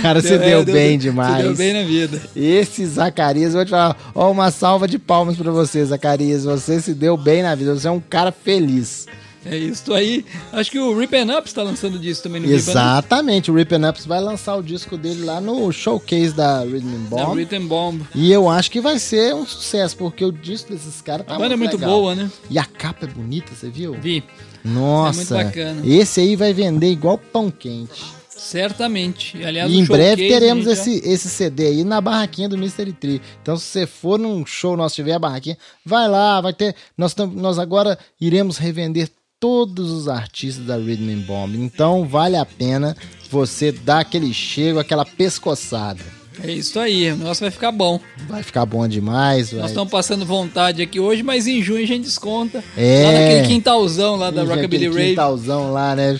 Cara, 0.00 0.22
você 0.22 0.34
É, 0.34 0.38
deu, 0.38 0.64
bem 0.64 0.98
demais. 0.98 1.36
Você 1.36 1.42
deu 1.42 1.54
bem 1.56 1.72
na 1.74 1.82
vida. 1.82 2.22
Esse 2.34 2.86
Zacarias, 2.86 3.50
eu 3.52 3.58
vou 3.58 3.64
te 3.66 3.70
falar, 3.70 3.96
ó, 4.14 4.30
uma 4.30 4.50
salva 4.50 4.88
de 4.88 4.98
palmas 4.98 5.36
pra 5.36 5.50
você, 5.50 5.84
Zacarias. 5.84 6.44
Você 6.44 6.80
se 6.80 6.94
deu 6.94 7.16
bem 7.16 7.42
na 7.42 7.54
vida, 7.54 7.74
você 7.74 7.88
é 7.88 7.90
um 7.90 8.00
cara 8.00 8.32
feliz. 8.32 9.06
É 9.46 9.56
isso 9.56 9.94
aí. 9.94 10.24
Acho 10.52 10.70
que 10.70 10.78
o 10.78 10.98
Rip 10.98 11.14
and 11.16 11.38
Ups 11.38 11.52
tá 11.52 11.62
lançando 11.62 11.98
disso 11.98 12.22
também 12.22 12.40
no 12.42 12.48
né? 12.48 12.54
Exatamente, 12.54 13.50
o 13.50 13.54
Rip 13.54 13.72
and 13.74 13.88
Ups 13.88 14.04
vai 14.04 14.20
lançar 14.20 14.56
o 14.56 14.62
disco 14.62 14.96
dele 14.96 15.24
lá 15.24 15.40
no 15.40 15.70
showcase 15.72 16.32
da 16.34 16.60
Rhythm 16.64 16.88
and 16.94 17.02
Da 17.16 17.24
Bomb. 17.24 17.36
Rhythm 17.38 17.66
Bomb. 17.66 18.02
E 18.14 18.30
eu 18.32 18.48
acho 18.50 18.70
que 18.70 18.80
vai 18.80 18.98
ser 18.98 19.34
um 19.34 19.46
sucesso, 19.46 19.96
porque 19.96 20.24
o 20.24 20.32
disco 20.32 20.72
desses 20.72 21.00
caras 21.00 21.26
tá 21.26 21.36
A 21.36 21.38
banda 21.38 21.54
é 21.54 21.56
muito 21.56 21.76
legal. 21.76 21.90
boa, 21.90 22.14
né? 22.14 22.30
E 22.50 22.58
a 22.58 22.64
capa 22.64 23.06
é 23.06 23.08
bonita, 23.08 23.54
você 23.54 23.70
viu? 23.70 23.94
Vi. 23.94 24.22
Nossa, 24.64 25.16
É 25.22 25.24
muito 25.24 25.34
bacana. 25.46 25.82
esse 25.86 26.20
aí 26.20 26.34
vai 26.36 26.52
vender 26.52 26.90
igual 26.90 27.16
pão 27.16 27.50
quente. 27.50 28.18
Certamente. 28.28 29.42
Aliás, 29.44 29.70
e 29.70 29.76
em 29.78 29.84
breve 29.84 30.28
teremos 30.28 30.64
já- 30.64 30.72
esse, 30.72 31.00
esse 31.04 31.28
CD 31.28 31.66
aí 31.66 31.84
na 31.84 32.00
barraquinha 32.00 32.48
do 32.48 32.56
Mystery 32.58 32.92
Tree. 32.92 33.20
Então, 33.42 33.56
se 33.56 33.64
você 33.64 33.86
for 33.86 34.18
num 34.18 34.44
show 34.46 34.76
nosso 34.76 34.94
tiver 34.96 35.12
a 35.12 35.18
barraquinha, 35.18 35.56
vai 35.84 36.08
lá, 36.08 36.40
vai 36.40 36.52
ter. 36.52 36.74
Nós, 36.96 37.14
tam- 37.14 37.26
nós 37.34 37.58
agora 37.58 37.98
iremos 38.20 38.56
revender 38.58 39.08
todos 39.40 39.90
os 39.90 40.08
artistas 40.08 40.66
da 40.66 40.76
Rhythm 40.76 41.10
and 41.10 41.20
Bomb. 41.26 41.54
Então, 41.56 42.06
vale 42.06 42.36
a 42.36 42.44
pena 42.44 42.96
você 43.30 43.70
dar 43.70 44.00
aquele 44.00 44.32
chego, 44.32 44.78
aquela 44.78 45.04
pescoçada. 45.04 46.18
É 46.40 46.52
isso 46.52 46.78
aí, 46.78 47.10
o 47.10 47.16
negócio 47.16 47.40
vai 47.42 47.50
ficar 47.50 47.72
bom. 47.72 47.98
Vai 48.28 48.44
ficar 48.44 48.64
bom 48.64 48.86
demais. 48.86 49.50
Vai. 49.50 49.62
Nós 49.62 49.70
estamos 49.70 49.90
passando 49.90 50.24
vontade 50.24 50.80
aqui 50.80 51.00
hoje, 51.00 51.20
mas 51.20 51.48
em 51.48 51.60
junho 51.60 51.82
a 51.82 51.86
gente 51.86 52.04
desconta. 52.04 52.62
É. 52.76 53.02
Lá 53.04 53.12
naquele 53.12 53.48
quintalzão 53.48 54.14
lá 54.14 54.30
da 54.30 54.44
Rockabilly 54.44 54.86
Rave. 54.86 55.08
quintalzão 55.10 55.72
lá, 55.72 55.96
né? 55.96 56.16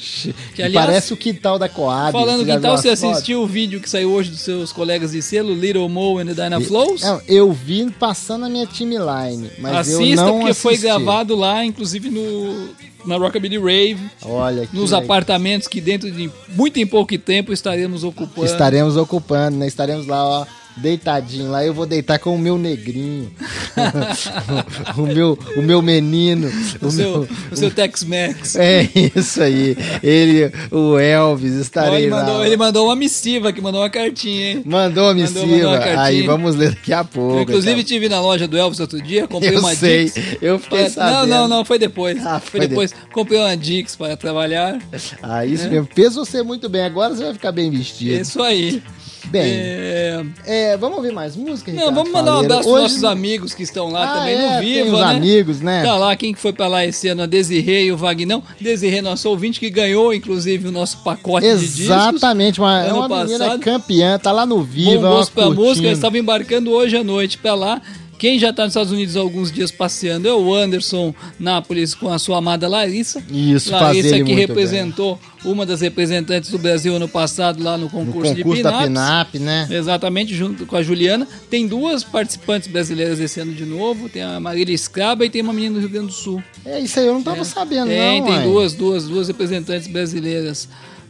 Que, 0.57 0.63
aliás, 0.63 0.87
Parece 0.87 1.13
o 1.13 1.17
quintal 1.17 1.57
da 1.57 1.69
Coab. 1.69 2.11
Falando 2.11 2.45
já 2.45 2.57
quintal, 2.57 2.77
você 2.77 2.97
fotos? 2.97 3.13
assistiu 3.13 3.43
o 3.43 3.47
vídeo 3.47 3.81
que 3.81 3.89
saiu 3.89 4.11
hoje 4.11 4.31
dos 4.31 4.41
seus 4.41 4.73
colegas 4.73 5.13
de 5.13 5.23
selo, 5.23 5.55
Little 5.55 5.89
Mo 5.89 6.19
and 6.19 6.27
the 6.27 6.35
Dyna 6.35 6.61
Flows? 6.63 7.03
Não, 7.03 7.23
eu 7.29 7.53
vi 7.53 7.89
passando 7.89 8.41
na 8.41 8.49
minha 8.49 8.67
timeline, 8.67 9.49
mas 9.61 9.89
eu 9.89 10.01
Assista, 10.01 10.25
não 10.25 10.39
porque 10.41 10.53
foi 10.55 10.73
assisti. 10.75 10.89
gravado 10.89 11.37
lá, 11.37 11.65
inclusive 11.65 12.11
no, 12.11 12.71
na 13.07 13.17
Rockabilly 13.17 13.59
Rave, 13.59 13.99
Olha 14.23 14.67
que 14.67 14.75
nos 14.77 14.91
legal. 14.91 15.05
apartamentos 15.05 15.69
que 15.69 15.81
dentro 15.81 16.11
de 16.11 16.31
muito 16.49 16.79
em 16.79 16.87
pouco 16.87 17.17
tempo 17.19 17.53
estaremos 17.53 18.05
ocupando. 18.05 18.47
Estaremos 18.47 18.97
ocupando, 18.97 19.57
né? 19.59 19.67
Estaremos 19.67 20.07
lá, 20.07 20.25
ó, 20.25 20.47
deitadinho 20.79 21.51
lá. 21.51 21.65
Eu 21.65 21.75
vou 21.75 21.87
deitar 21.87 22.19
com 22.19 22.35
o 22.35 22.39
meu 22.39 22.57
negrinho. 22.59 23.31
o, 24.97 25.03
meu, 25.03 25.39
o 25.57 25.63
meu 25.63 25.83
menino. 25.83 26.51
o 26.81 26.91
seu, 26.91 27.11
meu- 27.21 27.29
o 27.53 27.57
seu 27.57 27.71
Tex-Mex. 27.71 28.57
É 28.69 28.89
isso 29.15 29.43
aí. 29.43 29.77
Ele, 30.03 30.51
o 30.71 30.99
Elvis, 30.99 31.55
estarei 31.55 32.03
ele, 32.05 32.11
lá. 32.11 32.23
mandou, 32.25 32.45
ele 32.45 32.57
mandou 32.57 32.87
uma 32.87 32.97
missiva 32.97 33.49
aqui, 33.51 33.61
mandou 33.61 33.81
uma 33.81 33.91
cartinha, 33.91 34.51
hein? 34.53 34.63
Mandou 34.65 35.05
a 35.09 35.15
Mandou- 35.15 35.23
missiva. 35.23 35.47
mandou 35.47 35.69
uma 35.71 35.79
cartinha. 35.79 36.01
aí 36.03 36.23
vamos 36.23 36.55
ler 36.57 36.71
daqui 36.71 36.93
a 36.93 37.05
pouco. 37.05 37.37
Eu, 37.39 37.43
inclusive, 37.43 37.73
então. 37.73 37.85
tive 37.85 38.09
na 38.09 38.21
loja 38.21 38.47
do 38.49 38.57
Elvis 38.57 38.81
outro 38.81 39.01
dia, 39.01 39.27
comprei 39.29 39.55
Eu 39.55 39.61
uma 39.61 39.75
sei, 39.75 40.05
Dix. 40.07 40.17
eu 40.43 40.59
fiquei 40.59 40.83
Não, 40.85 40.91
sabendo. 40.91 41.27
não, 41.29 41.49
não, 41.49 41.65
foi 41.65 41.79
depois. 41.79 42.25
Ah, 42.27 42.41
foi, 42.41 42.61
foi 42.61 42.69
depois. 42.69 42.95
Comprei 43.13 43.39
uma 43.39 43.57
Dix 43.57 43.97
para 43.97 44.17
trabalhar. 44.17 44.79
Ah, 45.23 45.45
isso 45.47 45.69
mesmo. 45.69 45.89
Fez 45.95 46.15
você 46.15 46.43
muito 46.43 46.69
bem. 46.69 46.83
Agora 46.83 47.15
você 47.15 47.25
vai 47.25 47.33
ficar 47.35 47.53
bem 47.53 47.69
É 47.69 47.71
vestido. 47.71 48.21
isso 48.21 48.43
aí. 48.43 48.83
Bem, 49.27 49.43
É, 49.45 50.25
é, 50.47 50.77
vamos 50.77 50.99
ouvir 50.99 51.13
mais 51.13 51.37
música, 51.37 51.71
Não, 51.73 51.79
Ricardo 51.79 51.95
vamos 51.97 52.13
mandar 52.13 52.33
um 52.33 52.35
Faleiro? 52.37 52.53
abraço 52.55 52.69
pros 52.69 52.75
Hoje- 52.75 52.83
nossos 52.95 53.05
amigos 53.05 53.55
que 53.55 53.63
estão 53.63 53.91
lá 53.91 54.05
Ah, 54.05 54.19
também 54.19 54.35
é, 54.35 54.43
no 54.43 54.49
tem 54.61 54.61
Viva, 54.85 54.95
os 54.97 55.01
né? 55.01 55.07
amigos, 55.07 55.61
né? 55.61 55.83
Tá 55.85 55.97
lá, 55.97 56.17
quem 56.17 56.33
que 56.33 56.41
foi 56.41 56.53
pra 56.53 56.67
lá 56.69 56.87
esse 56.87 57.09
ano? 57.09 57.23
A 57.23 57.27
Desirê 57.27 57.85
e 57.87 57.93
o 57.93 57.97
Vagnão. 57.97 58.43
Desirê, 58.61 59.03
nosso 59.03 59.29
ouvinte, 59.29 59.59
que 59.61 59.69
ganhou, 59.71 60.15
inclusive, 60.15 60.69
o 60.69 60.73
nosso 60.73 60.99
pacote 60.99 61.47
de 61.47 61.59
discos. 61.59 61.81
Exatamente, 61.81 62.61
uma, 62.61 62.83
é 62.83 62.89
Ano 62.91 63.01
uma 63.01 63.25
menina 63.25 63.59
campeã, 63.59 64.19
tá 64.19 64.33
lá 64.33 64.47
no 64.47 64.59
Bom 64.59 64.63
Viva, 64.63 65.09
gosto 65.09 65.33
pra 65.33 65.45
curtindo. 65.45 65.65
música, 65.67 65.87
eles 65.87 65.99
estavam 65.99 66.19
embarcando 66.19 66.71
hoje 66.71 66.97
à 66.97 67.05
noite 67.05 67.39
pra 67.39 67.55
lá. 67.55 67.83
Quem 68.19 68.39
já 68.39 68.53
tá 68.53 68.65
nos 68.65 68.73
Estados 68.73 68.93
Unidos 68.93 69.17
há 69.17 69.21
alguns 69.21 69.51
dias 69.51 69.71
passeando 69.71 70.29
é 70.29 70.35
o 70.35 70.55
Anderson 70.55 71.15
Nápoles 71.39 71.95
com 71.95 72.09
a 72.13 72.19
sua 72.19 72.39
amada 72.39 72.69
Larissa. 72.69 73.23
Isso, 73.31 73.71
Larissa 73.73 74.23
que 74.23 74.35
representou 74.35 75.19
uma 75.45 75.65
das 75.65 75.81
representantes 75.81 76.51
do 76.51 76.59
Brasil 76.59 76.95
ano 76.97 77.09
passado 77.09 77.63
lá 77.63 77.77
no 77.77 77.89
no 77.89 77.91
concurso, 77.91 78.35
concurso 78.37 78.57
de 78.57 78.63
da 78.63 78.71
Pinaps. 78.71 78.89
Pinap, 78.89 79.35
né? 79.37 79.69
Exatamente, 79.71 80.35
junto 80.35 80.67
com 80.67 80.77
a 80.77 80.83
Juliana. 80.83 81.27
Tem 81.49 81.67
duas 81.67 82.05
participantes 82.05 82.69
brasileiras 82.69 83.19
esse 83.19 83.41
ano 83.41 83.53
de 83.53 83.65
novo. 83.65 84.09
Tem 84.09 84.23
a 84.23 84.39
Marília 84.39 84.77
Scraba 84.77 85.25
e 85.25 85.31
tem 85.31 85.41
uma 85.43 85.53
menina 85.53 85.75
do 85.75 85.81
Rio 85.81 85.89
Grande 85.89 86.09
do 86.09 86.13
Sul. 86.13 86.43
É 86.65 86.79
isso 86.79 86.99
aí, 87.01 87.07
eu 87.07 87.15
não 87.15 87.23
tava 87.23 87.45
sabendo, 87.45 87.89
Tem, 87.89 88.21
não. 88.21 88.27
tem 88.27 88.43
duas, 88.43 88.75
duas, 88.75 89.05
duas 89.07 89.29
representantes 89.29 89.89
brasileiras 89.89 90.69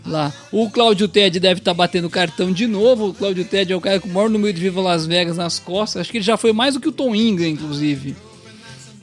lá. 0.09 0.33
O 0.51 0.71
Cláudio 0.71 1.09
Ted 1.09 1.39
deve 1.39 1.61
estar 1.61 1.75
batendo 1.75 2.11
cartão 2.11 2.53
de 2.53 2.67
novo. 2.67 3.09
O 3.09 3.15
Cláudio 3.15 3.45
Ted 3.45 3.73
é 3.73 3.77
o 3.77 3.81
cara 3.81 4.01
com 4.01 4.09
o 4.09 4.13
maior 4.13 4.31
número 4.31 4.53
de 4.53 4.61
Viva 4.61 4.81
Las 4.81 5.07
Vegas 5.07 5.37
nas 5.37 5.59
costas. 5.59 6.01
Acho 6.01 6.11
que 6.11 6.19
ele 6.19 6.25
já 6.25 6.37
foi 6.37 6.53
mais 6.53 6.75
do 6.75 6.81
que 6.81 6.89
o 6.89 6.93
Tom 6.93 7.15
Ingram, 7.15 7.49
inclusive. 7.49 8.17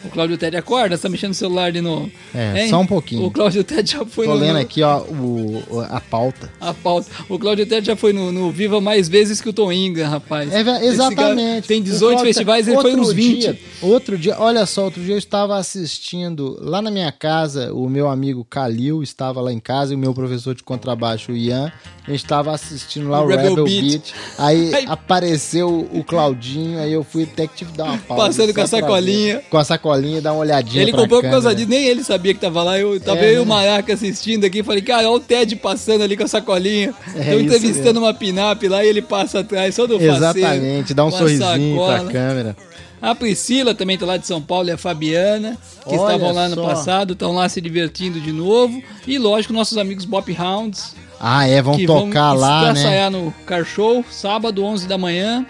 O 0.06 0.10
Cláudio 0.10 0.38
Tede 0.38 0.56
acorda, 0.58 0.96
você 0.96 1.04
tá 1.04 1.10
mexendo 1.10 1.30
no 1.30 1.36
celular 1.36 1.72
de 1.72 1.82
novo. 1.82 2.12
É, 2.34 2.64
Hein? 2.64 2.70
só 2.70 2.80
um 2.80 2.86
pouquinho. 2.88 3.26
O 3.26 3.32
Cláudio 3.32 3.64
Tede 3.64 3.92
já 3.94 4.06
foi 4.06 4.26
Tô 4.28 4.34
no, 4.36 4.40
lendo 4.40 4.54
no- 4.54 4.60
aqui, 4.60 4.82
ó, 4.84 5.00
o, 5.02 5.64
a 5.90 6.00
pauta. 6.00 6.52
a 6.60 6.74
pauta. 6.74 7.08
O 7.30 7.38
Cláudio 7.40 7.66
Tede 7.66 7.88
já 7.88 7.96
foi 7.96 8.14
no, 8.14 8.32
no 8.32 8.52
Viva 8.52 8.80
mais 8.80 9.10
vezes 9.10 9.42
que 9.42 9.50
o 9.50 9.54
Tom 9.54 9.72
Ingram, 9.72 10.10
rapaz. 10.10 10.52
É, 10.54 10.62
exatamente. 10.86 11.68
tem 11.68 11.82
O 11.82 11.84
18 11.84 12.00
Cláudio- 12.12 12.26
festivais, 12.26 12.68
ele 12.68 12.82
foi 12.82 12.96
nos 12.96 13.12
20. 13.14 13.42
Dia, 13.42 13.60
outro 13.82 14.18
dia, 14.18 14.36
olha 14.40 14.66
só, 14.66 14.84
outro 14.86 15.02
dia 15.04 15.14
eu 15.16 15.18
estava 15.20 15.58
assistindo 15.58 16.58
lá 16.62 16.82
na 16.82 16.92
minha 16.92 17.12
casa, 17.12 17.74
o 17.74 17.90
meu 17.90 18.08
amigo 18.10 18.46
Calil 18.46 19.02
estava 19.04 19.42
lá 19.42 19.52
em 19.52 19.60
casa 19.60 19.94
e 19.94 19.96
o 19.96 20.00
meu 20.00 20.14
professor 20.14 20.54
de 20.56 20.64
contrabaixo, 20.64 21.32
o 21.32 21.36
Ian, 21.36 21.72
a 22.08 22.12
gente 22.12 22.24
estava 22.24 22.52
assistindo 22.54 23.10
lá 23.10 23.22
O 23.22 23.26
o, 23.26 23.28
Rebel 23.28 23.50
Rebel, 23.50 23.64
Beat. 23.66 23.82
Beat. 23.92 24.14
Aí 24.38 24.74
Aí- 24.76 24.86
apareceu 24.88 25.90
o 25.94 26.04
Claudinho, 26.04 26.80
aí 26.80 26.92
eu 26.94 27.04
fui 27.04 27.24
até 27.24 27.48
que 27.48 27.56
tive 27.56 27.72
que 27.72 27.78
dar 27.78 27.86
uma 27.86 27.98
pausa. 28.08 28.26
Passando 28.28 28.54
com 28.54 28.62
a 28.62 28.68
sacolinha. 28.68 29.36
ver. 29.38 29.44
Com 29.50 29.58
a 29.58 29.64
sacolinha, 29.64 29.95
dar 30.22 30.34
uma 30.34 30.42
olhadinha 30.42 30.82
Ele 30.84 30.92
pra 30.92 31.02
comprou 31.02 31.22
por 31.22 31.30
causa 31.30 31.54
disso, 31.56 31.70
nem 31.70 31.86
ele 31.86 32.04
sabia 32.04 32.34
que 32.34 32.40
tava 32.40 32.64
lá. 32.64 32.78
Eu 32.80 33.00
tava 33.00 33.20
É, 33.20 33.30
eu 33.30 33.34
e 33.34 33.38
o 33.38 33.46
né? 33.46 33.46
Maraca 33.46 33.94
assistindo 33.94 34.46
aqui. 34.46 34.64
Falei, 34.64 34.82
cara, 34.82 35.10
olha 35.10 35.18
o 35.18 35.20
Ted 35.20 35.56
passando 35.58 36.04
ali 36.04 36.16
com 36.18 36.24
a 36.24 36.28
sacolinha. 36.28 36.94
É 37.16 37.34
isso 37.36 37.44
entrevistando 37.46 38.00
uma 38.00 38.14
pinap 38.14 38.62
lá 38.68 38.84
e 38.84 38.88
ele 38.88 39.02
passa 39.02 39.40
atrás, 39.40 39.74
só 39.76 39.86
do 39.88 39.94
faceiro, 39.96 40.16
Exatamente, 40.16 40.94
dá 40.94 41.06
um 41.06 41.12
sorrisinho 41.12 41.78
pra 41.78 41.92
sacola. 41.98 42.12
câmera. 42.12 42.58
A 43.02 43.14
Priscila 43.14 43.76
também 43.76 43.98
tá 43.98 44.06
lá 44.06 44.18
de 44.18 44.26
São 44.26 44.42
Paulo 44.42 44.68
e 44.70 44.72
a 44.72 44.78
Fabiana, 44.78 45.58
que 45.88 45.96
Olha 45.96 46.14
estavam 46.16 46.32
lá 46.34 46.50
no 46.50 46.56
só. 46.56 46.64
passado, 46.64 47.14
estão 47.14 47.34
lá 47.34 47.48
se 47.48 47.62
divertindo 47.62 48.20
de 48.20 48.32
novo. 48.32 48.82
E 49.06 49.18
lógico, 49.20 49.54
nossos 49.54 49.78
amigos 49.78 50.06
Bop 50.06 50.36
Hounds, 50.40 50.96
Ah, 51.20 51.48
é, 51.48 51.62
vão 51.62 51.78
tocar 51.86 52.32
vão 52.32 52.40
lá, 52.42 52.74
né? 52.74 53.10
no 53.10 53.32
Car 53.46 53.64
Show, 53.64 54.04
sábado, 54.10 54.64
11 54.64 54.88
da 54.88 54.98
manhã. 54.98 55.46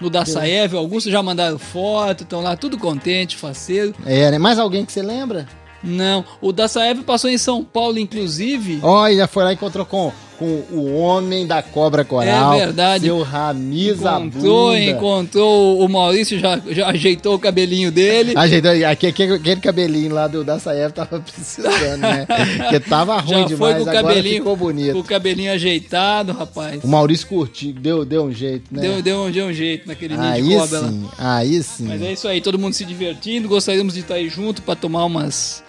No 0.00 0.10
da 0.10 0.24
Saev, 0.26 0.74
o 0.74 0.78
Augusto 0.78 1.10
já 1.10 1.22
mandaram 1.22 1.58
foto, 1.58 2.22
estão 2.22 2.42
lá 2.42 2.56
tudo 2.56 2.76
contente, 2.76 3.36
faceiro. 3.36 3.94
É, 4.04 4.30
né? 4.30 4.38
Mais 4.38 4.58
alguém 4.58 4.84
que 4.84 4.92
você 4.92 5.02
lembra? 5.02 5.46
Não, 5.82 6.24
o 6.40 6.52
da 6.52 6.68
Saev 6.68 7.02
passou 7.02 7.30
em 7.30 7.38
São 7.38 7.62
Paulo, 7.62 7.98
inclusive. 7.98 8.80
Olha, 8.82 9.26
foi 9.26 9.44
lá 9.44 9.52
e 9.52 9.54
encontrou 9.54 9.86
com, 9.86 10.12
com 10.38 10.62
o 10.70 10.94
homem 10.96 11.46
da 11.46 11.62
cobra 11.62 12.04
coral. 12.04 12.54
É 12.54 12.66
verdade. 12.66 13.04
Seu 13.04 13.22
Ramiz 13.22 13.98
Encontrou, 13.98 14.68
Abunda. 14.70 14.84
encontrou 14.84 15.80
o 15.80 15.88
Maurício, 15.88 16.38
já, 16.38 16.60
já 16.68 16.88
ajeitou 16.88 17.34
o 17.34 17.38
cabelinho 17.38 17.90
dele. 17.90 18.34
Ajeitou, 18.36 18.70
aqui, 18.88 19.06
aquele 19.06 19.60
cabelinho 19.60 20.14
lá 20.14 20.26
do, 20.26 20.44
da 20.44 20.58
Saev 20.58 20.92
tava 20.92 21.20
precisando, 21.20 22.00
né? 22.00 22.26
Porque 22.58 22.80
tava 22.80 23.18
ruim 23.20 23.42
já 23.42 23.44
demais, 23.46 23.58
foi 23.58 23.74
com 23.74 23.90
o 23.90 23.92
cabelinho, 23.92 24.36
ficou 24.36 24.56
com 24.56 24.64
bonito. 24.64 24.98
o 24.98 25.04
cabelinho 25.04 25.52
ajeitado, 25.52 26.32
rapaz. 26.32 26.82
O 26.84 26.88
Maurício 26.88 27.26
curtiu, 27.26 27.72
deu, 27.72 28.04
deu 28.04 28.24
um 28.24 28.32
jeito, 28.32 28.64
né? 28.70 28.82
Deu, 28.82 29.02
deu, 29.02 29.20
um, 29.22 29.30
deu 29.30 29.46
um 29.46 29.52
jeito 29.52 29.88
naquele 29.88 30.16
ninho 30.16 30.32
de 30.32 30.52
aí 30.52 30.56
cobra 30.56 30.80
lá. 30.80 30.88
sim, 30.88 31.08
aí 31.18 31.62
sim. 31.62 31.86
Mas 31.86 32.02
é 32.02 32.12
isso 32.12 32.28
aí, 32.28 32.40
todo 32.40 32.58
mundo 32.58 32.74
se 32.74 32.84
divertindo. 32.84 33.48
Gostaríamos 33.48 33.94
de 33.94 34.00
estar 34.00 34.14
aí 34.14 34.28
junto 34.28 34.62
para 34.62 34.76
tomar 34.76 35.04
umas, 35.04 35.62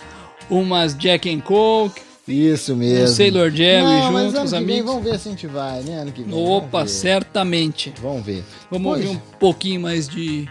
umas 0.49 0.95
Jack 0.95 1.29
and 1.33 1.39
Coke, 1.39 2.06
Isso 2.27 2.75
mesmo. 2.75 3.07
Sailor 3.07 3.49
Jerry 3.51 3.83
Não, 3.83 4.01
junto 4.11 4.33
com 4.37 4.43
os 4.43 4.51
que 4.51 4.59
vem, 4.59 4.59
amigos. 4.59 4.91
vamos 4.91 5.03
ver 5.09 5.19
se 5.19 5.27
a 5.27 5.31
gente 5.31 5.47
vai, 5.47 5.81
né? 5.81 5.99
Ano 5.99 6.11
que 6.11 6.23
vem. 6.23 6.33
Opa, 6.33 6.79
vamos 6.79 6.91
certamente. 6.91 7.93
Vamos 8.01 8.25
ver. 8.25 8.43
Vamos 8.69 8.87
Pois, 8.91 9.05
ouvir 9.05 9.17
um 9.17 9.19
pouquinho 9.39 9.81
mais 9.81 10.07
de 10.09 10.47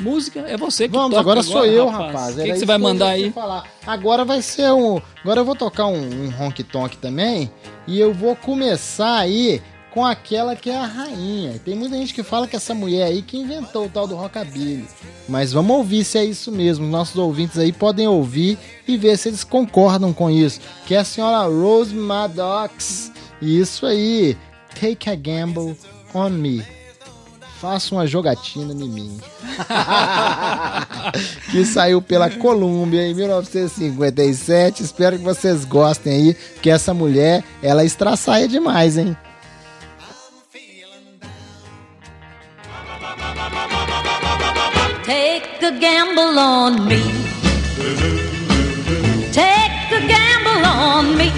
música. 0.00 0.40
É 0.40 0.56
você 0.56 0.88
que 0.88 0.94
Vamos, 0.94 1.10
toca 1.10 1.20
agora 1.20 1.42
sou 1.42 1.64
eu, 1.64 1.86
rapaz. 1.88 2.36
O 2.36 2.42
que, 2.42 2.50
que 2.52 2.58
você 2.58 2.66
vai 2.66 2.78
mandar 2.78 3.10
aí? 3.10 3.30
Falar. 3.30 3.64
Agora 3.86 4.24
vai 4.24 4.42
ser 4.42 4.72
um. 4.72 5.00
Agora 5.22 5.40
eu 5.40 5.44
vou 5.44 5.54
tocar 5.54 5.86
um, 5.86 5.96
um 6.26 6.32
honk 6.40 6.62
tonk 6.64 6.96
também. 6.96 7.50
E 7.86 7.98
eu 8.00 8.12
vou 8.12 8.34
começar 8.36 9.18
aí 9.18 9.60
com 9.92 10.04
aquela 10.04 10.56
que 10.56 10.70
é 10.70 10.76
a 10.76 10.86
rainha. 10.86 11.60
Tem 11.64 11.74
muita 11.74 11.96
gente 11.96 12.14
que 12.14 12.22
fala 12.22 12.48
que 12.48 12.56
essa 12.56 12.74
mulher 12.74 13.04
aí 13.04 13.20
que 13.20 13.38
inventou 13.38 13.86
o 13.86 13.90
tal 13.90 14.06
do 14.06 14.16
rockabilly. 14.16 14.86
Mas 15.28 15.52
vamos 15.52 15.76
ouvir 15.76 16.02
se 16.02 16.18
é 16.18 16.24
isso 16.24 16.50
mesmo. 16.50 16.86
Nossos 16.86 17.16
ouvintes 17.16 17.58
aí 17.58 17.72
podem 17.72 18.08
ouvir 18.08 18.58
e 18.88 18.96
ver 18.96 19.18
se 19.18 19.28
eles 19.28 19.44
concordam 19.44 20.12
com 20.12 20.30
isso. 20.30 20.60
Que 20.86 20.94
é 20.94 20.98
a 20.98 21.04
senhora 21.04 21.46
Rose 21.46 21.94
Maddox. 21.94 23.12
Isso 23.40 23.84
aí. 23.84 24.36
Take 24.80 25.10
a 25.10 25.14
gamble 25.14 25.76
on 26.14 26.30
me. 26.30 26.64
Faça 27.60 27.94
uma 27.94 28.06
jogatina 28.06 28.72
em 28.72 28.88
mim. 28.88 29.20
que 31.52 31.64
saiu 31.66 32.00
pela 32.00 32.30
Columbia 32.30 33.06
em 33.06 33.14
1957. 33.14 34.82
Espero 34.82 35.18
que 35.18 35.22
vocês 35.22 35.66
gostem 35.66 36.12
aí, 36.12 36.34
porque 36.54 36.70
essa 36.70 36.94
mulher, 36.94 37.44
ela 37.62 37.84
estraçaia 37.84 38.48
demais, 38.48 38.96
hein? 38.96 39.14
Take 45.24 45.62
a 45.62 45.70
gamble 45.78 46.36
on 46.36 46.88
me. 46.88 47.02
Take 49.30 49.86
a 49.98 50.02
gamble 50.14 50.64
on 50.66 51.16
me. 51.16 51.30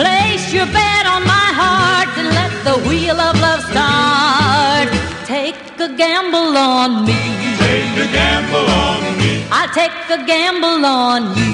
Place 0.00 0.52
your 0.52 0.66
bet 0.66 1.04
on 1.14 1.22
my 1.36 1.48
heart 1.60 2.10
and 2.20 2.28
let 2.40 2.52
the 2.68 2.76
wheel 2.86 3.18
of 3.18 3.40
love 3.40 3.62
start. 3.72 4.88
Take 5.24 5.56
a 5.80 5.88
gamble 5.96 6.54
on 6.58 7.06
me. 7.06 7.20
Take 7.64 7.96
a 8.04 8.08
gamble 8.18 8.68
on 8.84 9.00
me. 9.18 9.46
I'll 9.50 9.72
take 9.80 9.96
a 10.10 10.20
gamble 10.26 10.84
on 10.84 11.20
you. 11.38 11.52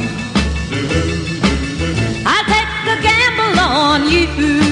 I'll 2.33 2.47
take 2.57 2.75
a 2.95 2.97
gamble 3.09 3.61
on 3.61 4.11
you. 4.11 4.66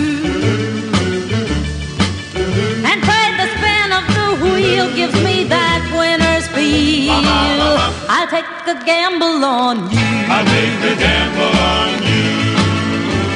Feel. 7.08 7.76
I'll 8.08 8.28
take 8.28 8.48
a 8.66 8.76
gamble 8.84 9.44
on 9.44 9.76
you. 9.90 10.08
I'll 10.34 10.46
take 10.46 10.82
a 10.92 10.94
gamble 11.04 11.56
on 11.72 11.90
you. 12.10 12.28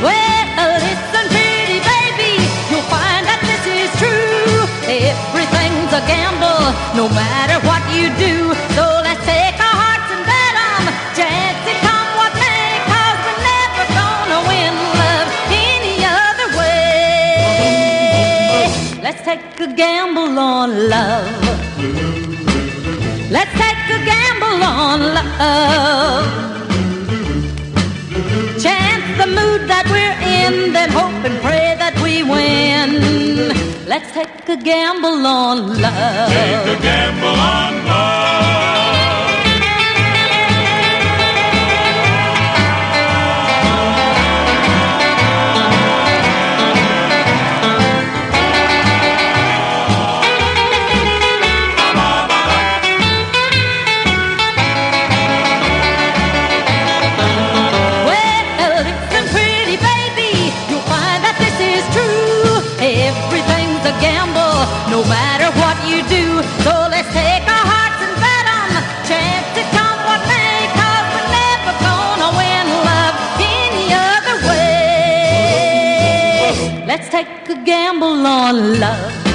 Well, 0.05 0.71
listen, 0.87 1.27
pretty 1.35 1.79
baby, 1.93 2.33
you'll 2.71 2.89
find 2.89 3.23
that 3.29 3.41
this 3.49 3.65
is 3.67 3.91
true. 4.01 4.65
Everything's 4.89 5.93
a 6.01 6.03
gamble, 6.13 6.65
no 6.97 7.05
matter 7.13 7.59
what 7.69 7.83
you 7.97 8.07
do. 8.27 8.35
So 8.77 8.85
let's 9.07 9.23
take 9.27 9.59
our 9.69 9.77
hearts 9.83 10.09
and 10.15 10.23
bet 10.31 10.55
'em. 10.65 10.83
Chance 11.19 11.63
it 11.73 11.79
come 11.87 12.11
what 12.21 12.33
may, 12.45 12.71
cause 12.91 13.19
we're 13.27 13.43
never 13.53 13.85
gonna 13.99 14.41
win 14.51 14.75
love 15.03 15.29
any 15.67 15.97
other 16.21 16.49
way. 16.61 17.99
Let's 19.05 19.23
take 19.29 19.45
a 19.67 19.69
gamble 19.83 20.39
on 20.39 20.69
love. 20.95 22.38
Let's 23.31 23.53
take 23.53 23.77
a 23.91 24.05
gamble 24.07 24.65
on 24.65 25.01
love. 25.15 26.25
Chance 28.59 29.19
the 29.19 29.27
mood 29.27 29.69
that 29.69 29.85
we're 29.93 30.19
in, 30.25 30.73
then 30.73 30.89
hope 30.91 31.23
and 31.29 31.39
pray 31.43 31.77
that 31.79 31.95
we 32.03 32.23
win. 32.23 33.53
Let's 33.87 34.11
take 34.13 34.49
a 34.49 34.57
gamble 34.57 35.27
on 35.27 35.81
love. 35.81 36.33
Take 36.33 36.79
a 36.79 36.83
gamble 36.83 37.29
on 37.29 37.69
Well, 37.85 38.98
no 64.99 65.05
matter 65.05 65.49
what 65.61 65.77
you 65.89 65.99
do. 66.09 66.43
So 66.65 66.73
let's 66.91 67.11
take 67.13 67.47
our 67.57 67.67
hearts 67.73 68.01
and 68.07 68.15
bet 68.25 68.47
'em. 68.57 68.71
Chance 69.11 69.49
to 69.57 69.63
come 69.77 70.01
what 70.09 70.23
may, 70.33 70.59
cause 70.79 71.07
we're 71.15 71.31
never 71.39 71.73
gonna 71.87 72.31
win 72.41 72.67
love 72.89 73.17
any 73.59 73.87
other 74.09 74.37
way. 74.49 75.43
Let's 76.91 77.09
take 77.17 77.31
a 77.55 77.57
gamble 77.71 78.27
on 78.27 78.55
love. 78.81 79.28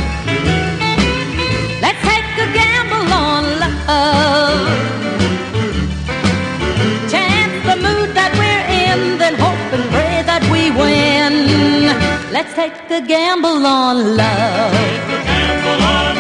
Let's 12.43 12.55
take 12.55 12.91
a 12.91 13.01
gamble 13.07 13.65
on 13.65 14.17
love. 14.17 16.12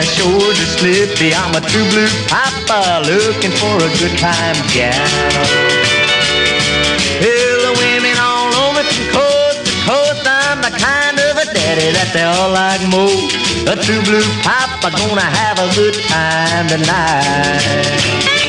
The 0.00 0.06
shores 0.06 0.56
are 0.56 0.72
slippy. 0.80 1.34
I'm 1.34 1.54
a 1.54 1.60
true 1.60 1.84
blue 1.92 2.08
papa 2.26 3.04
looking 3.04 3.52
for 3.60 3.76
a 3.76 3.90
good 4.00 4.16
time 4.16 4.56
gal. 4.72 4.96
Well, 7.20 7.60
the 7.68 7.72
women 7.76 8.16
all 8.16 8.48
over 8.64 8.82
from 8.82 9.04
coast 9.12 9.60
to 9.66 9.72
coast. 9.84 10.24
I'm 10.24 10.62
the 10.64 10.72
kind 10.72 11.20
of 11.20 11.36
a 11.36 11.46
daddy 11.52 11.92
that 11.92 12.10
they 12.16 12.24
all 12.24 12.48
like 12.48 12.80
most. 12.88 13.36
A 13.68 13.76
true 13.76 14.00
blue 14.08 14.24
papa 14.40 14.88
gonna 14.96 15.20
have 15.20 15.58
a 15.60 15.68
good 15.76 15.96
time 16.08 16.66
tonight. 16.72 18.39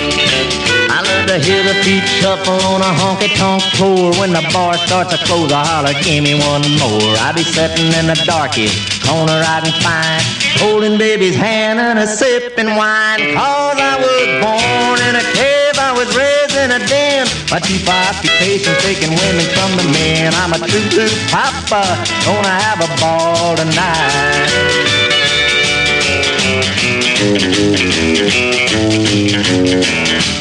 I 1.21 1.23
love 1.23 1.37
to 1.37 1.45
hear 1.45 1.61
the 1.61 1.77
feet 1.85 2.01
shuffle 2.17 2.57
on 2.73 2.81
a 2.81 2.91
honky 2.97 3.29
tonk 3.37 3.61
floor. 3.77 4.11
When 4.17 4.33
the 4.33 4.41
bar 4.51 4.73
starts 4.73 5.13
to 5.13 5.23
close, 5.23 5.51
I 5.51 5.61
holler, 5.63 5.93
give 6.01 6.23
me 6.23 6.33
one 6.33 6.65
more. 6.81 7.13
I 7.21 7.31
be 7.31 7.43
sitting 7.43 7.93
in 7.93 8.07
the 8.09 8.17
darkest 8.25 9.05
corner 9.05 9.37
riding 9.37 9.71
fine, 9.85 10.25
holding 10.57 10.97
baby's 10.97 11.35
hand 11.35 11.79
and 11.79 11.99
a 11.99 12.07
sipping 12.07 12.73
wine. 12.73 13.37
Cause 13.37 13.77
I 13.77 14.01
was 14.01 14.27
born 14.41 14.97
in 15.05 15.13
a 15.13 15.25
cave, 15.37 15.77
I 15.77 15.93
was 15.93 16.09
raised 16.17 16.57
in 16.57 16.73
a 16.73 16.81
den. 16.89 17.29
My 17.53 17.59
chief 17.61 17.85
occupation 17.85 18.73
taking 18.81 19.13
women 19.13 19.45
from 19.53 19.77
the 19.77 19.85
men. 19.93 20.33
I'm 20.41 20.57
a 20.57 20.59
true 20.65 20.89
blue 20.89 21.13
papa, 21.29 21.85
gonna 22.25 22.55
have 22.65 22.81
a 22.81 22.89
ball 22.97 23.55
tonight. 23.61 24.81
I 29.93 30.25
got 30.25 30.40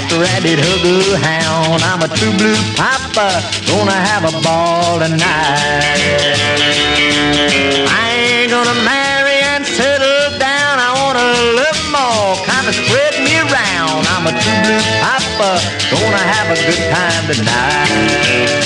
hug 0.27 0.85
a 0.85 1.17
hound. 1.17 1.81
I'm 1.83 2.01
a 2.01 2.07
true 2.07 2.33
blue 2.37 2.55
papa, 2.75 3.41
gonna 3.67 3.91
have 3.91 4.23
a 4.25 4.31
ball 4.41 4.99
tonight. 4.99 6.21
I 7.89 8.11
ain't 8.11 8.51
gonna 8.51 8.77
marry 8.85 9.41
and 9.53 9.65
settle 9.65 10.37
down. 10.37 10.79
I 10.79 10.93
wanna 11.01 11.25
live 11.57 11.81
more, 11.89 12.35
kinda 12.45 12.73
spread 12.73 13.13
me 13.23 13.39
around. 13.39 14.05
I'm 14.13 14.27
a 14.27 14.33
true 14.41 14.59
blue 14.63 14.83
papa, 15.01 15.59
gonna 15.89 16.23
have 16.33 16.47
a 16.51 16.57
good 16.65 16.81
time 16.93 17.23
tonight. 17.33 18.61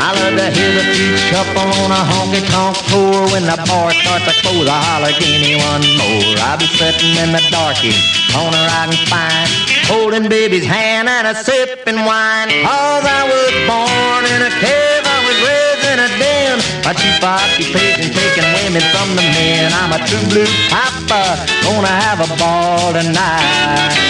I 0.00 0.16
love 0.16 0.32
to 0.32 0.48
hear 0.56 0.72
the 0.72 0.84
feet 0.96 1.12
shuffle 1.28 1.60
on 1.60 1.92
a 1.92 2.00
honky 2.08 2.40
tonk 2.48 2.80
tour. 2.88 3.28
When 3.36 3.44
the 3.44 3.60
bar 3.68 3.92
starts 3.92 4.24
to 4.24 4.34
close, 4.40 4.64
I 4.64 4.80
holler, 4.80 5.12
give 5.12 5.44
me 5.44 5.60
one 5.60 5.84
more. 6.00 6.40
I'll 6.48 6.56
be 6.56 6.64
sitting 6.72 7.20
in 7.20 7.36
the 7.36 7.44
darky, 7.52 7.92
corner 8.32 8.64
riding 8.72 8.96
fine, 9.12 9.52
holding 9.92 10.24
baby's 10.24 10.64
hand 10.64 11.04
and 11.04 11.28
a 11.28 11.36
sipping 11.36 12.00
wine. 12.08 12.48
Cause 12.64 13.04
I 13.04 13.28
was 13.28 13.52
born 13.68 14.24
in 14.24 14.40
a 14.40 14.52
cave, 14.56 15.04
I 15.04 15.20
was 15.28 15.36
raised 15.44 15.84
in 15.92 16.00
a 16.00 16.08
den. 16.16 16.56
My 16.80 16.96
chief 16.96 17.20
occupation 17.20 18.08
taking 18.08 18.48
women 18.56 18.80
from 18.96 19.12
the 19.20 19.26
men. 19.36 19.68
I'm 19.68 19.92
a 19.92 20.00
true 20.08 20.24
blue 20.32 20.48
papa, 20.72 21.36
gonna 21.60 21.92
have 21.92 22.24
a 22.24 22.28
ball 22.40 22.96
tonight. 22.96 24.00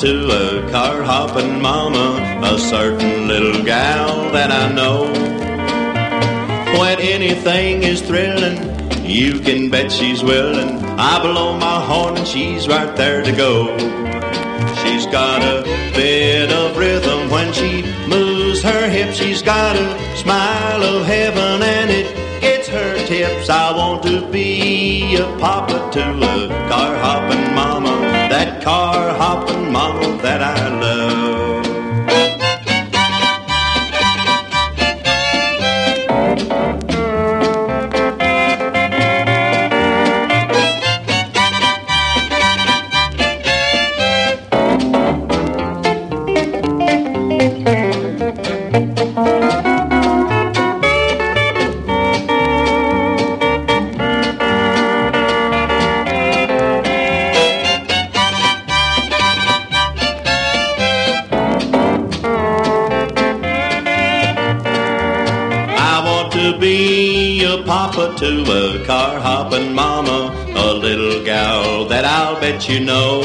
To 0.00 0.30
a 0.30 0.70
car 0.70 1.02
hopping 1.02 1.60
mama, 1.60 2.40
a 2.42 2.58
certain 2.58 3.28
little 3.28 3.62
gal 3.62 4.32
that 4.32 4.50
I 4.50 4.72
know. 4.72 5.12
When 6.78 6.98
anything 7.00 7.82
is 7.82 8.00
thrilling, 8.00 8.58
you 9.04 9.40
can 9.40 9.68
bet 9.68 9.92
she's 9.92 10.22
willing. 10.22 10.78
I 10.98 11.20
blow 11.20 11.58
my 11.58 11.84
horn 11.84 12.16
and 12.16 12.26
she's 12.26 12.66
right 12.66 12.96
there 12.96 13.22
to 13.22 13.30
go. 13.30 13.76
She's 14.82 15.04
got 15.04 15.42
a 15.42 15.64
bit 15.94 16.50
of 16.50 16.78
rhythm 16.78 17.28
when 17.28 17.52
she 17.52 17.82
moves 18.08 18.62
her 18.62 18.88
hips. 18.88 19.18
She's 19.18 19.42
got 19.42 19.76
a 19.76 20.16
smile 20.16 20.82
of 20.82 21.04
heaven 21.04 21.62
and 21.62 21.90
it 21.90 22.40
gets 22.40 22.68
her 22.68 23.06
tips. 23.06 23.50
I 23.50 23.76
want 23.76 24.02
to 24.04 24.26
be 24.30 25.16
a 25.16 25.26
papa 25.38 25.90
to 25.92 26.08
a 26.08 26.48
car 26.70 26.96
hopping 26.96 27.54
mama, 27.54 28.00
that 28.30 28.62
car 28.62 29.10
that 30.40 30.58
I 30.58 30.68
love. 30.70 30.89
I'll 72.60 72.70
you 72.70 72.80
know. 72.80 73.22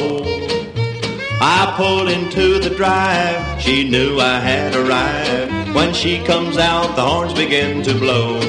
I 1.42 1.74
pulled 1.76 2.10
into 2.10 2.58
the 2.58 2.74
drive, 2.74 3.62
she 3.62 3.90
knew 3.90 4.20
I 4.20 4.40
had 4.40 4.74
arrived. 4.74 5.76
When 5.76 5.94
she 5.94 6.24
comes 6.24 6.58
out, 6.58 6.96
the 6.96 7.02
horns 7.02 7.34
begin 7.34 7.84
to 7.84 7.94
blow. 7.94 8.40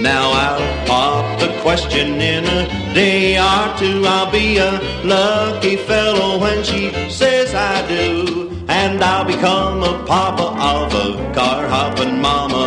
Now 0.00 0.30
I'll 0.32 0.86
pop 0.86 1.38
the 1.38 1.48
question 1.60 2.18
in 2.20 2.44
a 2.44 2.94
day 2.94 3.36
or 3.36 3.76
two. 3.78 4.06
I'll 4.06 4.32
be 4.32 4.56
a 4.56 4.80
lucky 5.04 5.76
fellow 5.76 6.40
when 6.40 6.64
she 6.64 6.90
says 7.10 7.54
I 7.54 7.86
do. 7.86 8.50
And 8.68 9.02
I'll 9.04 9.26
become 9.26 9.82
a 9.82 10.02
papa 10.06 10.48
of 10.74 10.94
a 10.94 11.34
car 11.34 11.68
hopping 11.68 12.22
mama. 12.22 12.57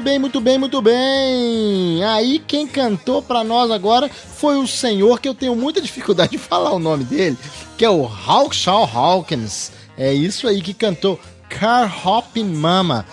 Muito 0.00 0.04
bem, 0.04 0.18
muito 0.18 0.40
bem, 0.40 0.58
muito 0.58 0.82
bem. 0.82 2.04
Aí 2.04 2.38
quem 2.38 2.66
cantou 2.66 3.20
pra 3.20 3.44
nós 3.44 3.70
agora 3.70 4.08
foi 4.08 4.56
o 4.56 4.66
senhor 4.66 5.20
que 5.20 5.28
eu 5.28 5.34
tenho 5.34 5.54
muita 5.54 5.80
dificuldade 5.80 6.32
de 6.32 6.38
falar 6.38 6.72
o 6.72 6.78
nome 6.78 7.04
dele, 7.04 7.36
que 7.76 7.84
é 7.84 7.90
o 7.90 8.06
Hawkshaw 8.06 8.84
Hawkins. 8.84 9.70
É 9.98 10.12
isso 10.12 10.48
aí 10.48 10.62
que 10.62 10.72
cantou 10.72 11.20
Car 11.50 12.06
Hopping 12.06 12.46
Mama. 12.46 13.04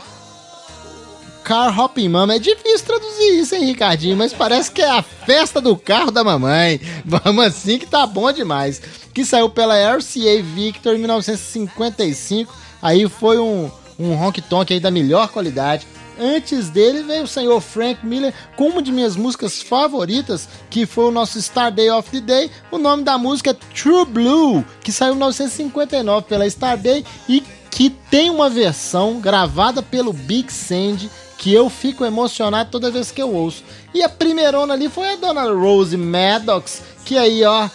Car 1.44 1.78
Hopping 1.78 2.08
Mama. 2.08 2.36
É 2.36 2.40
difícil 2.40 2.86
traduzir 2.86 3.40
isso, 3.42 3.56
hein, 3.56 3.66
Ricardinho? 3.66 4.16
Mas 4.16 4.32
parece 4.32 4.72
que 4.72 4.82
é 4.82 4.90
a 4.90 5.02
festa 5.02 5.60
do 5.60 5.76
carro 5.76 6.12
da 6.12 6.24
mamãe. 6.24 6.80
Vamos 7.04 7.46
assim 7.46 7.78
que 7.78 7.86
tá 7.86 8.08
bom 8.08 8.32
demais. 8.32 8.82
Que 9.14 9.26
saiu 9.26 9.50
pela 9.50 9.76
RCA 9.98 10.42
Victor 10.42 10.96
em 10.96 11.00
1955. 11.00 12.54
Aí 12.82 13.10
foi 13.10 13.40
um, 13.40 13.70
um 14.00 14.14
honk 14.14 14.42
tonk 14.44 14.74
aí 14.74 14.80
da 14.80 14.92
melhor 14.92 15.28
qualidade. 15.28 15.86
Antes 16.20 16.70
dele 16.70 17.04
veio 17.04 17.24
o 17.24 17.28
senhor 17.28 17.62
Frank 17.62 18.06
Miller 18.06 18.34
com 18.56 18.70
uma 18.70 18.82
de 18.82 18.92
minhas 18.92 19.16
músicas 19.16 19.62
favoritas, 19.62 20.48
que 20.70 20.86
foi 20.86 21.06
o 21.06 21.12
nosso 21.12 21.42
Star 21.42 21.72
Day 21.72 21.90
of 21.90 22.10
the 22.10 22.20
Day. 22.20 22.52
O 22.72 22.78
nome 22.78 23.04
da 23.04 23.18
música 23.18 23.52
é 23.52 23.54
True 23.76 24.06
Blue, 24.06 24.66
que 24.82 24.92
saiu 24.92 25.14
em 25.14 25.18
1959 25.18 26.28
pela 26.28 26.50
Star 26.50 26.78
Day 26.78 27.06
e 27.30 27.44
que 27.70 27.90
tem 27.90 28.30
uma 28.30 28.50
versão 28.50 29.20
gravada 29.20 29.84
pelo 29.84 30.12
Big 30.12 30.52
Sandy 30.52 31.10
que 31.38 31.54
eu 31.54 31.70
fico 31.70 32.04
emocionado 32.04 32.72
toda 32.72 32.90
vez 32.90 33.12
que 33.12 33.22
eu 33.22 33.34
ouço. 33.34 33.64
E 33.94 34.02
a 34.02 34.10
primeirona 34.10 34.74
ali 34.74 34.90
foi 34.90 35.14
a 35.14 35.16
dona 35.16 35.44
Rose 35.44 35.96
Maddox, 35.96 36.82
que 37.06 37.18
aí, 37.18 37.44
ó, 37.44 37.70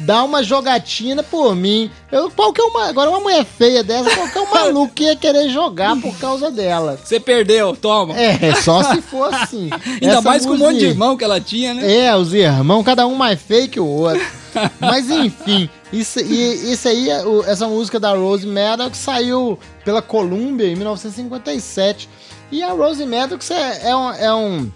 dá 0.00 0.22
uma 0.24 0.42
jogatina 0.42 1.22
por 1.22 1.54
mim. 1.54 1.90
Eu, 2.10 2.30
qualquer 2.30 2.62
uma, 2.62 2.88
agora 2.88 3.10
uma 3.10 3.20
mulher 3.20 3.44
feia 3.44 3.82
dessa, 3.84 4.10
qualquer 4.14 4.40
um 4.40 4.50
maluco 4.54 4.92
que 4.94 5.04
ia 5.04 5.16
querer 5.16 5.48
jogar 5.48 5.94
por 6.00 6.16
causa 6.18 6.50
dela. 6.50 6.98
Você 7.02 7.20
perdeu, 7.20 7.76
toma. 7.76 8.18
É, 8.18 8.54
só 8.56 8.82
se 8.82 9.00
for 9.02 9.32
assim. 9.32 9.70
Ainda 10.00 10.14
Essa 10.14 10.20
mais 10.22 10.44
com 10.44 10.52
um 10.52 10.58
monte 10.58 10.78
de 10.78 10.86
irmão 10.86 11.16
que 11.16 11.24
ela 11.24 11.40
tinha, 11.40 11.74
né? 11.74 12.06
É, 12.06 12.16
os 12.16 12.32
irmãos, 12.34 12.82
cada 12.84 13.06
um 13.06 13.14
mais 13.14 13.40
feio 13.40 13.68
que 13.68 13.80
o 13.80 13.86
outro. 13.86 14.22
Mas 14.78 15.08
enfim, 15.08 15.68
isso, 15.90 16.20
e, 16.20 16.72
isso 16.72 16.86
aí, 16.86 17.08
é 17.08 17.24
o- 17.24 17.42
essa 17.44 17.66
música 17.66 17.98
da 17.98 18.12
Rose 18.14 18.46
Maddox 18.46 18.98
saiu 18.98 19.58
pela 19.82 20.02
Columbia 20.02 20.66
em 20.66 20.76
1957. 20.76 22.06
E 22.50 22.62
a 22.62 22.70
Rose 22.72 23.04
Maddox 23.06 23.50
é, 23.50 23.88
é 23.88 23.96
um, 23.96 24.10
é 24.12 24.34
um- 24.34 24.70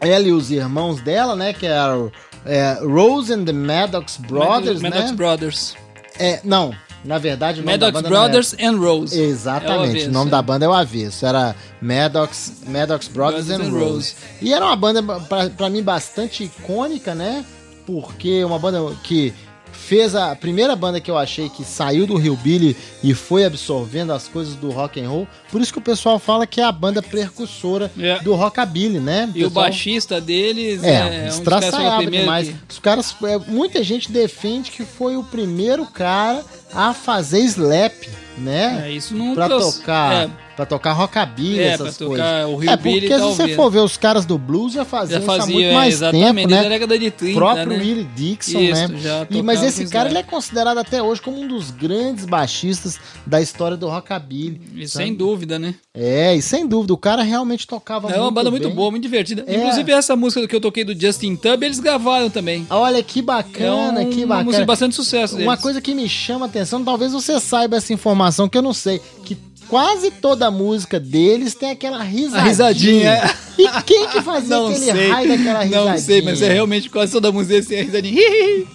Ela 0.00 0.22
e 0.28 0.32
os 0.32 0.52
irmãos 0.52 1.00
dela, 1.00 1.34
né? 1.34 1.52
Que 1.52 1.66
é 1.66 1.76
a 1.76 1.96
é, 2.44 2.78
Rose 2.82 3.32
and 3.32 3.44
the 3.44 3.52
Maddox 3.52 4.16
Brothers, 4.16 4.80
Maddox 4.80 5.10
né? 5.10 5.16
Brothers. 5.16 5.76
É, 6.18 6.40
não, 6.44 6.74
na 7.04 7.18
verdade 7.18 7.60
o 7.60 7.64
nome 7.64 7.72
Maddox 7.78 7.92
da 7.92 8.02
banda 8.02 8.08
é- 8.08 8.10
Brothers 8.18 8.56
and 8.60 8.76
Rose. 8.78 9.20
Exatamente, 9.20 10.02
É 10.02 10.06
o 10.06 10.08
o, 10.10 10.12
nome 10.12 10.28
é. 10.28 10.30
da 10.30 10.42
banda 10.42 10.64
é 10.64 10.68
o 10.68 10.72
avesso. 10.72 11.24
Era 11.26 11.54
Maddox, 11.80 12.52
Maddox 12.66 13.08
Brothers, 13.08 13.46
Brothers 13.46 13.68
and 13.68 13.72
Rose. 13.72 13.84
Rose. 13.92 14.14
E 14.42 14.52
era 14.52 14.64
uma 14.66 14.76
banda, 14.76 15.02
pra, 15.20 15.50
pra 15.50 15.70
mim, 15.70 15.82
bastante 15.82 16.44
icônica, 16.44 17.14
né? 17.14 17.44
Porque 17.86 18.44
uma 18.44 18.58
banda 18.58 18.80
que 19.02 19.32
fez 19.72 20.14
a 20.14 20.34
primeira 20.36 20.76
banda 20.76 21.00
que 21.00 21.10
eu 21.10 21.16
achei 21.16 21.48
que 21.48 21.64
saiu 21.64 22.06
do 22.06 22.20
Hillbilly 22.20 22.76
e 23.02 23.14
foi 23.14 23.44
absorvendo 23.44 24.12
as 24.12 24.28
coisas 24.28 24.54
do 24.54 24.70
rock 24.70 25.00
and 25.00 25.08
roll. 25.08 25.26
Por 25.50 25.60
isso 25.60 25.72
que 25.72 25.78
o 25.78 25.82
pessoal 25.82 26.18
fala 26.18 26.46
que 26.46 26.60
é 26.60 26.64
a 26.64 26.72
banda 26.72 27.00
precursora 27.02 27.90
É. 27.98 28.18
do 28.20 28.34
rockabilly, 28.34 28.98
né? 29.00 29.30
E 29.34 29.44
o 29.44 29.48
pessoal- 29.48 29.64
baixista 29.64 30.20
deles 30.20 30.82
é, 30.84 31.26
é, 31.26 31.30
um 31.32 32.10
demais. 32.10 32.48
que- 32.48 32.54
Os 32.70 32.78
caras, 32.78 33.14
é, 33.24 33.38
muita 33.50 33.82
gente 33.82 34.10
defende 34.12 34.70
que 34.70 34.84
foi 34.84 35.16
o 35.16 35.24
primeiro 35.24 35.86
cara 35.86 36.44
a 36.74 36.92
fazer 36.92 37.40
slap, 37.40 37.94
né? 38.36 38.84
É, 38.86 38.92
isso 38.92 39.14
não 39.16 39.34
pra 39.34 39.46
trouxe- 39.46 39.78
tocar, 39.80 40.12
é. 40.24 40.30
Pra 40.58 40.66
tocar 40.66 40.92
rockabilly, 40.92 41.60
É, 41.60 41.68
essas 41.68 41.96
coisas. 41.96 42.26
o 42.48 42.62
é, 42.68 42.76
porque 42.76 43.08
se 43.14 43.20
você 43.20 43.54
for 43.54 43.70
ver 43.70 43.78
os 43.78 43.96
caras 43.96 44.26
do 44.26 44.36
blues 44.36 44.72
já 44.72 44.84
faziam 44.84 45.20
Já 45.20 45.24
isso 45.24 45.30
há 45.30 45.36
fazia, 45.38 45.54
muito 45.54 45.68
é, 45.68 45.72
mais 45.72 45.94
exatamente, 45.94 46.34
tempo, 46.34 46.48
né? 46.50 46.68
década 46.68 46.98
de 46.98 47.06
O 47.06 47.12
30, 47.12 47.34
próprio 47.38 47.66
né? 47.68 47.76
Willie 47.78 48.08
Dixon, 48.16 48.58
Isso, 48.58 48.88
né? 48.92 49.26
E, 49.30 49.40
mas 49.40 49.62
esse 49.62 49.84
cara 49.86 50.08
slap. 50.08 50.10
ele 50.10 50.18
é 50.18 50.22
considerado 50.24 50.78
até 50.78 51.00
hoje 51.00 51.22
como 51.22 51.40
um 51.40 51.46
dos 51.46 51.70
grandes 51.70 52.24
baixistas 52.24 52.98
da 53.24 53.40
história 53.40 53.76
do 53.76 53.88
rockabilly. 53.88 54.60
E 54.74 54.88
sabe? 54.88 55.04
sem 55.04 55.14
dúvida, 55.14 55.60
né? 55.60 55.76
É, 55.94 56.34
e 56.34 56.42
sem 56.42 56.66
dúvida, 56.66 56.92
o 56.92 56.98
cara 56.98 57.22
realmente 57.22 57.64
tocava 57.64 58.10
É 58.10 58.20
uma 58.20 58.32
banda 58.32 58.50
muito 58.50 58.66
bem. 58.66 58.74
boa, 58.74 58.90
muito 58.90 59.02
divertida. 59.04 59.44
É. 59.46 59.56
Inclusive, 59.58 59.92
essa 59.92 60.16
música 60.16 60.44
que 60.48 60.56
eu 60.56 60.60
toquei 60.60 60.82
do 60.82 60.92
Justin 61.00 61.36
Tub, 61.36 61.62
eles 61.62 61.78
gravaram 61.78 62.28
também. 62.30 62.66
Olha 62.68 63.00
que 63.00 63.20
É 63.20 63.22
bacana, 63.22 64.00
um- 64.00 64.10
que 64.10 64.24
uma 64.24 64.34
música 64.36 64.44
bacana. 64.44 64.58
de 64.58 64.64
bastante 64.64 64.94
sucesso 64.96 65.36
Uma 65.36 65.52
deles. 65.52 65.62
coisa 65.62 65.80
que 65.80 65.94
me 65.94 66.08
chama 66.08 66.46
a 66.46 66.48
atenção, 66.48 66.82
talvez 66.84 67.12
você 67.12 67.38
saiba 67.38 67.76
essa 67.76 67.92
informação 67.92 68.48
que 68.48 68.58
eu 68.58 68.62
não 68.62 68.72
sei, 68.74 69.00
que 69.24 69.36
quase 69.68 70.10
toda 70.10 70.46
a 70.46 70.50
música 70.50 70.98
deles 70.98 71.54
tem 71.54 71.70
aquela 71.70 72.02
risadinha. 72.02 72.40
A 72.40 72.44
risadinha. 72.44 73.34
E 73.58 73.82
quem 73.82 74.06
que 74.08 74.22
fazia 74.22 74.56
Não 74.56 74.68
aquele 74.68 74.84
sei. 74.84 75.08
raio 75.10 75.28
daquela 75.28 75.62
risadinha? 75.64 75.92
Não 75.92 75.98
sei, 75.98 76.22
mas 76.22 76.40
é 76.42 76.52
realmente 76.52 76.88
quase 76.88 77.10
toda 77.12 77.32
música 77.32 77.58
assim, 77.58 77.76
a 77.76 77.82
risadinha. 77.82 78.22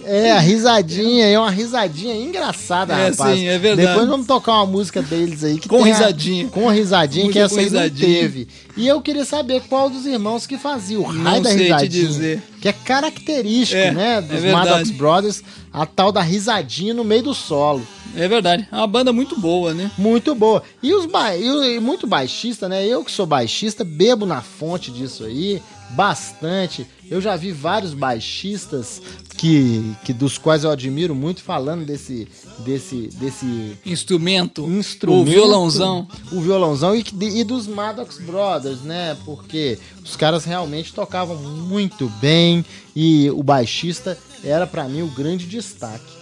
É, 0.03 0.31
a 0.31 0.39
risadinha, 0.39 1.25
é 1.27 1.39
uma 1.39 1.49
risadinha 1.51 2.13
engraçada, 2.15 2.93
É, 2.93 3.09
rapaz. 3.09 3.39
sim, 3.39 3.47
é 3.47 3.57
verdade. 3.57 3.87
Depois 3.87 4.07
vamos 4.09 4.27
tocar 4.27 4.53
uma 4.55 4.65
música 4.65 5.01
deles 5.01 5.43
aí 5.43 5.57
que 5.57 5.69
Com 5.69 5.83
tem 5.83 5.91
a- 5.93 5.95
risadinha. 5.95 6.47
com 6.49 6.67
risadinha, 6.69 7.31
que 7.31 7.39
essa 7.39 7.59
aí 7.59 7.69
não 7.69 7.81
risadinha. 7.81 8.19
teve. 8.19 8.47
E 8.75 8.87
eu 8.87 9.01
queria 9.01 9.23
saber 9.23 9.61
qual 9.69 9.89
dos 9.89 10.05
irmãos 10.05 10.45
que 10.45 10.57
fazia 10.57 10.99
o 10.99 11.03
raio 11.03 11.19
Não 11.19 11.41
da 11.41 11.49
sei 11.49 11.57
te 11.59 11.63
risadinha. 11.65 12.07
dizer. 12.07 12.43
Que 12.59 12.67
é 12.69 12.73
característico, 12.73 13.79
É, 13.81 13.91
né, 13.91 14.17
é 14.17 14.21
dos 14.21 14.41
verdade. 14.41 14.69
Maddox 14.69 14.89
Brothers, 14.91 15.43
a 15.71 15.85
tal 15.85 16.11
da 16.11 16.21
risadinha 16.21 16.93
no 16.93 17.03
meio 17.03 17.23
do 17.23 17.33
solo. 17.33 17.81
É 18.15 18.27
verdade. 18.27 18.67
É 18.71 18.75
uma 18.75 18.87
banda 18.87 19.11
muito 19.11 19.39
boa, 19.39 19.73
né? 19.73 19.91
Muito 19.97 20.35
boa. 20.35 20.61
E 20.81 20.93
os 20.93 21.05
ba... 21.05 21.35
e 21.35 21.79
muito 21.79 22.05
baixista, 22.05 22.69
né? 22.69 22.85
Eu 22.85 23.03
que 23.03 23.11
sou 23.11 23.25
baixista, 23.25 23.83
bebo 23.83 24.25
na 24.25 24.41
fonte 24.41 24.91
disso 24.91 25.23
aí, 25.23 25.61
bastante. 25.91 26.85
Eu 27.09 27.19
já 27.21 27.35
vi 27.35 27.51
vários 27.51 27.93
baixistas 27.93 29.01
que, 29.37 29.93
que 30.03 30.13
dos 30.13 30.37
quais 30.37 30.63
eu 30.63 30.71
admiro 30.71 31.13
muito 31.15 31.41
falando 31.41 31.85
desse 31.85 32.27
desse 32.59 33.09
desse 33.19 33.77
Instrumento. 33.85 34.61
instrumento, 34.69 35.21
O 35.21 35.25
violãozão. 35.25 36.07
o 36.31 36.39
violãozão 36.39 36.95
e, 36.95 37.03
e 37.21 37.43
dos 37.43 37.67
Maddox 37.67 38.19
Brothers, 38.19 38.81
né? 38.81 39.17
Porque 39.25 39.79
os 40.03 40.15
caras 40.15 40.45
realmente 40.45 40.93
tocavam 40.93 41.35
muito 41.35 42.07
bem 42.21 42.63
e 42.95 43.29
o 43.31 43.41
baixista 43.43 44.17
era 44.43 44.67
pra 44.67 44.87
mim 44.87 45.01
o 45.01 45.07
grande 45.07 45.45
destaque. 45.47 46.12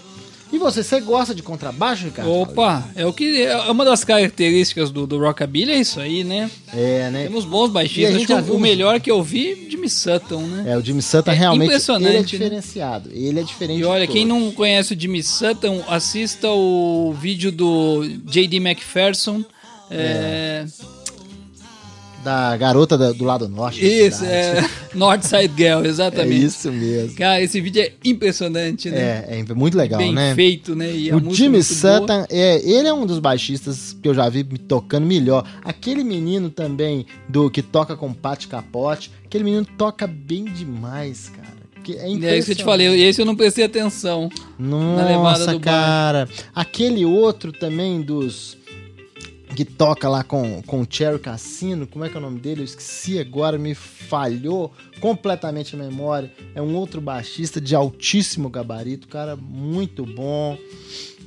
E 0.51 0.57
você, 0.57 0.83
você 0.83 0.99
gosta 0.99 1.33
de 1.33 1.41
contrabaixo, 1.41 2.05
Ricardo? 2.05 2.29
Opa, 2.31 2.83
é 2.95 3.05
o 3.05 3.13
que 3.13 3.41
é 3.43 3.55
uma 3.71 3.85
das 3.85 4.03
características 4.03 4.91
do, 4.91 5.07
do 5.07 5.17
rockabilly 5.17 5.71
é 5.71 5.79
isso 5.79 5.99
aí, 5.99 6.23
né? 6.23 6.51
É, 6.73 7.09
né? 7.09 7.23
Temos 7.23 7.45
bons 7.45 7.69
baixistas. 7.69 8.15
Acho 8.17 8.25
que 8.27 8.33
o- 8.51 8.55
o 8.55 8.59
melhor 8.59 8.99
que 8.99 9.09
eu 9.09 9.23
vi, 9.23 9.67
Jimmy 9.69 9.89
Sutton, 9.89 10.41
né? 10.41 10.71
É, 10.73 10.77
o 10.77 10.81
Jimmy 10.83 11.01
Sutton 11.01 11.31
É 11.31 11.33
realmente 11.35 11.67
impressionante, 11.67 12.07
ele 12.09 12.15
é 12.15 12.19
né? 12.19 12.25
diferenciado. 12.25 13.09
Ele 13.13 13.39
é 13.39 13.43
diferente 13.43 13.79
E 13.79 13.83
olha, 13.85 14.05
quem 14.07 14.25
não 14.25 14.51
conhece 14.51 14.93
o 14.93 14.99
Jimmy 14.99 15.23
Sutton, 15.23 15.83
assista 15.87 16.49
o 16.49 17.13
vídeo 17.19 17.51
do 17.51 18.03
J.D. 18.25 18.57
McPherson. 18.57 19.43
É, 19.89 20.65
Da 22.23 22.55
garota 22.57 22.97
da- 22.97 23.11
do 23.11 23.23
lado 23.23 23.47
norte. 23.49 23.83
isso, 23.85 24.23
é 24.25 24.63
Northside 24.93 25.51
Girl, 25.57 25.83
É 25.85 25.87
exatamente. 25.87 26.43
isso 26.45 26.71
mesmo. 26.71 27.15
Cara, 27.15 27.41
esse 27.41 27.59
vídeo 27.59 27.81
é 27.81 27.91
impressionante, 28.05 28.89
né? 28.89 29.25
É, 29.27 29.43
é 29.49 29.53
muito 29.53 29.75
legal, 29.77 29.97
Bem 29.99 30.13
né? 30.13 30.35
feito, 30.35 30.75
né? 30.75 30.91
E 30.93 31.11
O 31.13 31.33
Jimmy 31.33 31.53
boa. 31.59 31.63
Sutton, 31.63 32.25
é, 32.29 32.57
ele 32.69 32.87
é 32.87 32.93
um 32.93 33.05
dos 33.05 33.19
baixistas 33.19 33.95
que 34.01 34.07
eu 34.07 34.13
já 34.13 34.29
vi 34.29 34.43
me 34.43 34.57
tocando 34.57 35.05
melhor. 35.05 35.43
Aquele 35.63 36.03
menino 36.03 36.49
também 36.49 37.05
do 37.27 37.49
que 37.49 37.61
toca 37.61 37.95
com 37.95 38.13
Pati 38.13 38.47
Capote, 38.47 39.11
aquele 39.25 39.43
menino 39.43 39.65
toca 39.77 40.05
bem 40.05 40.45
demais, 40.45 41.29
cara. 41.35 41.61
Que 41.83 41.93
é 41.95 42.05
É 42.05 42.37
isso 42.37 42.45
que 42.45 42.51
eu 42.51 42.57
te 42.57 42.63
falei, 42.63 42.87
esse 43.07 43.19
eu 43.19 43.25
não 43.25 43.35
prestei 43.35 43.63
atenção. 43.65 44.29
na 44.59 45.03
levada 45.03 45.39
Nossa, 45.47 45.59
cara. 45.59 46.29
Aquele 46.53 47.03
outro 47.05 47.51
também 47.51 48.01
dos. 48.03 48.55
Que 49.55 49.65
toca 49.65 50.07
lá 50.07 50.23
com, 50.23 50.61
com 50.65 50.81
o 50.81 50.87
Cherry 50.89 51.19
Cassino, 51.19 51.85
como 51.85 52.05
é 52.05 52.09
que 52.09 52.15
é 52.15 52.19
o 52.19 52.21
nome 52.21 52.39
dele? 52.39 52.61
Eu 52.61 52.65
esqueci 52.65 53.19
agora, 53.19 53.57
me 53.57 53.75
falhou 53.75 54.71
completamente 55.01 55.75
a 55.75 55.77
memória. 55.77 56.31
É 56.55 56.61
um 56.61 56.73
outro 56.75 57.01
baixista 57.01 57.59
de 57.59 57.75
altíssimo 57.75 58.49
gabarito, 58.49 59.07
cara, 59.09 59.35
muito 59.35 60.05
bom. 60.05 60.57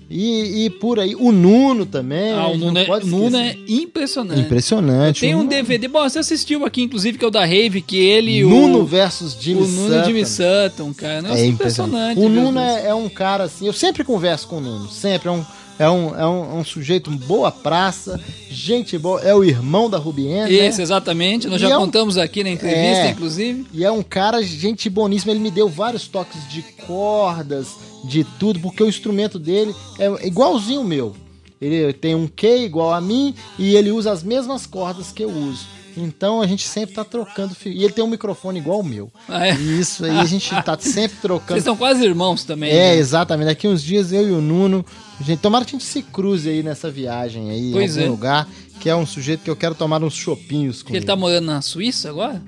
E, 0.08 0.64
e 0.66 0.70
por 0.70 0.98
aí, 1.00 1.14
o 1.14 1.32
Nuno 1.32 1.84
também. 1.86 2.32
Ah, 2.32 2.48
o 2.48 2.56
Nuno, 2.56 2.78
é, 2.78 2.86
Nuno 3.04 3.36
é 3.36 3.56
impressionante. 3.68 4.40
impressionante. 4.40 5.20
Tem 5.20 5.34
um 5.34 5.38
Nuno- 5.38 5.50
DVD, 5.50 5.88
bom, 5.88 6.02
você 6.08 6.18
assistiu 6.18 6.64
aqui, 6.64 6.82
inclusive, 6.82 7.18
que 7.18 7.24
é 7.24 7.28
o 7.28 7.30
da 7.30 7.44
Rave, 7.44 7.80
que 7.82 7.96
ele 7.96 8.38
e 8.38 8.44
o... 8.44 8.48
Nuno 8.50 8.84
versus 8.84 9.36
Jimmy 9.38 9.62
o 9.62 9.66
Nuno 9.66 9.88
Sutton. 9.94 10.04
Jimmy 10.04 10.26
Sutton, 10.26 10.94
cara. 10.94 11.22
Nossa, 11.22 11.40
É 11.40 11.46
impressionante. 11.46 12.18
impressionante. 12.18 12.20
O 12.20 12.28
Nuno 12.28 12.58
é, 12.60 12.86
é 12.88 12.94
um 12.94 13.08
cara 13.08 13.44
assim, 13.44 13.66
eu 13.66 13.72
sempre 13.72 14.02
converso 14.04 14.46
com 14.48 14.58
o 14.58 14.60
Nuno, 14.60 14.88
sempre. 14.90 15.28
É 15.28 15.32
um, 15.32 15.44
é 15.78 15.88
um, 15.90 16.14
é 16.18 16.26
um, 16.26 16.58
um 16.60 16.64
sujeito 16.64 17.10
boa 17.10 17.50
praça, 17.50 18.20
gente 18.50 18.96
boa, 18.96 19.20
é 19.22 19.34
o 19.34 19.42
irmão 19.42 19.90
da 19.90 19.98
Rubiena, 19.98 20.46
né? 20.48 20.52
Esse, 20.52 20.80
exatamente. 20.82 21.46
Nós 21.48 21.60
E 21.60 21.64
já 21.64 21.70
é 21.70 21.76
um- 21.76 21.80
contamos 21.82 22.16
aqui 22.16 22.42
na 22.44 22.50
entrevista, 22.50 23.04
É. 23.06 23.10
inclusive. 23.10 23.66
E 23.72 23.84
é 23.84 23.90
um 23.90 24.02
cara, 24.02 24.42
gente 24.42 24.88
boníssima. 24.88 25.32
Ele 25.32 25.40
me 25.40 25.50
deu 25.50 25.68
vários 25.68 26.06
toques 26.06 26.48
de 26.48 26.62
cordas, 26.86 27.68
de 28.04 28.24
tudo, 28.38 28.60
porque 28.60 28.82
o 28.82 28.88
instrumento 28.88 29.38
dele 29.38 29.74
é 29.98 30.26
igualzinho 30.26 30.80
o 30.82 30.84
meu. 30.84 31.14
Ele 31.60 31.92
tem 31.92 32.14
um 32.14 32.26
Q 32.26 32.58
igual 32.64 32.92
a 32.92 33.00
mim 33.00 33.34
e 33.58 33.74
ele 33.74 33.90
usa 33.90 34.12
as 34.12 34.22
mesmas 34.22 34.66
cordas 34.66 35.10
que 35.10 35.22
eu 35.24 35.30
uso. 35.30 35.66
Então 35.96 36.40
a 36.42 36.46
gente 36.46 36.66
sempre 36.66 36.94
tá 36.94 37.04
trocando. 37.04 37.54
E 37.66 37.84
ele 37.84 37.92
tem 37.92 38.02
um 38.04 38.08
microfone 38.08 38.58
igual 38.58 38.80
o 38.80 38.84
meu. 38.84 39.10
Ah, 39.28 39.46
é. 39.48 39.54
E 39.54 39.80
isso 39.80 40.04
aí 40.04 40.18
a 40.18 40.24
gente 40.24 40.50
tá 40.62 40.76
sempre 40.78 41.16
trocando. 41.20 41.52
Vocês 41.54 41.64
são 41.64 41.76
quase 41.76 42.04
irmãos 42.04 42.44
também. 42.44 42.70
É, 42.70 42.94
né? 42.94 42.96
exatamente. 42.96 43.46
Daqui 43.46 43.68
uns 43.68 43.82
dias 43.82 44.12
eu 44.12 44.28
e 44.28 44.32
o 44.32 44.40
Nuno, 44.40 44.84
gente, 45.20 45.40
tomara 45.40 45.64
que 45.64 45.70
a 45.74 45.78
gente 45.78 45.88
se 45.88 46.02
cruze 46.02 46.48
aí 46.48 46.62
nessa 46.62 46.90
viagem 46.90 47.50
aí, 47.50 47.70
Pois 47.72 47.96
em 47.96 48.00
algum 48.00 48.06
é. 48.06 48.10
lugar, 48.10 48.48
que 48.80 48.88
é 48.90 48.96
um 48.96 49.06
sujeito 49.06 49.42
que 49.42 49.50
eu 49.50 49.56
quero 49.56 49.74
tomar 49.74 50.02
uns 50.02 50.14
chopinhos 50.14 50.78
com 50.82 50.86
Porque 50.88 50.98
ele 50.98 51.06
tá 51.06 51.16
morando 51.16 51.46
na 51.46 51.60
Suíça 51.62 52.08
agora? 52.10 52.42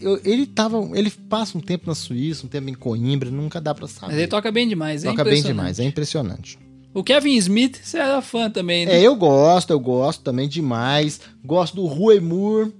eu- 0.00 0.20
ele 0.24 0.46
tava. 0.46 0.78
Ele 0.94 1.10
passa 1.10 1.56
um 1.58 1.60
tempo 1.60 1.84
na 1.86 1.94
Suíça, 1.94 2.46
um 2.46 2.48
tempo 2.48 2.68
em 2.70 2.74
Coimbra, 2.74 3.30
nunca 3.30 3.60
dá 3.60 3.74
pra 3.74 3.86
saber. 3.88 4.12
Mas 4.12 4.18
ele 4.18 4.28
toca 4.28 4.50
bem 4.50 4.68
demais, 4.68 5.04
é 5.04 5.10
Toca 5.10 5.24
bem 5.24 5.42
demais, 5.42 5.78
é 5.78 5.84
impressionante. 5.84 6.58
O 6.94 7.02
Kevin 7.02 7.36
Smith, 7.36 7.80
você 7.82 7.96
era 7.98 8.20
fã 8.20 8.50
também, 8.50 8.84
né? 8.84 8.96
É, 8.96 9.00
eu 9.02 9.16
gosto, 9.16 9.70
eu 9.70 9.80
gosto 9.80 10.20
também 10.22 10.46
demais. 10.46 11.20
Gosto 11.42 11.76
do 11.76 11.86
Rue 11.86 12.20
Moore. 12.20 12.70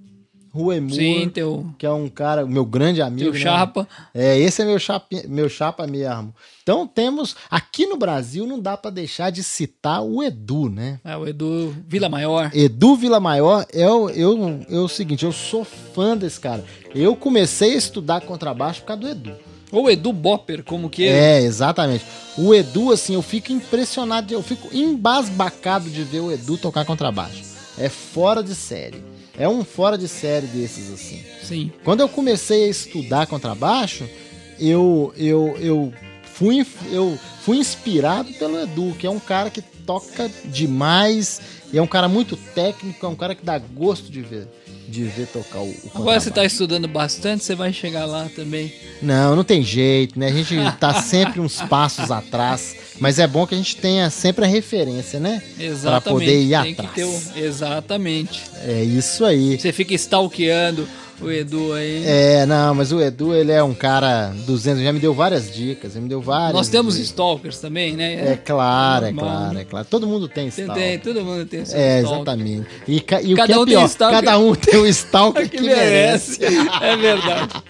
Rue 0.53 0.81
Moore, 0.81 0.95
Sim, 0.95 1.29
teu, 1.31 1.67
que 1.79 1.87
é 1.87 1.91
um 1.91 2.09
cara, 2.09 2.45
meu 2.45 2.65
grande 2.65 3.01
amigo. 3.01 3.23
teu 3.23 3.33
né? 3.33 3.41
chapa. 3.41 3.89
É, 4.13 4.39
esse 4.39 4.61
é 4.61 4.65
meu 4.67 4.79
chapa, 4.79 5.07
meu 5.27 5.49
chapa 5.49 5.87
mesmo. 5.87 6.35
Então 6.63 6.87
temos. 6.87 7.35
Aqui 7.51 7.87
no 7.87 7.97
Brasil 7.97 8.47
não 8.47 8.61
dá 8.61 8.77
pra 8.77 8.91
deixar 8.91 9.31
de 9.31 9.43
citar 9.43 10.03
o 10.03 10.23
Edu, 10.23 10.69
né? 10.69 11.01
É, 11.03 11.17
o 11.17 11.27
Edu 11.27 11.75
Vila 11.89 12.09
Maior. 12.09 12.51
Edu 12.55 12.97
Villamaior 12.97 13.65
é 13.73 13.89
o, 13.89 14.11
eu, 14.11 14.61
é 14.69 14.77
o 14.77 14.89
seguinte, 14.89 15.25
eu 15.25 15.33
sou 15.33 15.65
fã 15.65 16.17
desse 16.17 16.39
cara. 16.39 16.63
Eu 16.95 17.17
comecei 17.17 17.73
a 17.73 17.79
estudar 17.79 18.21
contrabaixo 18.21 18.83
por 18.83 18.89
causa 18.89 19.03
do 19.03 19.09
Edu. 19.09 19.33
Ou 19.73 19.91
Edu 19.91 20.13
Bopper, 20.13 20.63
como 20.63 20.91
que 20.91 21.09
É, 21.09 21.41
exatamente. 21.41 22.05
O 22.37 22.55
Edu, 22.55 22.93
assim, 22.93 23.15
eu 23.15 23.23
fico 23.23 23.53
impressionado, 23.53 24.33
eu 24.33 24.43
fico 24.43 24.69
embasbacado 24.71 25.89
de 25.89 26.03
ver 26.05 26.21
o 26.21 26.31
Edu 26.31 26.59
tocar 26.59 26.85
contrabaixo. 26.85 27.43
É 27.79 27.89
fora 27.89 28.43
de 28.43 28.55
série. 28.55 29.03
É 29.39 29.49
um 29.49 29.65
fora 29.65 29.97
de 29.97 30.09
série 30.09 30.47
desses, 30.47 30.93
assim. 30.93 31.25
Sim. 31.43 31.73
Quando 31.85 32.01
eu 32.01 32.09
comecei 32.09 32.65
a 32.65 32.69
estudar 32.69 33.27
contrabaixo, 33.27 34.09
eu, 34.59 35.13
eu, 35.17 35.57
eu, 35.59 35.93
fui, 36.23 36.67
eu 36.91 37.19
fui 37.41 37.57
inspirado 37.59 38.33
pelo 38.35 38.61
Edu, 38.61 38.95
que 38.99 39.07
é 39.07 39.11
um 39.11 39.19
cara 39.19 39.51
que 39.51 39.63
toca 39.63 40.31
demais, 40.45 41.41
e 41.73 41.79
é 41.79 41.83
um 41.83 41.87
cara 41.87 42.09
muito 42.09 42.37
técnico, 42.37 43.05
é 43.05 43.09
um 43.09 43.17
cara 43.17 43.35
que 43.35 43.45
dá 43.45 43.59
gosto 43.59 44.11
de 44.11 44.21
ver, 44.21 44.47
de 44.93 45.05
ver 45.05 45.27
tocar 45.27 45.61
o, 45.61 45.69
o 45.69 45.91
Agora 45.95 46.21
você 46.21 46.29
contrabaixo. 46.29 46.31
tá 46.33 46.45
estudando 46.45 46.87
bastante, 46.87 47.43
você 47.43 47.55
vai 47.55 47.73
chegar 47.73 48.05
lá 48.05 48.29
também. 48.37 48.71
Não, 49.01 49.35
não 49.35 49.43
tem 49.43 49.63
jeito, 49.63 50.19
né? 50.19 50.29
A 50.29 50.33
gente 50.33 50.55
tá 50.79 51.01
sempre 51.01 51.41
uns 51.41 51.63
passos 51.63 52.11
atrás, 52.11 52.77
mas 53.01 53.19
é 53.19 53.27
bom 53.27 53.47
que 53.47 53.55
a 53.55 53.59
gente 53.59 53.75
tenha 53.77 54.11
sempre 54.11 54.45
a 54.45 54.49
referência, 54.49 55.19
né? 55.19 55.43
Exatamente. 55.59 56.03
Pra 56.03 56.13
poder 56.13 56.43
ir 56.43 56.55
atrás. 56.55 56.99
um... 56.99 57.39
Exatamente. 57.39 58.43
É 58.67 58.85
isso 58.85 59.25
aí. 59.25 59.59
Você 59.59 59.73
fica 59.73 59.95
stalkeando 59.95 60.87
o 61.23 61.31
Edu 61.31 61.73
aí. 61.73 62.03
É, 62.07 62.47
não, 62.47 62.75
mas 62.75 62.93
o 62.93 63.01
Edu, 63.01 63.35
ele 63.35 63.53
é 63.53 63.63
um 63.63 63.75
cara 63.75 64.33
200, 64.47 64.83
já 64.83 64.93
me 64.93 64.99
deu 65.01 65.15
várias 65.15 65.53
dicas, 65.53 65.93
ele 65.95 66.03
me 66.05 66.09
deu 66.09 66.21
várias. 66.21 66.53
Nós 66.55 66.69
temos 66.69 66.95
dicas. 66.95 67.09
stalkers 67.11 67.59
também, 67.59 67.95
né? 67.95 68.33
É 68.33 68.37
claro, 68.37 69.07
é 69.07 69.13
claro, 69.13 69.55
né? 69.55 69.61
é 69.63 69.65
claro. 69.65 69.87
Todo 69.89 70.07
mundo 70.07 70.29
tem 70.29 70.49
stalker. 70.49 70.75
tem, 70.75 70.99
todo 70.99 71.25
mundo 71.25 71.47
tem 71.47 71.61
É, 71.61 71.63
stalker. 71.63 71.99
exatamente. 71.99 72.67
E, 72.89 72.97
e 73.25 73.35
o 73.35 73.37
Cada 73.37 73.47
que 73.47 73.53
é 73.53 73.59
um 73.59 73.65
tem 73.65 73.75
pior, 73.75 73.87
stalker 73.87 74.21
cada 74.23 74.39
um 74.39 74.55
tem 74.55 74.81
um 74.81 74.87
stalker 74.87 75.49
que 75.51 75.57
que, 75.59 75.63
merece. 75.63 76.39
é 76.45 76.97
verdade. 76.97 77.63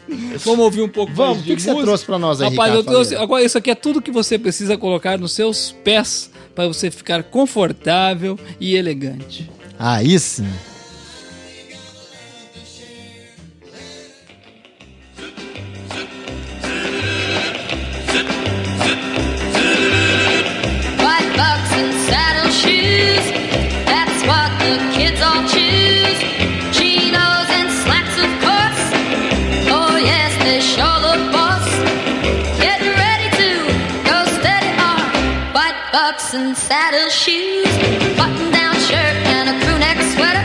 Vamos 0.45 0.65
ouvir 0.65 0.83
um 0.83 0.89
pouco 0.89 1.13
Vamos, 1.15 1.41
o 1.41 1.43
que, 1.43 1.57
que 1.57 1.63
você 1.63 1.75
trouxe 1.75 2.05
pra 2.05 2.19
nós 2.19 2.41
aí, 2.41 2.51
Rapaz, 2.51 2.71
Ricardo 2.71 2.89
eu 2.89 2.93
trouxe. 2.93 3.17
Agora, 3.17 3.45
isso 3.45 3.59
aqui 3.59 3.71
é 3.71 3.75
tudo 3.75 4.01
que 4.03 4.11
você 4.11 4.39
precisa 4.39 4.77
colocar 4.77 5.19
nos 5.19 5.33
seus 5.33 5.73
pés 5.85 6.31
para 6.55 6.67
você 6.67 6.91
ficar 6.91 7.23
confortável 7.23 8.39
e 8.61 8.75
elegante. 8.77 9.51
Aí 9.79 10.19
sim. 10.19 10.47
And 27.59 27.71
slacks 27.71 28.17
of 28.19 28.31
course. 28.43 28.83
Oh, 29.71 29.97
yes, 29.97 30.35
they're 30.43 30.61
sure 30.61 30.99
the 31.07 31.15
boss. 31.31 31.67
Get 32.59 32.81
ready 32.81 33.29
to 33.41 33.49
go 34.05 34.25
steady 34.39 34.73
on 34.91 35.01
white 35.55 35.79
bucks 35.93 36.35
and 36.35 36.57
saddle 36.57 37.09
shoes. 37.09 37.71
Button 38.17 38.51
down 38.51 38.75
shirt 38.75 39.17
and 39.35 39.51
a 39.51 39.65
crew 39.65 39.79
neck 39.79 39.99
sweater. 40.15 40.45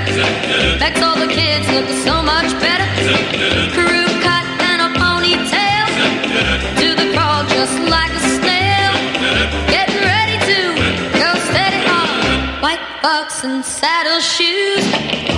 Makes 0.79 1.01
all 1.01 1.17
the 1.17 1.27
kids 1.27 1.67
look 1.71 1.89
so 2.05 2.21
much 2.21 2.51
better. 2.59 3.86
And 13.43 13.63
saddle 13.63 14.19
shoes. 14.19 15.36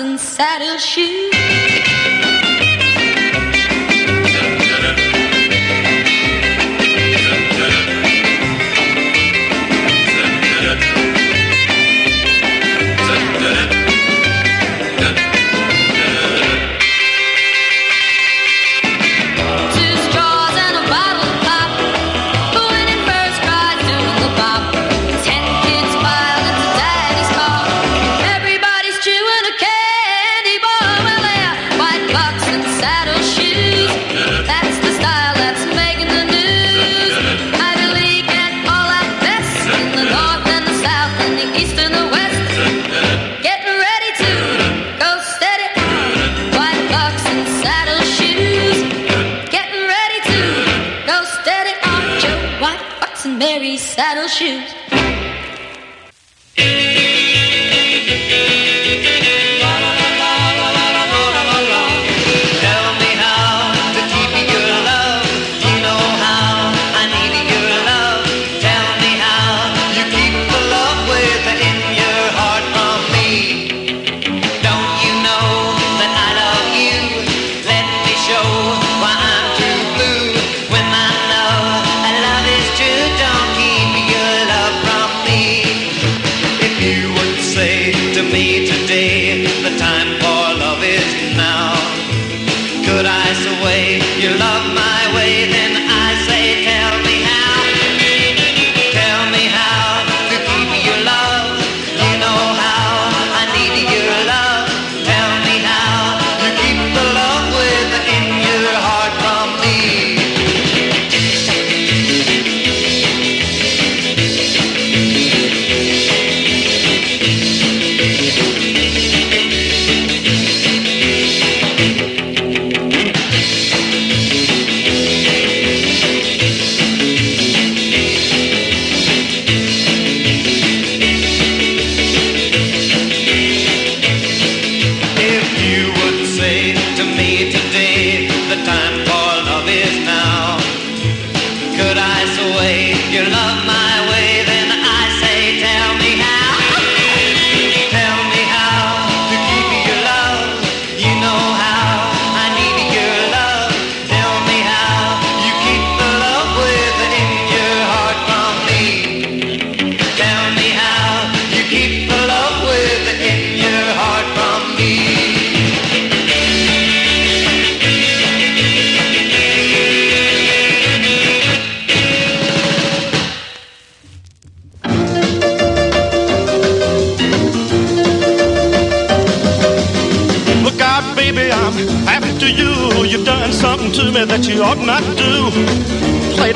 And 0.00 0.18
saddle 0.18 0.78
shoes. 0.78 1.29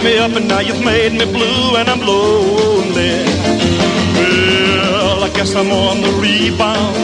Me 0.05 0.19
up 0.19 0.33
and 0.33 0.47
now 0.47 0.61
you've 0.61 0.85
made 0.85 1.13
me 1.13 1.25
blue 1.25 1.77
and 1.77 1.89
I'm 1.89 2.01
lonely. 2.01 3.25
Well, 4.93 5.25
I 5.25 5.31
guess 5.33 5.55
I'm 5.55 5.71
on 5.73 6.03
the 6.03 6.13
rebound. 6.21 6.97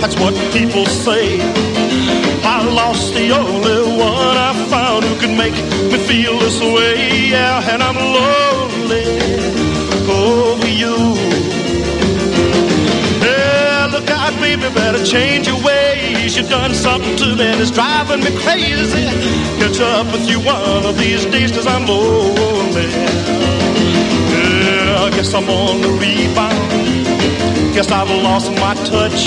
That's 0.00 0.16
what 0.16 0.32
people 0.50 0.86
say. 0.86 1.38
I 2.42 2.64
lost 2.80 3.12
the 3.12 3.30
only 3.30 3.80
one 3.98 4.36
I 4.48 4.52
found 4.70 5.04
who 5.04 5.14
could 5.20 5.36
make 5.36 5.52
me 5.92 5.98
feel 6.08 6.38
this 6.38 6.58
way. 6.60 7.28
Yeah, 7.28 7.72
and 7.72 7.82
I'm 7.82 7.98
lonely 8.18 9.06
over 10.08 10.68
you. 10.82 10.96
Yeah, 13.20 13.90
look 13.92 14.08
out, 14.10 14.32
baby, 14.40 14.72
better 14.74 15.04
change 15.04 15.46
your 15.46 15.62
ways. 16.28 16.36
You've 16.36 16.48
done 16.48 16.74
something 16.74 17.16
to 17.16 17.26
me 17.36 17.48
that's 17.58 17.70
driving 17.70 18.20
me 18.20 18.30
crazy. 18.42 19.04
Catch 19.58 19.80
up 19.80 20.06
with 20.12 20.28
you 20.28 20.40
one 20.40 20.84
of 20.84 20.96
these 20.98 21.24
days, 21.26 21.52
cause 21.52 21.66
I'm 21.66 21.86
lonely. 21.86 22.88
Yeah, 24.32 25.04
I 25.04 25.10
guess 25.10 25.34
I'm 25.34 25.48
on 25.48 25.80
the 25.80 25.88
rebound. 25.88 27.74
Guess 27.74 27.90
I've 27.90 28.10
lost 28.10 28.50
my 28.52 28.74
touch. 28.84 29.26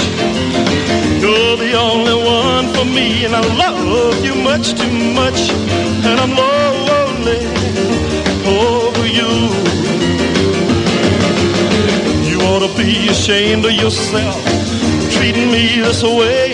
You're 1.22 1.58
the 1.58 1.74
only 1.78 2.16
one 2.16 2.74
for 2.74 2.86
me, 2.86 3.26
and 3.26 3.36
I 3.36 3.42
love 3.64 4.24
you 4.24 4.36
much 4.36 4.74
too 4.74 5.14
much. 5.14 5.50
And 6.10 6.20
I'm 6.20 6.34
lonely 6.36 7.42
over 8.46 9.08
you. 9.08 9.32
You 12.30 12.38
ought 12.48 12.64
to 12.68 12.72
be 12.78 13.08
ashamed 13.10 13.66
of 13.66 13.72
yourself, 13.72 14.44
treating 15.22 15.52
me 15.52 15.80
this 15.86 16.02
way. 16.02 16.50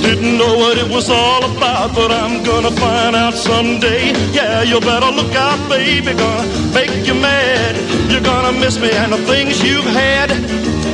Didn't 0.00 0.38
know 0.38 0.56
what 0.56 0.78
it 0.78 0.88
was 0.88 1.10
all 1.10 1.44
about, 1.44 1.94
but 1.94 2.10
I'm 2.10 2.42
gonna 2.42 2.70
find 2.70 3.14
out 3.14 3.34
someday. 3.34 4.12
Yeah, 4.32 4.62
you 4.62 4.80
better 4.80 5.10
look 5.12 5.34
out, 5.34 5.60
baby, 5.68 6.14
gonna 6.14 6.46
make 6.72 7.06
you 7.06 7.14
mad. 7.14 7.74
You're 8.10 8.26
gonna 8.32 8.52
miss 8.58 8.80
me 8.80 8.90
and 8.90 9.12
the 9.12 9.22
things 9.32 9.62
you've 9.62 9.90
had. 10.04 10.30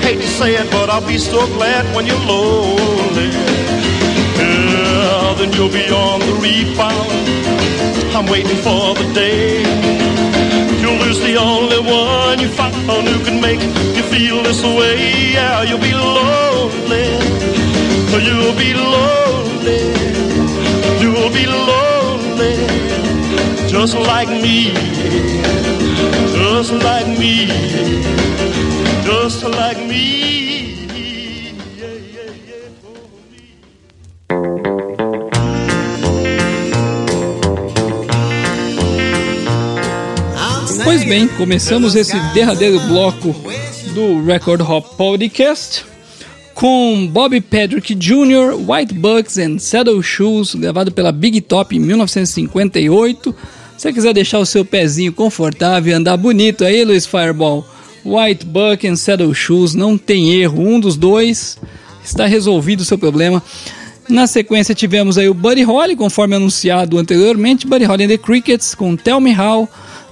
Hate 0.03 0.21
to 0.21 0.31
say 0.41 0.57
it, 0.57 0.69
but 0.73 0.91
I'll 0.91 1.07
be 1.07 1.19
so 1.19 1.47
glad 1.57 1.83
when 1.95 2.07
you're 2.07 2.27
lonely. 2.35 3.31
Yeah, 4.39 5.35
then 5.39 5.53
you'll 5.53 5.77
be 5.83 5.87
on 5.91 6.19
the 6.29 6.35
rebound. 6.43 7.11
I'm 8.17 8.27
waiting 8.27 8.61
for 8.67 8.95
the 9.01 9.07
day. 9.15 10.02
You'll 10.83 10.99
lose 10.99 11.21
the 11.21 11.37
only 11.37 11.79
one 11.79 12.41
you 12.41 12.49
found 12.49 13.07
who 13.07 13.25
can 13.25 13.41
make 13.41 13.63
you 13.97 14.03
feel 14.13 14.43
this 14.43 14.63
way. 14.65 15.33
Yeah, 15.33 15.63
you'll 15.63 15.79
be 15.79 15.95
lonely. 15.95 17.07
Oh, 18.13 18.19
you'll 18.29 18.57
be 18.65 18.75
lonely. 18.75 19.83
You'll 21.03 21.31
be 21.31 21.47
lonely. 21.47 22.57
Just 23.69 23.95
like 23.95 24.29
me. 24.29 24.73
Just 26.35 26.73
like 26.73 27.07
me. 27.07 27.47
Just 29.05 29.45
like 29.45 29.79
me. 29.87 30.42
Pois 40.93 41.05
bem, 41.05 41.27
começamos 41.27 41.95
esse 41.95 42.15
derradeiro 42.35 42.79
bloco 42.81 43.35
do 43.95 44.23
Record 44.27 44.61
Hop 44.61 44.95
Podcast 44.95 45.87
com 46.53 47.09
Bobby 47.11 47.41
Patrick 47.41 47.95
Jr., 47.95 48.55
White 48.59 48.93
Bucks 48.93 49.39
and 49.39 49.59
Saddle 49.59 50.03
Shoes, 50.03 50.55
gravado 50.55 50.93
pela 50.93 51.11
Big 51.11 51.41
Top 51.41 51.75
em 51.75 51.81
1958. 51.81 53.35
Se 53.79 53.83
você 53.83 53.91
quiser 53.91 54.13
deixar 54.13 54.39
o 54.39 54.45
seu 54.45 54.67
pezinho 54.67 55.15
confortável 55.15 55.93
e 55.93 55.95
andar 55.95 56.19
bonito 56.19 56.63
aí, 56.63 56.85
Luiz 56.85 57.07
Fireball, 57.07 57.67
White 58.05 58.45
Buck 58.45 58.87
and 58.87 58.97
Saddle 58.97 59.33
Shoes, 59.33 59.75
não 59.75 59.97
tem 59.97 60.35
erro, 60.35 60.63
um 60.63 60.79
dos 60.79 60.99
dois 60.99 61.59
está 62.05 62.27
resolvido 62.27 62.81
o 62.81 62.85
seu 62.85 62.99
problema. 62.99 63.43
Na 64.11 64.27
sequência 64.27 64.75
tivemos 64.75 65.17
aí 65.17 65.27
o 65.27 65.33
Buddy 65.33 65.63
Holly, 65.63 65.97
conforme 65.97 66.37
anunciado 66.37 66.99
anteriormente, 66.99 67.67
Buddy 67.67 67.87
Holly 67.87 68.05
and 68.05 68.09
the 68.09 68.19
Crickets 68.19 68.75
com 68.75 68.95
Tell 68.95 69.23
Me 69.23 69.35
How, 69.35 69.67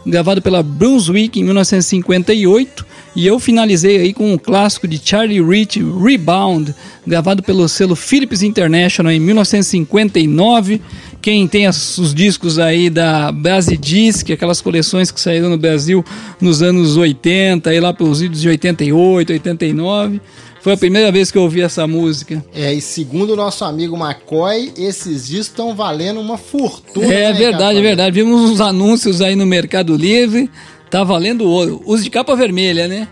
gravado 0.06 0.40
pela 0.40 0.62
Brunswick 0.62 1.38
em 1.38 1.44
1958, 1.44 2.86
e 3.14 3.26
eu 3.26 3.40
finalizei 3.40 3.98
aí 3.98 4.12
com 4.14 4.32
um 4.32 4.38
clássico 4.38 4.86
de 4.86 5.00
Charlie 5.02 5.42
Rich, 5.42 5.82
Rebound, 5.82 6.74
gravado 7.06 7.42
pelo 7.42 7.68
selo 7.68 7.96
Philips 7.96 8.42
International 8.42 9.12
em 9.12 9.18
1959. 9.18 10.80
Quem 11.20 11.46
tem 11.46 11.68
os 11.68 12.14
discos 12.14 12.58
aí 12.58 12.88
da 12.88 13.32
Brasidisc, 13.32 14.30
aquelas 14.30 14.60
coleções 14.60 15.10
que 15.10 15.20
saíram 15.20 15.50
no 15.50 15.58
Brasil 15.58 16.04
nos 16.40 16.62
anos 16.62 16.96
80, 16.96 17.68
aí 17.68 17.80
lá 17.80 17.92
pelos 17.92 18.22
idos 18.22 18.40
de 18.40 18.48
88, 18.48 19.32
89, 19.32 20.20
foi 20.60 20.72
a 20.74 20.76
primeira 20.76 21.10
vez 21.10 21.30
que 21.30 21.38
eu 21.38 21.42
ouvi 21.42 21.62
essa 21.62 21.86
música. 21.86 22.44
É, 22.54 22.72
e 22.72 22.80
segundo 22.80 23.32
o 23.32 23.36
nosso 23.36 23.64
amigo 23.64 23.96
McCoy, 23.96 24.72
esses 24.76 25.26
discos 25.26 25.46
estão 25.48 25.74
valendo 25.74 26.20
uma 26.20 26.36
fortuna. 26.36 27.06
É 27.06 27.32
né, 27.32 27.38
verdade, 27.38 27.78
é 27.78 27.82
verdade. 27.82 28.14
Vimos 28.22 28.50
uns 28.50 28.60
anúncios 28.60 29.20
aí 29.20 29.34
no 29.34 29.46
Mercado 29.46 29.96
Livre. 29.96 30.50
Tá 30.90 31.02
valendo 31.04 31.44
ouro. 31.48 31.80
Uso 31.86 32.02
de 32.02 32.10
capa 32.10 32.34
vermelha, 32.34 32.88
né? 32.88 33.08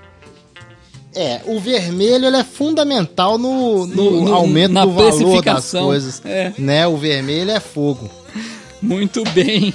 É, 1.15 1.41
o 1.47 1.59
vermelho 1.59 2.27
ele 2.27 2.37
é 2.37 2.45
fundamental 2.45 3.39
no, 3.39 3.87
no 3.87 3.97
No- 4.11 4.25
no- 4.27 4.35
aumento 4.35 4.73
na 4.73 4.85
do 4.85 4.93
valor 4.93 5.43
das 5.43 5.71
coisas. 5.71 6.23
É. 6.25 6.53
Né? 6.59 6.87
O 6.87 6.97
vermelho 6.97 7.51
é 7.51 7.61
fogo. 7.61 8.11
Muito 8.83 9.25
bem. 9.35 9.73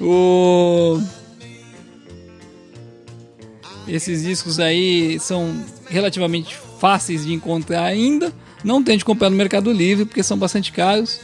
O... 0.00 1.00
Esses 3.88 4.22
discos 4.22 4.60
aí 4.60 5.18
são 5.18 5.52
relativamente 5.88 6.56
fáceis 6.80 7.24
de 7.26 7.32
encontrar 7.32 7.84
ainda. 7.84 8.32
Não 8.64 8.82
tente 8.82 9.04
comprar 9.04 9.30
no 9.30 9.36
Mercado 9.36 9.70
Livre 9.72 10.04
porque 10.04 10.22
são 10.22 10.36
bastante 10.36 10.72
caros. 10.72 11.20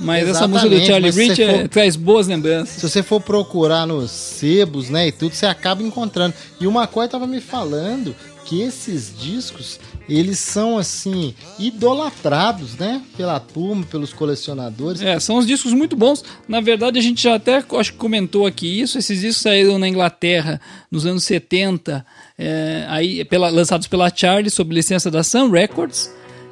Mas 0.00 0.28
essa 0.28 0.48
música 0.48 0.68
do 0.68 0.74
Exatamente, 0.74 0.86
Charlie 1.12 1.28
Rich 1.28 1.42
é- 1.42 1.58
for- 1.60 1.68
traz 1.68 1.94
boas 1.94 2.26
lembranças. 2.26 2.76
Se 2.80 2.88
você 2.90 3.00
for 3.00 3.20
procurar 3.20 3.86
nos 3.86 4.10
sebos, 4.10 4.90
né, 4.90 5.06
e 5.06 5.12
tudo, 5.12 5.34
você 5.34 5.46
acaba 5.46 5.84
encontrando. 5.84 6.34
E 6.60 6.66
o 6.66 6.70
McCoy 6.72 7.06
tava 7.08 7.28
me 7.28 7.40
falando 7.40 8.14
que 8.44 8.60
esses 8.60 9.12
discos, 9.16 9.78
eles 10.08 10.38
são, 10.40 10.76
assim, 10.76 11.32
idolatrados, 11.58 12.74
né, 12.74 13.00
pela 13.16 13.38
turma, 13.38 13.84
pelos 13.84 14.12
colecionadores. 14.12 15.00
É, 15.00 15.18
são 15.20 15.36
os 15.36 15.46
discos 15.46 15.72
muito 15.72 15.94
bons. 15.96 16.24
Na 16.48 16.60
verdade, 16.60 16.98
a 16.98 17.02
gente 17.02 17.22
já 17.22 17.36
até 17.36 17.62
acho 17.78 17.92
que 17.92 17.98
comentou 17.98 18.46
aqui 18.46 18.80
isso. 18.80 18.98
Esses 18.98 19.20
discos 19.20 19.42
saíram 19.42 19.78
na 19.78 19.88
Inglaterra 19.88 20.60
nos 20.90 21.06
anos 21.06 21.24
70, 21.24 22.04
é, 22.38 22.84
aí, 22.88 23.24
pela- 23.24 23.48
lançados 23.50 23.86
pela 23.86 24.10
Charlie, 24.14 24.50
sob 24.50 24.74
licença 24.74 25.10
da 25.10 25.22
Sun 25.22 25.50
Records. 25.50 26.10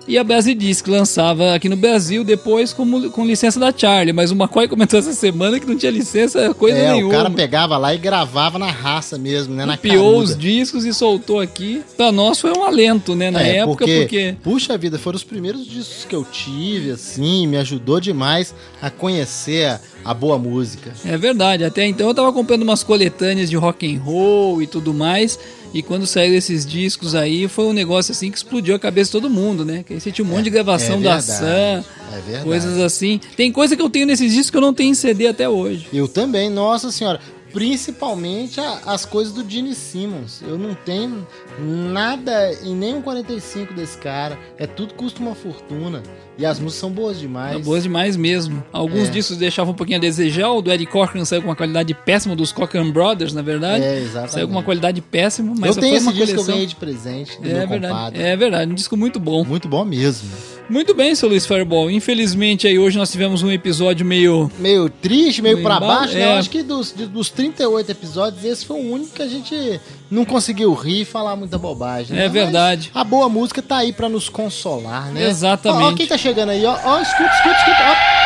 E 0.08 0.18
a 0.18 0.24
Brasidisc 0.24 0.84
lançava 0.88 1.54
aqui 1.54 1.68
no 1.68 1.76
Brasil 1.76 2.24
depois 2.24 2.72
como, 2.72 3.08
com 3.10 3.24
licença 3.24 3.60
da 3.60 3.72
Charlie. 3.72 4.12
Mas 4.12 4.32
o 4.32 4.34
McCoy 4.34 4.66
comentou 4.66 4.98
essa 4.98 5.12
semana 5.12 5.60
que 5.60 5.66
não 5.66 5.76
tinha 5.78 5.92
licença 5.92 6.52
coisa 6.54 6.76
É, 6.76 6.92
nenhuma. 6.94 7.08
o 7.14 7.16
cara 7.16 7.30
pegava 7.30 7.78
lá 7.78 7.94
e 7.94 7.98
gravava 7.98 8.58
na 8.58 8.68
raça 8.68 9.16
mesmo, 9.16 9.54
né, 9.54 9.64
na 9.64 9.76
Copiou 9.76 10.18
os 10.18 10.36
discos 10.36 10.84
e 10.84 10.92
soltou 10.92 11.38
aqui. 11.38 11.82
Pra 11.96 12.10
nós 12.10 12.40
foi 12.40 12.50
um 12.52 12.64
alento, 12.64 13.14
né, 13.14 13.30
na 13.30 13.42
É, 13.44 13.58
época, 13.58 13.84
porque... 13.86 14.34
Puxa 14.42 14.76
vida, 14.76 14.98
foram 14.98 15.14
os 15.14 15.22
primeiros 15.22 15.64
discos 15.64 16.04
que 16.04 16.16
eu 16.16 16.24
tive, 16.24 16.90
assim, 16.90 17.46
me 17.46 17.56
ajudou 17.58 18.00
demais 18.00 18.52
a 18.80 18.90
conhecer 18.90 19.78
a, 20.04 20.14
boa 20.14 20.38
música. 20.38 20.92
É 21.04 21.16
verdade, 21.16 21.64
até 21.64 21.86
então 21.86 22.08
eu 22.08 22.14
tava 22.14 22.32
comprando 22.32 22.62
umas 22.62 22.82
coletâneas 22.82 23.48
de 23.48 23.56
rock 23.56 23.94
and 23.94 24.00
roll 24.00 24.62
e 24.62 24.66
tudo 24.66 24.92
mais, 24.92 25.38
e 25.74 25.82
quando 25.82 26.06
saíram 26.06 26.36
esses 26.36 26.66
discos 26.66 27.14
aí, 27.14 27.48
foi 27.48 27.64
um 27.64 27.72
negócio 27.72 28.12
assim 28.12 28.30
que 28.30 28.36
explodiu 28.36 28.74
a 28.74 28.78
cabeça 28.78 29.08
de 29.08 29.12
todo 29.12 29.30
mundo, 29.30 29.64
né? 29.64 29.82
Que 29.82 29.94
aí 29.94 30.00
você 30.00 30.12
tinha 30.12 30.24
um 30.24 30.28
monte 30.28 30.44
de 30.44 30.50
gravação 30.50 30.96
é 30.96 31.02
da 31.02 31.18
verdade, 31.18 31.38
Sam, 31.38 31.84
é 32.30 32.38
coisas 32.42 32.78
assim. 32.78 33.20
Tem 33.36 33.50
coisa 33.50 33.74
que 33.74 33.82
eu 33.82 33.88
tenho 33.88 34.06
nesses 34.06 34.32
discos 34.32 34.50
que 34.50 34.56
eu 34.56 34.60
não 34.60 34.74
tenho 34.74 34.90
em 34.90 34.94
CD 34.94 35.26
até 35.28 35.48
hoje. 35.48 35.86
Eu 35.92 36.06
também, 36.06 36.50
nossa 36.50 36.90
senhora. 36.90 37.20
Principalmente 37.52 38.60
a- 38.60 38.80
as 38.86 39.04
coisas 39.04 39.32
do 39.32 39.48
Gene 39.48 39.74
Simmons. 39.74 40.42
Eu 40.42 40.58
não 40.58 40.74
tenho 40.74 41.26
nada 41.58 42.52
em 42.62 42.74
nenhum 42.74 43.02
45 43.02 43.72
desse 43.74 43.96
cara. 43.98 44.38
É 44.58 44.66
tudo 44.66 44.94
custa 44.94 45.20
uma 45.20 45.34
fortuna. 45.34 46.02
E 46.38 46.46
as 46.46 46.58
músicas 46.58 46.80
são 46.80 46.90
boas 46.90 47.20
demais. 47.20 47.56
É 47.56 47.58
boas 47.58 47.82
demais 47.82 48.16
mesmo. 48.16 48.64
Alguns 48.72 49.08
É. 49.08 49.10
discos 49.10 49.36
deixavam 49.36 49.72
um 49.72 49.76
pouquinho 49.76 49.98
a 49.98 50.00
desejar. 50.00 50.50
O 50.50 50.62
do 50.62 50.72
Eddie 50.72 50.86
Cochran 50.86 51.24
saiu 51.24 51.42
com 51.42 51.48
uma 51.48 51.56
qualidade 51.56 51.92
péssima, 51.94 52.34
dos 52.34 52.52
Cochran 52.52 52.90
Brothers, 52.90 53.32
na 53.34 53.42
verdade. 53.42 53.84
É, 53.84 53.98
exatamente. 54.00 54.32
Saiu 54.32 54.46
com 54.48 54.54
uma 54.54 54.62
qualidade 54.62 55.00
péssima, 55.02 55.54
mas 55.58 55.76
eu 55.76 55.82
tenho 55.82 55.94
esse 55.96 56.06
disco 56.06 56.16
que 56.16 56.22
eu 56.22 56.26
coleção. 56.36 56.54
ganhei 56.54 56.66
de 56.66 56.74
presente 56.76 57.38
do 57.40 57.48
É 57.48 57.52
meu 57.58 57.68
verdade, 57.68 57.92
compadre. 57.94 58.22
é 58.22 58.36
verdade, 58.36 58.72
um 58.72 58.74
disco 58.74 58.96
muito 58.96 59.20
bom. 59.20 59.44
Muito 59.44 59.68
bom 59.68 59.84
mesmo. 59.84 60.30
Muito 60.72 60.94
bem, 60.94 61.14
seu 61.14 61.28
Luiz 61.28 61.44
Fireball. 61.44 61.90
Infelizmente 61.90 62.66
aí 62.66 62.78
hoje 62.78 62.96
nós 62.96 63.12
tivemos 63.12 63.42
um 63.42 63.50
episódio 63.50 64.06
meio. 64.06 64.50
Meio 64.58 64.88
triste, 64.88 65.42
meio 65.42 65.56
Meio 65.56 65.66
pra 65.68 65.78
baixo, 65.78 66.14
né? 66.14 66.22
é. 66.22 66.26
Eu 66.34 66.38
acho 66.38 66.48
que 66.48 66.62
dos, 66.62 66.92
dos 66.92 67.28
38 67.28 67.90
episódios, 67.92 68.42
esse 68.42 68.64
foi 68.64 68.78
o 68.80 68.90
único 68.92 69.12
que 69.14 69.20
a 69.20 69.28
gente 69.28 69.78
não 70.10 70.24
conseguiu 70.24 70.72
rir 70.72 71.02
e 71.02 71.04
falar 71.04 71.36
muita 71.36 71.58
bobagem. 71.58 72.16
né? 72.16 72.22
É 72.22 72.24
Mas 72.24 72.32
verdade. 72.32 72.90
a 72.94 73.04
boa 73.04 73.28
música 73.28 73.60
tá 73.60 73.76
aí 73.76 73.92
pra 73.92 74.08
nos 74.08 74.30
consolar, 74.30 75.12
né? 75.12 75.28
Exatamente. 75.28 75.82
Ó, 75.84 75.88
ó 75.90 75.94
quem 75.94 76.06
tá 76.06 76.16
chegando 76.16 76.48
aí, 76.48 76.64
ó. 76.64 76.72
Ó, 76.84 77.00
escuta, 77.02 77.30
escuta, 77.34 77.54
escuta. 77.54 77.90
Ó. 77.90 78.21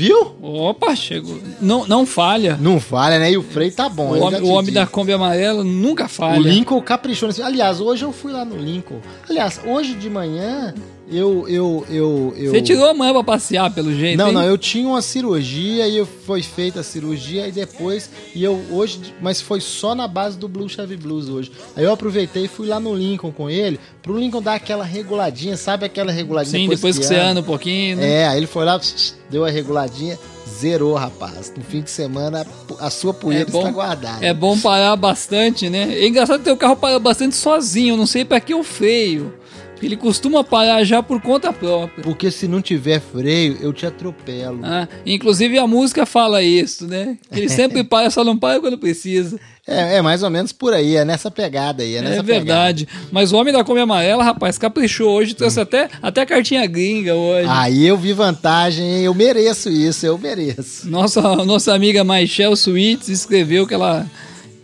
Viu? 0.00 0.34
Opa, 0.40 0.96
chegou. 0.96 1.38
Não, 1.60 1.86
não 1.86 2.06
falha. 2.06 2.56
Não 2.58 2.80
falha, 2.80 3.18
né? 3.18 3.32
E 3.32 3.36
o 3.36 3.42
freio 3.42 3.70
tá 3.70 3.86
bom. 3.86 4.16
O 4.16 4.20
homem, 4.22 4.40
o 4.40 4.48
homem 4.48 4.72
da. 4.72 4.86
Kombi 4.86 5.12
amarela 5.12 5.62
nunca 5.62 6.08
falha. 6.08 6.40
O 6.40 6.42
Lincoln 6.42 6.80
caprichou 6.80 7.28
nesse. 7.28 7.42
Aliás, 7.42 7.82
hoje 7.82 8.06
eu 8.06 8.10
fui 8.10 8.32
lá 8.32 8.42
no 8.42 8.56
Lincoln. 8.56 8.98
Aliás, 9.28 9.60
hoje 9.62 9.94
de 9.94 10.08
manhã 10.08 10.72
eu. 11.10 11.48
eu, 11.48 11.86
eu, 11.88 12.34
eu... 12.36 12.52
Você 12.52 12.62
tirou 12.62 12.86
a 12.86 12.94
manhã 12.94 13.12
pra 13.12 13.24
passear, 13.24 13.72
pelo 13.72 13.94
jeito. 13.94 14.16
Não, 14.16 14.28
hein? 14.28 14.34
não, 14.34 14.42
eu 14.42 14.56
tinha 14.56 14.86
uma 14.86 15.02
cirurgia 15.02 15.88
e 15.88 16.04
foi 16.04 16.42
feita 16.42 16.80
a 16.80 16.82
cirurgia 16.82 17.48
e 17.48 17.52
depois 17.52 18.10
e 18.34 18.44
eu 18.44 18.60
hoje, 18.70 19.00
mas 19.20 19.40
foi 19.40 19.60
só 19.60 19.94
na 19.94 20.06
base 20.06 20.38
do 20.38 20.48
Blue 20.48 20.68
Chevy 20.68 20.96
Blues 20.96 21.28
hoje. 21.28 21.50
Aí 21.76 21.84
eu 21.84 21.92
aproveitei 21.92 22.44
e 22.44 22.48
fui 22.48 22.68
lá 22.68 22.78
no 22.78 22.94
Lincoln 22.94 23.32
com 23.32 23.50
ele, 23.50 23.80
pro 24.02 24.16
Lincoln 24.18 24.40
dar 24.40 24.54
aquela 24.54 24.84
reguladinha, 24.84 25.56
sabe 25.56 25.84
aquela 25.84 26.12
reguladinha 26.12 26.62
Sim, 26.62 26.68
depois 26.68 26.98
que 26.98 27.04
você 27.04 27.16
anda 27.16 27.40
um 27.40 27.44
pouquinho. 27.44 27.96
Né? 27.96 28.10
É, 28.10 28.28
aí 28.28 28.38
ele 28.38 28.46
foi 28.46 28.64
lá, 28.64 28.80
deu 29.28 29.44
a 29.44 29.50
reguladinha, 29.50 30.18
zerou, 30.48 30.94
rapaz. 30.94 31.52
No 31.56 31.64
fim 31.64 31.80
de 31.80 31.90
semana 31.90 32.46
a 32.78 32.90
sua 32.90 33.14
poeira 33.14 33.48
está 33.48 33.70
guardada. 33.70 34.24
é 34.24 34.34
bom 34.34 34.58
parar 34.58 34.94
bastante, 34.96 35.70
né? 35.70 35.92
É 35.92 36.06
engraçado 36.06 36.38
que 36.38 36.44
teu 36.44 36.56
carro 36.56 36.76
para 36.76 36.98
bastante 36.98 37.34
sozinho. 37.36 37.94
Eu 37.94 37.96
não 37.96 38.06
sei 38.06 38.24
pra 38.24 38.40
que 38.40 38.54
o 38.54 38.62
freio. 38.62 39.39
Ele 39.82 39.96
costuma 39.96 40.44
parar 40.44 40.84
já 40.84 41.02
por 41.02 41.20
conta 41.20 41.52
própria. 41.52 42.02
Porque 42.02 42.30
se 42.30 42.46
não 42.46 42.60
tiver 42.60 43.00
freio, 43.00 43.56
eu 43.60 43.72
te 43.72 43.86
atropelo. 43.86 44.60
Ah, 44.62 44.86
inclusive 45.06 45.58
a 45.58 45.66
música 45.66 46.04
fala 46.04 46.42
isso, 46.42 46.86
né? 46.86 47.16
Ele 47.32 47.48
sempre 47.50 47.82
para, 47.82 48.10
só 48.10 48.22
não 48.22 48.36
para 48.36 48.60
quando 48.60 48.76
precisa. 48.78 49.38
É, 49.66 49.96
é 49.96 50.02
mais 50.02 50.22
ou 50.22 50.30
menos 50.30 50.52
por 50.52 50.74
aí, 50.74 50.96
é 50.96 51.04
nessa 51.04 51.30
pegada 51.30 51.82
aí, 51.82 51.94
é 51.94 52.02
nessa 52.02 52.20
É 52.20 52.22
verdade. 52.22 52.88
Mas 53.12 53.32
o 53.32 53.36
homem 53.36 53.52
da 53.52 53.62
Kombi 53.62 53.80
Amarela, 53.80 54.24
rapaz, 54.24 54.58
caprichou 54.58 55.10
hoje, 55.12 55.34
trouxe 55.34 55.60
até, 55.60 55.88
até 56.02 56.26
cartinha 56.26 56.66
gringa 56.66 57.14
hoje. 57.14 57.42
pegada. 57.42 57.60
Aí 57.60 57.86
eu 57.86 57.96
vi 57.96 58.12
vantagem, 58.12 58.84
hein? 58.84 59.02
eu 59.04 59.14
mereço 59.14 59.70
isso, 59.70 60.04
eu 60.04 60.18
mereço. 60.18 60.88
Nossa, 60.88 61.20
nossa 61.44 61.74
amiga 61.74 62.02
Michelle 62.02 62.56
Sweets 62.56 63.08
escreveu 63.08 63.66
que 63.66 63.74
ela. 63.74 64.06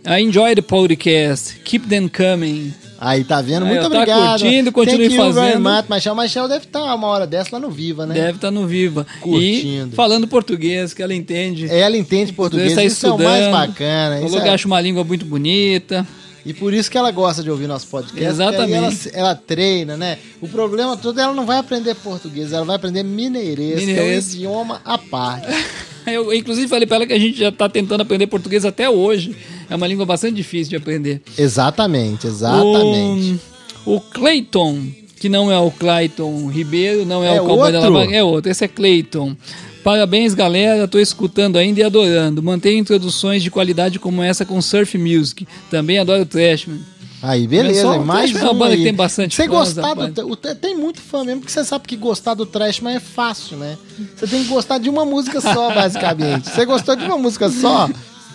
I 0.05 0.21
enjoy 0.21 0.55
the 0.55 0.61
podcast. 0.61 1.59
Keep 1.65 1.87
them 1.87 2.09
coming. 2.09 2.73
Aí, 2.99 3.23
tá 3.23 3.41
vendo? 3.41 3.63
Aí, 3.63 3.69
Muito 3.69 3.81
tá 3.81 3.87
obrigado. 3.87 4.39
curtindo, 4.41 4.71
continue 4.71 5.09
fazendo. 5.15 5.59
much, 5.61 5.85
Michel. 5.89 6.15
Michel 6.15 6.47
deve 6.47 6.65
estar 6.65 6.95
uma 6.95 7.07
hora 7.07 7.27
dessa 7.27 7.49
lá 7.53 7.59
no 7.59 7.69
Viva, 7.69 8.05
né? 8.05 8.15
Deve 8.15 8.37
estar 8.37 8.49
no 8.51 8.65
Viva. 8.65 9.05
Curtindo. 9.21 9.93
E 9.93 9.95
falando 9.95 10.27
português, 10.27 10.93
que 10.93 11.03
ela 11.03 11.13
entende. 11.13 11.67
Ela 11.69 11.95
entende 11.97 12.33
português, 12.33 12.69
Está 12.69 12.83
isso 12.83 13.05
é 13.05 13.11
o 13.11 13.17
mais 13.17 13.51
bacana. 13.51 14.19
Falou 14.21 14.41
que 14.41 14.47
é- 14.47 14.51
acha 14.53 14.67
uma 14.67 14.81
língua 14.81 15.03
muito 15.03 15.25
bonita. 15.25 16.05
E 16.45 16.53
por 16.53 16.73
isso 16.73 16.89
que 16.89 16.97
ela 16.97 17.11
gosta 17.11 17.43
de 17.43 17.51
ouvir 17.51 17.67
nosso 17.67 17.87
podcast. 17.87 18.23
Exatamente. 18.23 19.09
Ela, 19.09 19.17
ela 19.27 19.35
treina, 19.35 19.97
né? 19.97 20.17
O 20.41 20.47
problema 20.47 20.95
todo, 20.95 21.19
ela 21.19 21.33
não 21.33 21.45
vai 21.45 21.57
aprender 21.57 21.93
português, 21.95 22.53
ela 22.53 22.63
vai 22.63 22.77
aprender 22.77 23.03
mineirês, 23.03 23.81
Mineirês. 23.81 24.27
que 24.27 24.35
é 24.37 24.47
um 24.47 24.47
idioma 24.53 24.81
à 24.85 24.97
parte. 24.97 25.47
Eu, 26.11 26.33
inclusive, 26.33 26.67
falei 26.67 26.87
pra 26.87 26.97
ela 26.97 27.05
que 27.05 27.13
a 27.13 27.19
gente 27.19 27.37
já 27.37 27.51
tá 27.51 27.67
tentando 27.67 28.01
aprender 28.01 28.27
português 28.27 28.63
até 28.63 28.89
hoje. 28.89 29.35
É 29.69 29.75
uma 29.75 29.87
língua 29.87 30.05
bastante 30.05 30.35
difícil 30.35 30.69
de 30.69 30.75
aprender. 30.77 31.21
exatamente, 31.37 32.27
exatamente. 32.27 33.39
O, 33.85 33.95
o 33.95 34.01
Clayton, 34.01 34.81
que 35.19 35.27
não 35.27 35.51
é 35.51 35.59
o 35.59 35.69
Clayton 35.69 36.47
Ribeiro, 36.47 37.05
não 37.05 37.23
é, 37.23 37.35
É 37.35 37.41
o 37.41 37.45
Cowboy 37.45 37.71
da 37.71 37.79
outro? 37.79 37.93
Lava, 37.93 38.13
é 38.13 38.23
outro. 38.23 38.49
Esse 38.49 38.63
é 38.63 38.67
Clayton. 38.67 39.35
Parabéns, 39.83 40.33
galera. 40.33 40.87
Tô 40.87 40.99
escutando 40.99 41.57
ainda 41.57 41.79
e 41.79 41.83
adorando. 41.83 42.43
Mantenha 42.43 42.77
introduções 42.77 43.41
de 43.41 43.49
qualidade 43.49 43.99
como 43.99 44.21
essa 44.21 44.45
com 44.45 44.61
Surf 44.61 44.97
Music. 44.97 45.47
Também 45.69 45.97
adoro 45.97 46.25
Trashman. 46.25 46.79
Aí, 47.21 47.47
beleza, 47.47 47.87
o 47.93 48.05
mais 48.05 48.29
Trash 48.31 48.41
é 48.43 48.45
uma 48.45 48.53
um 48.53 48.57
banda 48.59 48.71
aí. 48.73 48.77
que 48.77 48.83
tem 48.83 48.93
bastante 48.93 49.35
Você 49.35 49.47
gostar 49.47 49.93
do... 49.95 50.31
o- 50.31 50.35
Tem 50.35 50.77
muito 50.77 51.01
fã 51.01 51.23
mesmo, 51.23 51.41
porque 51.41 51.51
você 51.51 51.63
sabe 51.65 51.87
que 51.87 51.95
gostar 51.95 52.35
do 52.35 52.45
Trashman 52.45 52.95
é 52.95 52.99
fácil, 52.99 53.57
né? 53.57 53.75
Você 54.15 54.27
tem 54.27 54.43
que 54.43 54.49
gostar 54.49 54.77
de 54.77 54.87
uma 54.89 55.03
música 55.03 55.41
só, 55.41 55.69
basicamente. 55.73 56.47
Você 56.49 56.63
gostou 56.65 56.95
de 56.95 57.03
uma 57.05 57.17
música 57.17 57.49
só, 57.49 57.89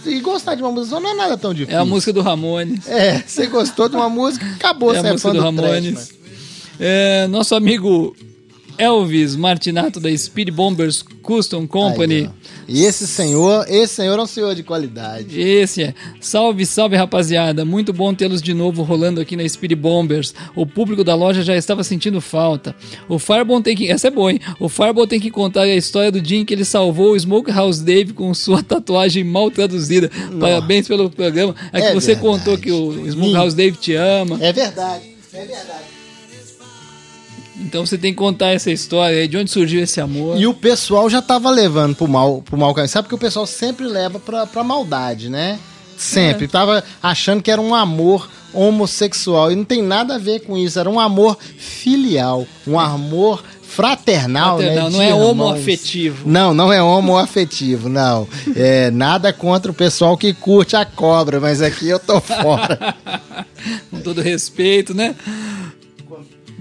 e 0.04 0.18
gostar 0.20 0.56
de 0.56 0.62
uma 0.62 0.72
música 0.72 0.96
só 0.96 1.00
não 1.00 1.10
é 1.10 1.14
nada 1.14 1.36
tão 1.38 1.54
difícil. 1.54 1.78
É 1.78 1.80
a 1.80 1.84
música 1.84 2.12
do 2.12 2.22
Ramones. 2.22 2.88
É, 2.88 3.22
você 3.24 3.46
gostou 3.46 3.88
de 3.88 3.94
uma 3.94 4.08
música, 4.08 4.44
acabou, 4.56 4.92
É 4.92 5.00
você 5.00 5.06
a 5.06 5.10
é 5.10 5.12
música 5.12 5.28
fã 5.28 5.34
do 5.34 5.38
do, 5.40 5.44
Ramones. 5.44 5.94
Trashman. 5.94 6.22
É, 6.80 7.26
nosso 7.28 7.54
amigo 7.54 8.16
Elvis 8.78 9.36
Martinato 9.36 10.00
da 10.00 10.14
Speed 10.16 10.50
Bombers 10.50 11.02
Custom 11.22 11.66
Company. 11.66 12.14
Aí. 12.14 12.30
E 12.68 12.84
esse 12.84 13.06
senhor, 13.06 13.64
esse 13.68 13.94
senhor 13.94 14.18
é 14.18 14.22
um 14.22 14.26
senhor 14.26 14.54
de 14.54 14.62
qualidade. 14.62 15.40
Esse 15.40 15.82
é. 15.82 15.94
Salve, 16.20 16.64
salve, 16.66 16.96
rapaziada. 16.96 17.64
Muito 17.64 17.92
bom 17.92 18.12
tê-los 18.14 18.40
de 18.42 18.54
novo 18.54 18.82
rolando 18.82 19.20
aqui 19.20 19.36
na 19.36 19.48
Speed 19.48 19.72
Bombers. 19.74 20.34
O 20.56 20.64
público 20.66 21.04
da 21.04 21.14
loja 21.14 21.42
já 21.42 21.56
estava 21.56 21.84
sentindo 21.84 22.20
falta. 22.20 22.74
O 23.08 23.18
Fireball 23.18 23.60
tem 23.62 23.76
que. 23.76 23.90
Essa 23.90 24.08
é 24.08 24.10
boa, 24.10 24.32
hein? 24.32 24.40
O 24.58 24.68
Fireball 24.68 25.06
tem 25.06 25.20
que 25.20 25.30
contar 25.30 25.62
a 25.62 25.74
história 25.74 26.10
do 26.10 26.20
dia 26.20 26.38
em 26.38 26.44
que 26.44 26.54
ele 26.54 26.64
salvou 26.64 27.12
o 27.12 27.16
Smokehouse 27.16 27.82
Dave 27.84 28.12
com 28.12 28.32
sua 28.34 28.62
tatuagem 28.62 29.24
mal 29.24 29.50
traduzida. 29.50 30.10
Parabéns 30.40 30.88
pelo 30.88 31.10
programa. 31.10 31.54
É 31.72 31.80
que 31.80 31.86
É 31.88 31.94
você 31.94 32.14
verdade. 32.14 32.26
contou 32.26 32.58
que 32.58 32.70
o 32.70 33.06
Smokehouse 33.08 33.54
Dave 33.56 33.76
te 33.76 33.94
ama. 33.94 34.38
É 34.40 34.52
verdade, 34.52 35.04
é 35.32 35.44
verdade. 35.44 35.91
Então 37.62 37.86
você 37.86 37.96
tem 37.96 38.12
que 38.12 38.18
contar 38.18 38.48
essa 38.48 38.70
história 38.70 39.18
aí, 39.18 39.28
de 39.28 39.36
onde 39.36 39.50
surgiu 39.50 39.82
esse 39.82 40.00
amor. 40.00 40.38
E 40.38 40.46
o 40.46 40.54
pessoal 40.54 41.08
já 41.08 41.22
tava 41.22 41.50
levando 41.50 41.94
pro 41.94 42.08
mal, 42.08 42.42
pro 42.42 42.58
mal 42.58 42.74
caminho. 42.74 42.88
Sabe 42.88 43.08
que 43.08 43.14
o 43.14 43.18
pessoal 43.18 43.46
sempre 43.46 43.86
leva 43.86 44.18
pra, 44.18 44.46
pra 44.46 44.64
maldade, 44.64 45.28
né? 45.28 45.58
Sempre. 45.96 46.48
Tava 46.48 46.82
achando 47.02 47.42
que 47.42 47.50
era 47.50 47.60
um 47.60 47.74
amor 47.74 48.28
homossexual. 48.52 49.52
E 49.52 49.56
não 49.56 49.64
tem 49.64 49.82
nada 49.82 50.16
a 50.16 50.18
ver 50.18 50.40
com 50.40 50.58
isso. 50.58 50.78
Era 50.78 50.90
um 50.90 50.98
amor 50.98 51.38
filial. 51.56 52.46
Um 52.66 52.78
amor 52.78 53.42
fraternal, 53.62 54.58
Fraternal, 54.58 54.90
né? 54.90 54.96
não 54.96 55.02
é 55.02 55.08
irmãos. 55.08 55.30
homoafetivo. 55.30 56.28
Não, 56.28 56.52
não 56.52 56.72
é 56.72 56.82
homoafetivo, 56.82 57.88
não. 57.88 58.28
É 58.54 58.90
nada 58.90 59.32
contra 59.32 59.70
o 59.70 59.74
pessoal 59.74 60.14
que 60.16 60.34
curte 60.34 60.76
a 60.76 60.84
cobra, 60.84 61.40
mas 61.40 61.62
aqui 61.62 61.88
eu 61.88 61.98
tô 61.98 62.20
fora. 62.20 62.94
Com 63.90 64.00
todo 64.00 64.20
respeito, 64.20 64.92
né? 64.92 65.14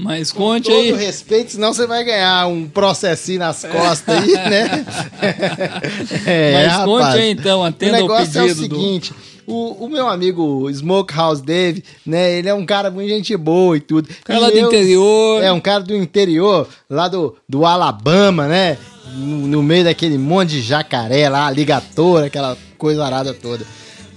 Mas 0.02 0.32
conte 0.32 0.70
Todo 0.70 0.80
aí. 0.80 0.91
respeito, 0.93 1.52
senão 1.52 1.74
você 1.74 1.86
vai 1.86 2.04
ganhar 2.04 2.47
um 2.47 2.68
processinho 2.68 3.39
nas 3.39 3.64
costas 3.64 4.18
aí, 4.18 4.34
né? 4.34 4.86
É, 6.26 6.54
Mas 6.68 6.78
conte 6.86 7.02
rapaz. 7.04 7.16
aí 7.20 7.30
então, 7.32 7.64
atenda 7.64 7.93
o 7.93 7.95
ao 7.95 8.02
negócio 8.02 8.39
é 8.39 8.43
o 8.43 8.47
pedido 8.47 8.68
do- 8.68 8.76
seguinte. 8.76 9.14
O, 9.47 9.86
o 9.86 9.89
meu 9.89 10.08
amigo 10.08 10.70
Smokehouse 10.70 11.43
Dave, 11.43 11.84
né? 12.06 12.32
Ele 12.38 12.47
é 12.47 12.54
um 12.54 12.66
cara 12.66 12.89
muito 12.89 13.10
gente 13.10 13.36
boa 13.36 13.76
e 13.76 13.80
tudo. 13.82 14.08
Cara 14.24 14.39
E 14.39 14.41
lá 14.43 14.49
do 14.49 14.60
interior. 14.60 15.43
É, 15.43 15.52
um 15.52 15.60
cara 15.60 15.84
do 15.84 15.95
interior, 15.95 16.68
lá 16.89 17.08
do, 17.08 17.36
do 17.49 17.66
Alabama, 17.66 18.47
né? 18.47 18.78
No, 19.14 19.47
no 19.47 19.64
meio 19.64 19.84
daquele 19.84 20.18
monte 20.18 20.52
de 20.52 20.62
jacaré 20.62 21.28
lá, 21.28 21.49
ligatora, 21.52 22.28
aquela 22.28 22.58
coisa 22.78 23.04
arada 23.04 23.34
toda. 23.34 23.66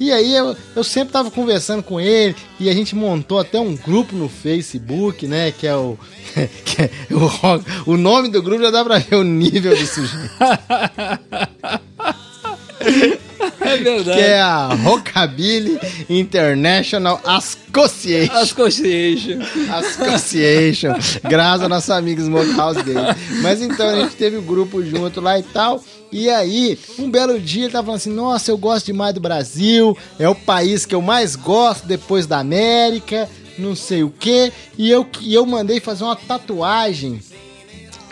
E 0.05 0.13
aí 0.13 0.35
eu, 0.35 0.55
eu 0.77 0.85
sempre 0.85 1.15
tava 1.15 1.31
conversando 1.31 1.83
com 1.83 1.99
ele 1.99 2.37
e 2.61 2.69
a 2.69 2.75
gente 2.75 2.95
montou 2.95 3.39
até 3.39 3.59
um 3.59 3.75
grupo 3.75 4.15
no 4.15 4.29
Facebook, 4.29 5.27
né? 5.27 5.51
Que 5.51 5.67
é 5.67 5.75
o. 5.75 5.97
que 6.63 6.83
é 6.83 6.91
o, 7.11 7.93
o 7.93 7.97
nome 7.97 8.29
do 8.29 8.43
grupo 8.43 8.63
já 8.63 8.71
dá 8.71 8.85
pra 8.85 8.99
ver 8.99 9.17
o 9.17 9.25
nível 9.25 9.75
do 9.75 9.87
sujeito. 9.87 10.29
É 13.61 13.77
verdade. 13.77 14.19
que 14.19 14.25
é 14.25 14.41
a 14.41 14.69
Rockabilly 14.75 15.79
International 16.09 17.21
Association. 17.25 18.33
Association. 18.33 19.39
Association. 19.73 20.95
Graças 21.29 21.63
ao 21.63 21.69
nosso 21.69 21.93
amigo 21.93 22.21
Smokehouse 22.21 22.83
dele. 22.83 23.01
Mas 23.43 23.63
então 23.63 23.89
a 23.89 24.03
gente 24.03 24.17
teve 24.17 24.37
o 24.37 24.43
grupo 24.43 24.83
junto 24.85 25.21
lá 25.21 25.39
e 25.39 25.43
tal. 25.43 25.83
E 26.13 26.31
aí, 26.31 26.79
um 26.99 27.11
belo 27.11 27.41
dia 27.41 27.65
ele 27.65 27.73
tava 27.73 27.87
falando 27.87 28.01
assim: 28.01 28.13
Nossa, 28.13 28.51
eu 28.51 28.57
gosto 28.57 28.87
demais 28.87 29.13
do 29.13 29.21
Brasil. 29.21 29.97
É 30.19 30.29
o 30.29 30.35
país 30.35 30.87
que 30.87 30.95
eu 30.95 31.03
mais 31.03 31.35
gosto 31.35 31.87
depois 31.87 32.27
da 32.27 32.39
América. 32.39 33.29
Não 33.59 33.75
sei 33.75 34.03
o 34.03 34.11
quê. 34.11 34.53
E 34.79 34.91
eu, 34.91 35.07
e 35.21 35.35
eu 35.35 35.45
mandei 35.47 35.81
fazer 35.81 36.05
uma 36.05 36.17
tatuagem 36.17 37.21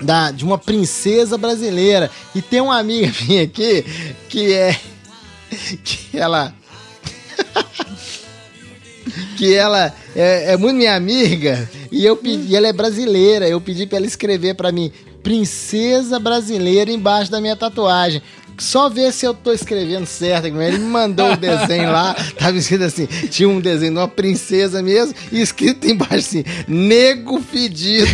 da, 0.00 0.30
de 0.30 0.44
uma 0.44 0.58
princesa 0.58 1.38
brasileira. 1.38 2.10
E 2.34 2.42
tem 2.42 2.60
uma 2.60 2.78
amiga 2.78 3.12
minha 3.26 3.44
aqui 3.44 3.84
que 4.28 4.52
é. 4.52 4.76
Que 5.84 6.18
ela. 6.18 6.54
que 9.36 9.54
ela 9.54 9.94
é, 10.14 10.52
é 10.52 10.56
muito 10.56 10.76
minha 10.76 10.94
amiga 10.94 11.68
e 11.90 12.04
eu 12.04 12.16
pedi, 12.16 12.56
ela 12.56 12.68
é 12.68 12.72
brasileira. 12.72 13.48
Eu 13.48 13.60
pedi 13.60 13.86
pra 13.86 13.98
ela 13.98 14.06
escrever 14.06 14.54
pra 14.54 14.72
mim 14.72 14.92
princesa 15.22 16.18
brasileira 16.18 16.90
embaixo 16.90 17.30
da 17.30 17.40
minha 17.40 17.56
tatuagem. 17.56 18.22
Só 18.58 18.88
ver 18.88 19.12
se 19.12 19.26
eu 19.26 19.34
tô 19.34 19.52
escrevendo 19.52 20.06
certo. 20.06 20.46
Ele 20.46 20.78
me 20.78 20.78
mandou 20.78 21.32
o 21.32 21.36
desenho 21.36 21.90
lá, 21.90 22.14
tava 22.38 22.56
escrito 22.56 22.84
assim: 22.84 23.06
tinha 23.06 23.48
um 23.48 23.60
desenho 23.60 23.92
de 23.92 23.98
uma 23.98 24.08
princesa 24.08 24.82
mesmo, 24.82 25.14
e 25.32 25.40
escrito 25.40 25.86
embaixo 25.86 26.16
assim: 26.16 26.44
nego 26.68 27.40
fedido. 27.40 28.10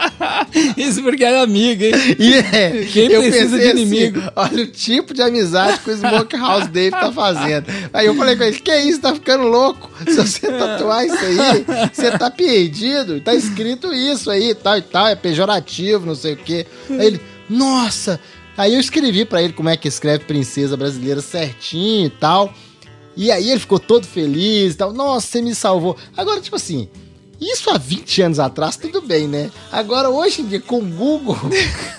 Isso 0.76 1.02
porque 1.02 1.24
era 1.24 1.42
amigo, 1.42 1.82
hein? 1.82 1.92
E 2.18 2.34
é, 2.34 2.84
Quem 2.92 3.10
eu 3.10 3.22
precisa 3.22 3.58
de 3.58 3.70
inimigo? 3.70 4.18
Assim, 4.18 4.30
olha 4.36 4.64
o 4.64 4.66
tipo 4.66 5.14
de 5.14 5.22
amizade 5.22 5.80
que 5.80 5.90
o 5.90 5.96
Smokehouse 5.96 6.68
Dave 6.68 6.90
tá 6.90 7.12
fazendo. 7.12 7.66
Aí 7.92 8.06
eu 8.06 8.14
falei 8.14 8.36
com 8.36 8.44
ele, 8.44 8.58
que 8.58 8.76
isso, 8.76 9.00
tá 9.00 9.14
ficando 9.14 9.44
louco? 9.44 9.90
Se 10.06 10.16
você 10.16 10.50
tatuar 10.50 11.06
isso 11.06 11.16
aí, 11.16 11.64
você 11.92 12.10
tá 12.10 12.30
perdido. 12.30 13.20
Tá 13.20 13.34
escrito 13.34 13.92
isso 13.92 14.30
aí, 14.30 14.54
tal 14.54 14.78
e 14.78 14.82
tal, 14.82 15.06
é 15.06 15.14
pejorativo, 15.14 16.06
não 16.06 16.14
sei 16.14 16.34
o 16.34 16.36
quê. 16.36 16.66
Aí 16.90 17.06
ele, 17.06 17.20
nossa... 17.48 18.20
Aí 18.56 18.74
eu 18.74 18.80
escrevi 18.80 19.24
pra 19.24 19.42
ele 19.42 19.54
como 19.54 19.70
é 19.70 19.76
que 19.78 19.88
escreve 19.88 20.24
princesa 20.24 20.76
brasileira 20.76 21.22
certinho 21.22 22.06
e 22.06 22.10
tal. 22.10 22.52
E 23.16 23.30
aí 23.30 23.50
ele 23.50 23.60
ficou 23.60 23.78
todo 23.78 24.06
feliz 24.06 24.74
e 24.74 24.76
tal. 24.76 24.92
Nossa, 24.92 25.26
você 25.26 25.42
me 25.42 25.54
salvou. 25.54 25.96
Agora, 26.16 26.40
tipo 26.40 26.56
assim, 26.56 26.88
isso 27.50 27.70
há 27.70 27.78
20 27.78 28.22
anos 28.22 28.38
atrás, 28.38 28.76
tudo 28.76 29.00
bem, 29.02 29.26
né? 29.26 29.50
Agora, 29.70 30.08
hoje 30.10 30.42
em 30.42 30.46
dia, 30.46 30.60
com 30.60 30.78
o 30.78 30.82
Google 30.84 31.38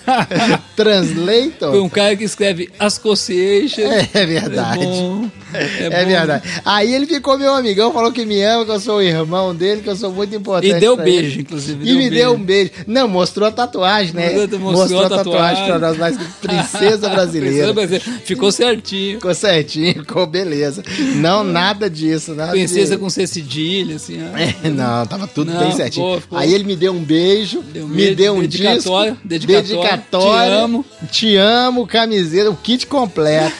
Translator. 0.75 1.71
Foi 1.71 1.79
um 1.81 1.89
cara 1.89 2.15
que 2.15 2.23
escreve 2.23 2.69
Association. 2.79 3.81
É 4.13 4.25
verdade. 4.25 4.83
É 4.83 4.85
bom. 4.85 5.29
É, 5.53 5.89
bom. 6.03 6.07
verdade. 6.07 6.61
Aí 6.65 6.93
ele 6.93 7.05
ficou 7.05 7.37
meu 7.37 7.53
amigão, 7.53 7.91
falou 7.93 8.11
que 8.11 8.25
me 8.25 8.41
ama, 8.41 8.65
que 8.65 8.71
eu 8.71 8.79
sou 8.79 8.97
o 8.97 9.01
irmão 9.01 9.53
dele, 9.55 9.81
que 9.81 9.89
eu 9.89 9.95
sou 9.95 10.11
muito 10.11 10.35
importante. 10.35 10.71
E 10.75 10.79
deu 10.79 10.95
pra 10.95 11.05
beijo, 11.05 11.33
ele. 11.35 11.41
inclusive, 11.41 11.79
E 11.89 11.93
me 11.93 11.97
beijo. 12.09 12.15
deu 12.15 12.33
um 12.33 12.43
beijo. 12.43 12.71
Não, 12.87 13.07
mostrou 13.07 13.47
a 13.47 13.51
tatuagem, 13.51 14.13
né? 14.13 14.33
Mostrou- 14.57 14.59
mostrou 14.59 15.05
a 15.05 15.09
tatuagem. 15.09 15.65
pra 15.65 15.79
nós, 15.79 15.97
mas 15.97 16.17
princesa 16.41 17.09
brasileira. 17.09 17.55
Princesa 17.55 17.73
brasileira. 17.73 18.05
Ficou 18.25 18.51
certinho. 18.51 19.15
Ficou 19.17 19.33
certinho, 19.35 19.93
ficou 19.93 20.25
beleza. 20.25 20.83
Não, 21.15 21.43
nada 21.43 21.89
disso. 21.89 22.33
Nada 22.33 22.51
Princesa 22.51 22.95
de... 22.95 23.01
com 23.01 23.09
C 23.09 23.27
cedilha, 23.27 23.95
assim. 23.97 24.19
ó. 24.23 24.37
É, 24.37 24.69
não, 24.69 25.05
tava 25.05 25.27
tudo 25.33 25.51
Não, 25.51 25.59
bem 25.59 25.71
certinho. 25.71 26.05
ficou, 26.05 26.21
ficou. 26.21 26.37
Aí 26.37 26.53
ele 26.53 26.63
me 26.63 26.75
deu 26.75 26.93
um 26.93 27.03
beijo, 27.03 27.61
Deu 27.61 27.85
um 27.85 27.87
me 27.87 27.95
beijo, 27.95 28.15
deu 28.15 28.33
um 28.35 28.41
dedicatório, 28.41 29.13
disco, 29.13 29.27
dedicatório, 29.27 29.67
dedicatório, 29.67 30.51
te 30.51 30.55
amo. 30.63 30.85
te 31.11 31.35
amo, 31.37 31.87
camiseta, 31.87 32.49
o 32.49 32.55
kit 32.55 32.85
completo. 32.87 33.55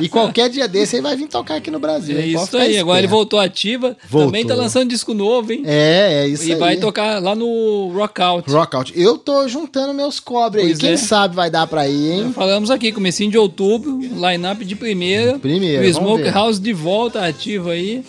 e 0.00 0.08
qualquer 0.08 0.48
dia 0.48 0.68
desse 0.68 0.96
ele 0.96 1.02
vai 1.02 1.16
vir 1.16 1.28
tocar 1.28 1.56
aqui 1.56 1.70
no 1.70 1.78
Brasil. 1.78 2.18
É 2.18 2.26
isso 2.26 2.56
aí. 2.56 2.78
Agora 2.78 2.98
ele 2.98 3.06
voltou 3.08 3.38
ativa. 3.40 3.96
Voltou. 4.08 4.28
Também 4.30 4.46
tá 4.46 4.54
lançando 4.54 4.88
disco 4.88 5.12
novo, 5.14 5.52
hein? 5.52 5.62
É, 5.64 6.22
é 6.22 6.28
isso 6.28 6.48
e 6.48 6.52
aí. 6.52 6.58
vai 6.58 6.76
tocar 6.76 7.20
lá 7.20 7.34
no 7.34 7.90
Rockout. 7.94 8.50
Rockout. 8.50 8.92
Eu 8.94 9.18
tô 9.18 9.46
juntando 9.48 9.92
meus 9.92 10.20
cobres 10.20 10.64
aí. 10.64 10.76
Quem 10.76 10.92
é. 10.92 10.96
sabe 10.96 11.34
vai 11.34 11.50
dar 11.50 11.66
pra 11.66 11.88
ir, 11.88 12.12
hein? 12.12 12.32
Falamos 12.34 12.70
aqui, 12.70 12.92
comecinho 12.92 13.30
de 13.30 13.38
outubro, 13.38 13.98
line-up 14.00 14.64
de 14.64 14.76
primeira. 14.76 15.38
Primeira, 15.38 15.86
O 15.86 15.92
vamos 15.92 16.08
ver. 16.18 16.24
Smokehouse 16.24 16.60
de 16.60 16.72
volta 16.72 17.26
ativo 17.26 17.70
aí, 17.70 18.02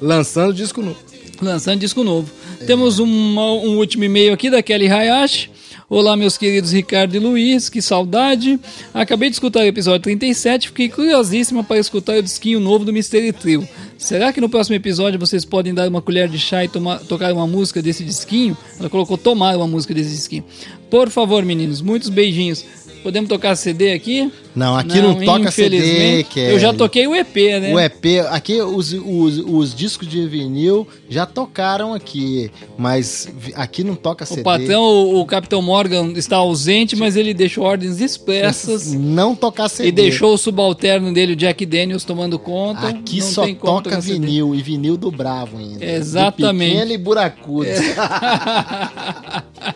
Lançando 0.00 0.52
disco 0.52 0.82
novo. 0.82 0.98
Lançando 1.40 1.80
disco 1.80 2.02
novo. 2.04 2.30
É. 2.60 2.64
Temos 2.64 2.98
uma- 2.98 3.52
um 3.52 3.76
último 3.78 4.04
e-mail 4.04 4.32
aqui 4.32 4.50
da 4.50 4.62
Kelly 4.62 4.88
Hayashi. 4.88 5.50
Olá, 5.88 6.16
meus 6.16 6.36
queridos 6.36 6.72
Ricardo 6.72 7.14
e 7.14 7.18
Luiz, 7.20 7.68
que 7.68 7.80
saudade. 7.80 8.58
Acabei 8.92 9.28
de 9.30 9.36
escutar 9.36 9.60
o 9.60 9.66
episódio 9.66 10.00
37, 10.02 10.68
fiquei 10.68 10.88
curiosíssima 10.88 11.62
para 11.62 11.78
escutar 11.78 12.16
o 12.18 12.22
disquinho 12.22 12.58
novo 12.58 12.84
do 12.84 12.92
Mystery 12.92 13.32
Trio. 13.32 13.68
Será 13.96 14.32
que 14.32 14.40
no 14.40 14.48
próximo 14.48 14.74
episódio 14.74 15.18
vocês 15.18 15.44
podem 15.44 15.72
dar 15.72 15.88
uma 15.88 16.02
colher 16.02 16.28
de 16.28 16.38
chá 16.40 16.64
e 16.64 16.68
tomar- 16.68 16.98
tocar 17.00 17.32
uma 17.32 17.46
música 17.46 17.80
desse 17.80 18.02
disquinho? 18.02 18.56
Ela 18.80 18.90
colocou 18.90 19.16
tomar 19.16 19.56
uma 19.56 19.66
música 19.68 19.94
desse 19.94 20.10
disquinho. 20.10 20.44
Por 20.90 21.08
favor, 21.08 21.44
meninos, 21.44 21.80
muitos 21.80 22.08
beijinhos. 22.08 22.64
Podemos 23.06 23.28
tocar 23.28 23.54
CD 23.54 23.92
aqui? 23.92 24.32
Não, 24.52 24.76
aqui 24.76 25.00
não, 25.00 25.14
toca 25.24 25.48
CD, 25.52 25.76
infelizmente. 25.76 26.28
que 26.30 26.40
Eu 26.40 26.58
já 26.58 26.74
toquei 26.74 27.06
o 27.06 27.14
EP, 27.14 27.36
né? 27.60 27.72
O 27.72 27.78
EP, 27.78 28.26
aqui 28.30 28.60
os, 28.60 28.92
os, 28.92 29.38
os 29.46 29.72
discos 29.72 30.08
de 30.08 30.26
vinil 30.26 30.88
já 31.08 31.24
tocaram 31.24 31.94
aqui, 31.94 32.50
mas 32.76 33.28
aqui 33.54 33.84
não 33.84 33.94
toca 33.94 34.24
O 34.24 34.26
CD. 34.26 34.42
patrão, 34.42 34.82
o, 34.82 35.20
o 35.20 35.24
Capitão 35.24 35.62
Morgan, 35.62 36.14
está 36.16 36.38
ausente, 36.38 36.96
mas 36.96 37.14
ele 37.14 37.32
deixou 37.32 37.62
ordens 37.62 38.00
expressas 38.00 38.92
Não 38.92 39.36
tocar 39.36 39.68
CD. 39.68 39.88
e 39.90 39.92
deixou 39.92 40.34
o 40.34 40.36
subalterno 40.36 41.14
dele, 41.14 41.34
o 41.34 41.36
Jack 41.36 41.64
Daniels, 41.64 42.02
tomando 42.02 42.40
conta. 42.40 42.88
Aqui 42.88 43.20
Não 43.20 43.26
só 43.28 43.46
toca 43.46 43.82
tocar 43.84 44.02
CD. 44.02 44.18
vinil 44.18 44.52
e 44.52 44.60
vinil 44.60 44.96
do 44.96 45.12
Bravo 45.12 45.58
ainda. 45.58 45.84
Exatamente. 45.84 46.70
Do 46.72 46.78
pequeno 46.80 46.92
e 46.92 46.98
buracudo. 46.98 47.68
É. 47.68 47.76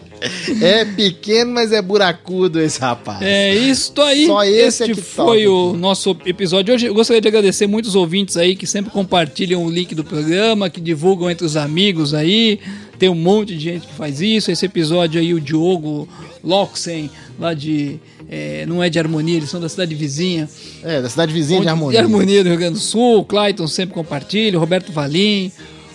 pequeno, 0.97 1.53
mas 1.53 1.73
é 1.73 1.81
buracudo 1.81 2.61
esse 2.61 2.81
rapaz. 2.81 3.23
É 3.23 3.55
isso 3.55 4.01
aí. 4.01 4.27
Só 4.27 4.45
esse 4.45 4.83
é 4.83 4.87
este 4.87 4.95
que 4.95 5.01
foi 5.01 5.45
toca 5.45 5.51
o 5.51 5.77
nosso 5.77 6.17
episódio 6.27 6.75
hoje. 6.75 6.87
Eu 6.87 6.95
gostaria 6.95 7.21
de 7.21 7.29
agradecer 7.29 7.67
muitos 7.67 7.95
ouvintes 7.95 8.37
aí 8.37 8.55
que 8.55 8.67
sempre 8.67 8.91
compartilham 8.91 9.65
o 9.65 9.71
link 9.71 9.95
do 9.95 10.05
programa, 10.05 10.69
que 10.69 10.81
divulgam 10.81 11.31
entre 11.31 11.45
os 11.45 11.57
amigos 11.57 12.15
aí. 12.15 12.61
Tem 12.99 13.09
um 13.09 13.15
monte 13.15 13.55
de 13.55 13.61
gente 13.61 13.87
que 13.87 13.95
faz 13.95 14.21
isso. 14.21 14.51
Esse 14.51 14.67
episódio 14.67 15.21
aí, 15.21 15.33
o 15.33 15.41
Diogo 15.41 16.07
Loxen, 16.45 17.11
lá 17.39 17.55
de. 17.55 17.99
é, 18.29 18.67
não 18.67 18.83
é 18.83 18.91
de 18.91 18.99
Harmonia, 18.99 19.39
eles 19.39 19.49
são 19.49 19.61
da 19.61 19.69
cidade 19.69 19.95
vizinha. 19.95 20.49
É, 20.83 21.01
da 21.01 21.09
cidade 21.09 21.33
vizinha 21.33 21.63
de 21.63 21.69
Harmonia. 21.69 21.99
De 21.99 22.05
Harmonia 22.05 22.45
do 22.45 22.51
Rio 22.51 22.59
Grande 22.59 22.75
do 22.75 22.81
Sul. 22.81 23.21
O 23.21 23.25
Clayton 23.25 23.67
sempre 23.67 23.95
compartilha, 23.95 24.59
o 24.59 24.61
Roberto 24.61 24.93
Valim, 24.93 25.51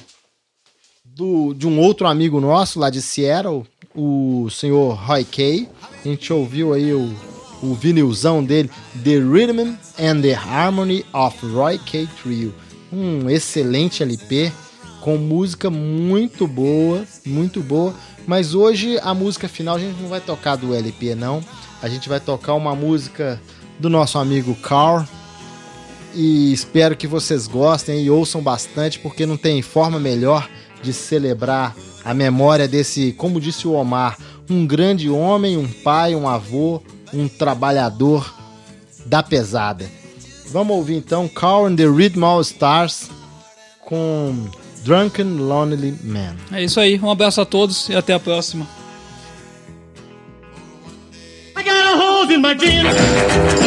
do, 1.03 1.53
de 1.53 1.67
um 1.67 1.77
outro 1.77 2.07
amigo 2.07 2.39
nosso 2.39 2.79
lá 2.79 2.89
de 2.89 3.01
Seattle, 3.01 3.65
o 3.93 4.47
senhor 4.49 4.93
Roy 4.93 5.25
Kay. 5.25 5.67
A 5.99 6.07
gente 6.07 6.31
ouviu 6.31 6.73
aí 6.73 6.93
o, 6.93 7.13
o 7.61 7.73
vinilzão 7.73 8.41
dele, 8.41 8.69
The 9.03 9.17
Rhythm 9.17 9.75
and 9.99 10.21
the 10.21 10.35
Harmony 10.35 11.05
of 11.11 11.45
Roy 11.47 11.77
Kay 11.79 12.07
Trio. 12.23 12.55
Um 12.93 13.29
excelente 13.29 14.03
LP 14.03 14.53
com 15.01 15.17
música 15.17 15.69
muito 15.69 16.47
boa, 16.47 17.05
muito 17.25 17.59
boa. 17.59 17.93
Mas 18.25 18.55
hoje 18.55 18.97
a 19.01 19.13
música 19.13 19.49
final 19.49 19.75
a 19.75 19.79
gente 19.79 20.01
não 20.01 20.07
vai 20.07 20.21
tocar 20.21 20.55
do 20.55 20.73
LP 20.73 21.13
não. 21.13 21.43
A 21.81 21.89
gente 21.89 22.07
vai 22.07 22.21
tocar 22.21 22.53
uma 22.53 22.73
música 22.73 23.37
do 23.77 23.89
nosso 23.89 24.17
amigo 24.17 24.55
Carl, 24.55 25.03
e 26.13 26.51
espero 26.51 26.95
que 26.95 27.07
vocês 27.07 27.47
gostem 27.47 28.03
e 28.03 28.09
ouçam 28.09 28.41
bastante, 28.41 28.99
porque 28.99 29.25
não 29.25 29.37
tem 29.37 29.61
forma 29.61 29.99
melhor 29.99 30.49
de 30.81 30.93
celebrar 30.93 31.75
a 32.03 32.13
memória 32.13 32.67
desse, 32.67 33.13
como 33.13 33.41
disse 33.41 33.67
o 33.67 33.73
Omar, 33.73 34.17
um 34.49 34.65
grande 34.65 35.09
homem, 35.09 35.57
um 35.57 35.67
pai, 35.67 36.15
um 36.15 36.27
avô, 36.27 36.81
um 37.13 37.27
trabalhador 37.27 38.33
da 39.05 39.21
pesada. 39.21 39.89
Vamos 40.51 40.75
ouvir 40.75 40.95
então 40.95 41.27
Carl 41.27 41.65
and 41.65 41.75
the 41.75 41.85
Rhythm 41.85 42.23
All 42.23 42.41
Stars 42.41 43.09
com 43.81 44.47
Drunken 44.83 45.37
Lonely 45.37 45.95
Man. 46.03 46.35
É 46.51 46.63
isso 46.63 46.79
aí. 46.79 46.99
Um 46.99 47.09
abraço 47.09 47.41
a 47.41 47.45
todos 47.45 47.89
e 47.89 47.95
até 47.95 48.13
a 48.13 48.19
próxima. 48.19 48.67
I 51.55 51.63
got 51.63 51.73
a 51.73 51.95
hole 51.97 52.33
in 52.33 52.41
my 52.41 52.55
jeans. 52.55 53.58